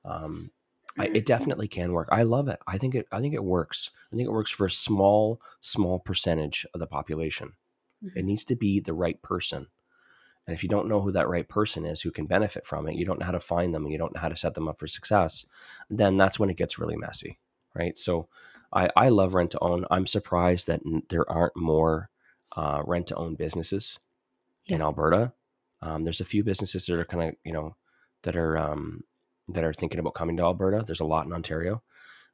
Um, 0.05 0.51
I, 0.99 1.05
it 1.05 1.25
definitely 1.25 1.67
can 1.67 1.93
work. 1.93 2.09
I 2.11 2.23
love 2.23 2.47
it. 2.47 2.59
I 2.67 2.77
think 2.77 2.95
it 2.95 3.07
i 3.11 3.19
think 3.19 3.33
it 3.33 3.43
works. 3.43 3.91
I 4.11 4.15
think 4.15 4.27
it 4.27 4.33
works 4.33 4.51
for 4.51 4.65
a 4.65 4.71
small 4.71 5.41
small 5.59 5.99
percentage 5.99 6.65
of 6.73 6.79
the 6.79 6.87
population. 6.87 7.53
Mm-hmm. 8.03 8.17
it 8.17 8.23
needs 8.25 8.45
to 8.45 8.55
be 8.55 8.79
the 8.79 8.93
right 8.93 9.21
person. 9.21 9.67
And 10.47 10.55
if 10.55 10.63
you 10.63 10.69
don't 10.69 10.87
know 10.87 11.01
who 11.01 11.11
that 11.11 11.27
right 11.27 11.47
person 11.47 11.85
is 11.85 12.01
who 12.01 12.11
can 12.11 12.25
benefit 12.25 12.65
from 12.65 12.87
it 12.87 12.95
you 12.95 13.05
don't 13.05 13.19
know 13.19 13.25
how 13.25 13.31
to 13.31 13.39
find 13.39 13.73
them 13.73 13.83
and 13.83 13.91
you 13.91 13.97
don't 13.97 14.15
know 14.15 14.21
how 14.21 14.29
to 14.29 14.37
set 14.37 14.55
them 14.55 14.67
up 14.67 14.79
for 14.79 14.87
success 14.87 15.45
then 15.89 16.17
that's 16.17 16.39
when 16.39 16.49
it 16.49 16.57
gets 16.57 16.79
really 16.79 16.95
messy 16.97 17.39
right? 17.73 17.97
So 17.97 18.27
i 18.71 18.89
i 18.95 19.09
love 19.09 19.33
rent 19.33 19.51
to 19.51 19.59
own. 19.59 19.85
I'm 19.89 20.07
surprised 20.07 20.67
that 20.67 20.81
there 21.09 21.29
aren't 21.29 21.55
more 21.55 22.09
uh, 22.55 22.81
rent 22.85 23.07
to 23.07 23.15
own 23.15 23.35
businesses 23.35 23.99
yeah. 24.65 24.75
in 24.75 24.81
Alberta. 24.81 25.33
Um, 25.81 26.03
there's 26.03 26.21
a 26.21 26.25
few 26.25 26.43
businesses 26.43 26.85
that 26.85 26.99
are 26.99 27.05
kind 27.05 27.29
of 27.29 27.35
you 27.43 27.53
know 27.53 27.75
that 28.23 28.35
are 28.35 28.57
um, 28.57 29.03
that 29.53 29.63
are 29.63 29.73
thinking 29.73 29.99
about 29.99 30.13
coming 30.13 30.37
to 30.37 30.43
Alberta. 30.43 30.83
There's 30.85 30.99
a 30.99 31.05
lot 31.05 31.25
in 31.25 31.33
Ontario. 31.33 31.81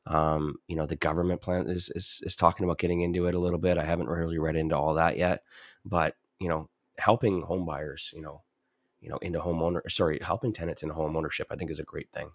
Um, 0.08 0.58
you 0.68 0.76
know, 0.76 0.86
the 0.86 0.96
government 0.96 1.42
plan 1.42 1.68
is, 1.68 1.90
is 1.96 2.22
is 2.24 2.36
talking 2.36 2.64
about 2.64 2.78
getting 2.78 3.02
into 3.02 3.28
it 3.28 3.34
a 3.34 3.40
little 3.40 3.58
bit. 3.58 3.78
I 3.78 3.86
haven't 3.86 4.08
really 4.08 4.38
read 4.38 4.56
into 4.56 4.78
all 4.78 4.94
that 4.96 5.18
yet, 5.18 5.44
but 5.84 6.16
you 6.40 6.48
know, 6.48 6.70
helping 6.98 7.42
home 7.42 7.66
buyers, 7.66 8.12
you 8.16 8.22
know, 8.22 8.44
you 9.02 9.10
know, 9.10 9.18
into 9.18 9.40
home 9.40 9.62
owner, 9.62 9.82
sorry, 9.90 10.20
helping 10.22 10.54
tenants 10.54 10.84
in 10.84 10.90
home 10.90 11.18
ownership, 11.18 11.48
I 11.50 11.56
think 11.56 11.72
is 11.72 11.80
a 11.80 11.84
great 11.84 12.12
thing. 12.12 12.32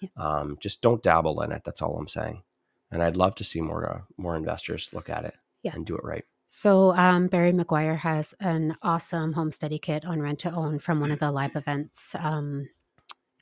Yeah. 0.00 0.08
Um, 0.16 0.58
just 0.60 0.82
don't 0.82 1.02
dabble 1.02 1.40
in 1.42 1.52
it. 1.52 1.62
That's 1.64 1.80
all 1.80 1.96
I'm 1.96 2.08
saying. 2.08 2.42
And 2.90 3.02
I'd 3.02 3.16
love 3.16 3.34
to 3.36 3.44
see 3.44 3.60
more 3.60 3.90
uh, 3.90 4.00
more 4.18 4.36
investors 4.36 4.90
look 4.92 5.08
at 5.08 5.24
it 5.24 5.34
yeah. 5.62 5.72
and 5.74 5.86
do 5.86 5.96
it 5.96 6.04
right. 6.04 6.24
So 6.46 6.94
um, 6.94 7.28
Barry 7.28 7.52
McGuire 7.52 7.98
has 7.98 8.34
an 8.38 8.76
awesome 8.82 9.32
home 9.32 9.50
study 9.50 9.78
kit 9.78 10.04
on 10.04 10.20
rent 10.20 10.40
to 10.40 10.52
own 10.52 10.78
from 10.78 11.00
one 11.00 11.10
of 11.10 11.18
the 11.18 11.32
live 11.32 11.56
events. 11.56 12.14
Um, 12.18 12.68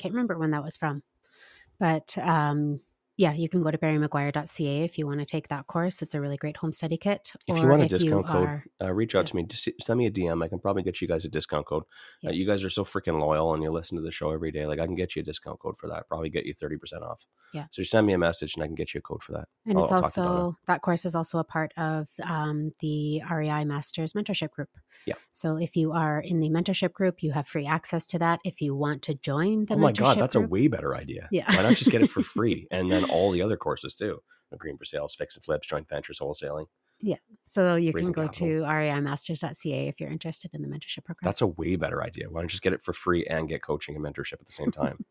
can't 0.02 0.14
remember 0.14 0.38
when 0.38 0.50
that 0.50 0.64
was 0.64 0.76
from, 0.76 1.02
but 1.78 2.16
um, 2.18 2.80
yeah, 3.22 3.32
you 3.34 3.48
can 3.48 3.62
go 3.62 3.70
to 3.70 3.78
barrymaguire.ca 3.78 4.82
if 4.82 4.98
you 4.98 5.06
want 5.06 5.20
to 5.20 5.24
take 5.24 5.46
that 5.46 5.68
course. 5.68 6.02
It's 6.02 6.12
a 6.12 6.20
really 6.20 6.36
great 6.36 6.56
home 6.56 6.72
study 6.72 6.96
kit. 6.96 7.32
If 7.46 7.56
you 7.56 7.68
want 7.68 7.84
a 7.84 7.86
discount 7.86 8.26
code, 8.26 8.62
uh, 8.82 8.92
reach 8.92 9.14
out 9.14 9.26
to 9.28 9.36
me. 9.36 9.44
Just 9.44 9.68
send 9.80 9.98
me 9.98 10.06
a 10.06 10.10
DM. 10.10 10.42
I 10.42 10.48
can 10.48 10.58
probably 10.58 10.82
get 10.82 11.00
you 11.00 11.06
guys 11.06 11.24
a 11.24 11.28
discount 11.28 11.66
code. 11.66 11.84
Uh, 12.26 12.32
you 12.32 12.44
guys 12.44 12.64
are 12.64 12.70
so 12.70 12.84
freaking 12.84 13.20
loyal 13.20 13.54
and 13.54 13.62
you 13.62 13.70
listen 13.70 13.96
to 13.96 14.02
the 14.02 14.10
show 14.10 14.32
every 14.32 14.50
day. 14.50 14.66
Like 14.66 14.80
I 14.80 14.86
can 14.86 14.96
get 14.96 15.14
you 15.14 15.20
a 15.20 15.24
discount 15.24 15.60
code 15.60 15.76
for 15.78 15.88
that. 15.88 16.08
Probably 16.08 16.30
get 16.30 16.46
you 16.46 16.52
thirty 16.52 16.76
percent 16.76 17.04
off. 17.04 17.24
Yeah. 17.54 17.66
So 17.70 17.84
send 17.84 18.08
me 18.08 18.12
a 18.12 18.18
message 18.18 18.54
and 18.56 18.64
I 18.64 18.66
can 18.66 18.74
get 18.74 18.92
you 18.92 18.98
a 18.98 19.02
code 19.02 19.22
for 19.22 19.30
that. 19.34 19.46
And 19.66 19.78
I'll, 19.78 19.84
it's 19.84 19.92
I'll 19.92 20.02
also 20.02 20.56
that 20.66 20.82
course 20.82 21.04
is 21.04 21.14
also 21.14 21.38
a 21.38 21.44
part 21.44 21.72
of 21.76 22.08
um, 22.24 22.72
the 22.80 23.22
REI 23.30 23.64
Masters 23.64 24.14
Mentorship 24.14 24.50
Group. 24.50 24.70
Yeah. 25.06 25.14
So 25.30 25.56
if 25.58 25.76
you 25.76 25.92
are 25.92 26.20
in 26.20 26.40
the 26.40 26.50
mentorship 26.50 26.92
group, 26.92 27.22
you 27.22 27.30
have 27.32 27.46
free 27.46 27.66
access 27.66 28.04
to 28.08 28.18
that. 28.18 28.40
If 28.44 28.60
you 28.60 28.74
want 28.74 29.02
to 29.02 29.14
join 29.14 29.66
the, 29.66 29.74
oh 29.74 29.78
my 29.78 29.92
god, 29.92 30.18
that's 30.18 30.34
group, 30.34 30.46
a 30.46 30.48
way 30.48 30.66
better 30.66 30.96
idea. 30.96 31.28
Yeah. 31.30 31.44
Why 31.54 31.62
not 31.62 31.76
just 31.76 31.92
get 31.92 32.02
it 32.02 32.10
for 32.10 32.22
free 32.34 32.66
and 32.72 32.90
then 32.90 33.04
all 33.12 33.30
the 33.30 33.42
other 33.42 33.56
courses 33.56 33.94
too. 33.94 34.22
Green 34.58 34.76
for 34.76 34.84
sales, 34.84 35.14
fix 35.14 35.34
and 35.34 35.44
flips, 35.44 35.66
joint 35.66 35.88
ventures, 35.88 36.18
wholesaling. 36.18 36.66
Yeah. 37.00 37.16
So 37.46 37.74
you 37.74 37.92
can 37.92 38.12
go 38.12 38.24
capital. 38.24 38.48
to 38.48 38.62
reimasters.ca 38.62 39.88
if 39.88 39.98
you're 39.98 40.10
interested 40.10 40.52
in 40.54 40.62
the 40.62 40.68
mentorship 40.68 41.04
program. 41.04 41.24
That's 41.24 41.40
a 41.40 41.46
way 41.46 41.76
better 41.76 42.02
idea. 42.02 42.30
Why 42.30 42.40
don't 42.40 42.44
you 42.44 42.50
just 42.50 42.62
get 42.62 42.72
it 42.72 42.82
for 42.82 42.92
free 42.92 43.24
and 43.26 43.48
get 43.48 43.62
coaching 43.62 43.96
and 43.96 44.04
mentorship 44.04 44.34
at 44.34 44.46
the 44.46 44.52
same 44.52 44.70
time? 44.70 45.04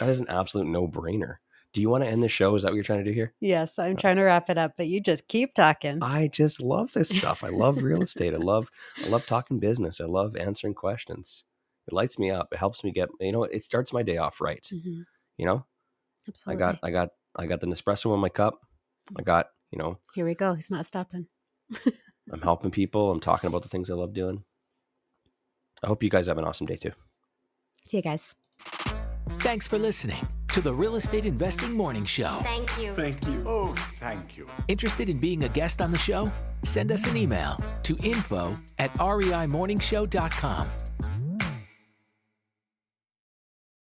that 0.00 0.08
is 0.08 0.18
an 0.18 0.28
absolute 0.28 0.66
no 0.66 0.88
brainer. 0.88 1.36
Do 1.72 1.80
you 1.80 1.88
want 1.88 2.02
to 2.02 2.10
end 2.10 2.22
the 2.22 2.28
show? 2.28 2.56
Is 2.56 2.64
that 2.64 2.70
what 2.70 2.74
you're 2.74 2.84
trying 2.84 3.04
to 3.04 3.08
do 3.08 3.14
here? 3.14 3.32
Yes, 3.38 3.78
I'm 3.78 3.96
trying 3.96 4.16
to 4.16 4.24
wrap 4.24 4.50
it 4.50 4.58
up, 4.58 4.72
but 4.76 4.88
you 4.88 5.00
just 5.00 5.28
keep 5.28 5.54
talking. 5.54 6.02
I 6.02 6.26
just 6.26 6.60
love 6.60 6.90
this 6.92 7.10
stuff. 7.10 7.44
I 7.44 7.50
love 7.50 7.80
real 7.80 8.02
estate. 8.02 8.34
I 8.34 8.38
love 8.38 8.68
I 9.04 9.08
love 9.08 9.24
talking 9.24 9.60
business. 9.60 10.00
I 10.00 10.06
love 10.06 10.34
answering 10.34 10.74
questions. 10.74 11.44
It 11.86 11.94
lights 11.94 12.18
me 12.18 12.32
up. 12.32 12.48
It 12.50 12.58
helps 12.58 12.82
me 12.82 12.90
get 12.90 13.08
you 13.20 13.30
know, 13.30 13.44
it 13.44 13.62
starts 13.62 13.92
my 13.92 14.02
day 14.02 14.16
off 14.16 14.40
right. 14.40 14.66
Mm-hmm. 14.72 15.02
You 15.36 15.46
know? 15.46 15.66
Absolutely. 16.28 16.62
I 16.62 16.66
got 16.66 16.78
I 16.82 16.90
got 16.90 17.08
I 17.36 17.46
got 17.46 17.60
the 17.60 17.66
Nespresso 17.66 18.12
in 18.14 18.20
my 18.20 18.28
cup. 18.28 18.60
Mm. 19.12 19.20
I 19.20 19.22
got, 19.22 19.50
you 19.70 19.78
know. 19.78 19.98
Here 20.14 20.24
we 20.24 20.34
go. 20.34 20.54
He's 20.54 20.70
not 20.70 20.86
stopping. 20.86 21.26
I'm 22.32 22.42
helping 22.42 22.70
people. 22.70 23.10
I'm 23.10 23.20
talking 23.20 23.48
about 23.48 23.62
the 23.62 23.68
things 23.68 23.90
I 23.90 23.94
love 23.94 24.12
doing. 24.12 24.44
I 25.82 25.86
hope 25.86 26.02
you 26.02 26.10
guys 26.10 26.26
have 26.26 26.38
an 26.38 26.44
awesome 26.44 26.66
day 26.66 26.76
too. 26.76 26.92
See 27.86 27.96
you 27.96 28.02
guys. 28.02 28.34
Thanks 29.40 29.66
for 29.66 29.78
listening 29.78 30.28
to 30.48 30.60
the 30.60 30.72
Real 30.72 30.96
Estate 30.96 31.24
Investing 31.24 31.72
Morning 31.72 32.04
Show. 32.04 32.40
Thank 32.42 32.76
you. 32.78 32.94
Thank 32.94 33.24
you. 33.26 33.42
Oh, 33.46 33.74
thank 33.98 34.36
you. 34.36 34.46
Interested 34.68 35.08
in 35.08 35.18
being 35.18 35.44
a 35.44 35.48
guest 35.48 35.80
on 35.80 35.90
the 35.90 35.98
show? 35.98 36.30
Send 36.62 36.92
us 36.92 37.06
an 37.08 37.16
email 37.16 37.56
to 37.84 37.96
info 38.02 38.58
at 38.78 38.92
reimorningshow.com. 38.94 40.68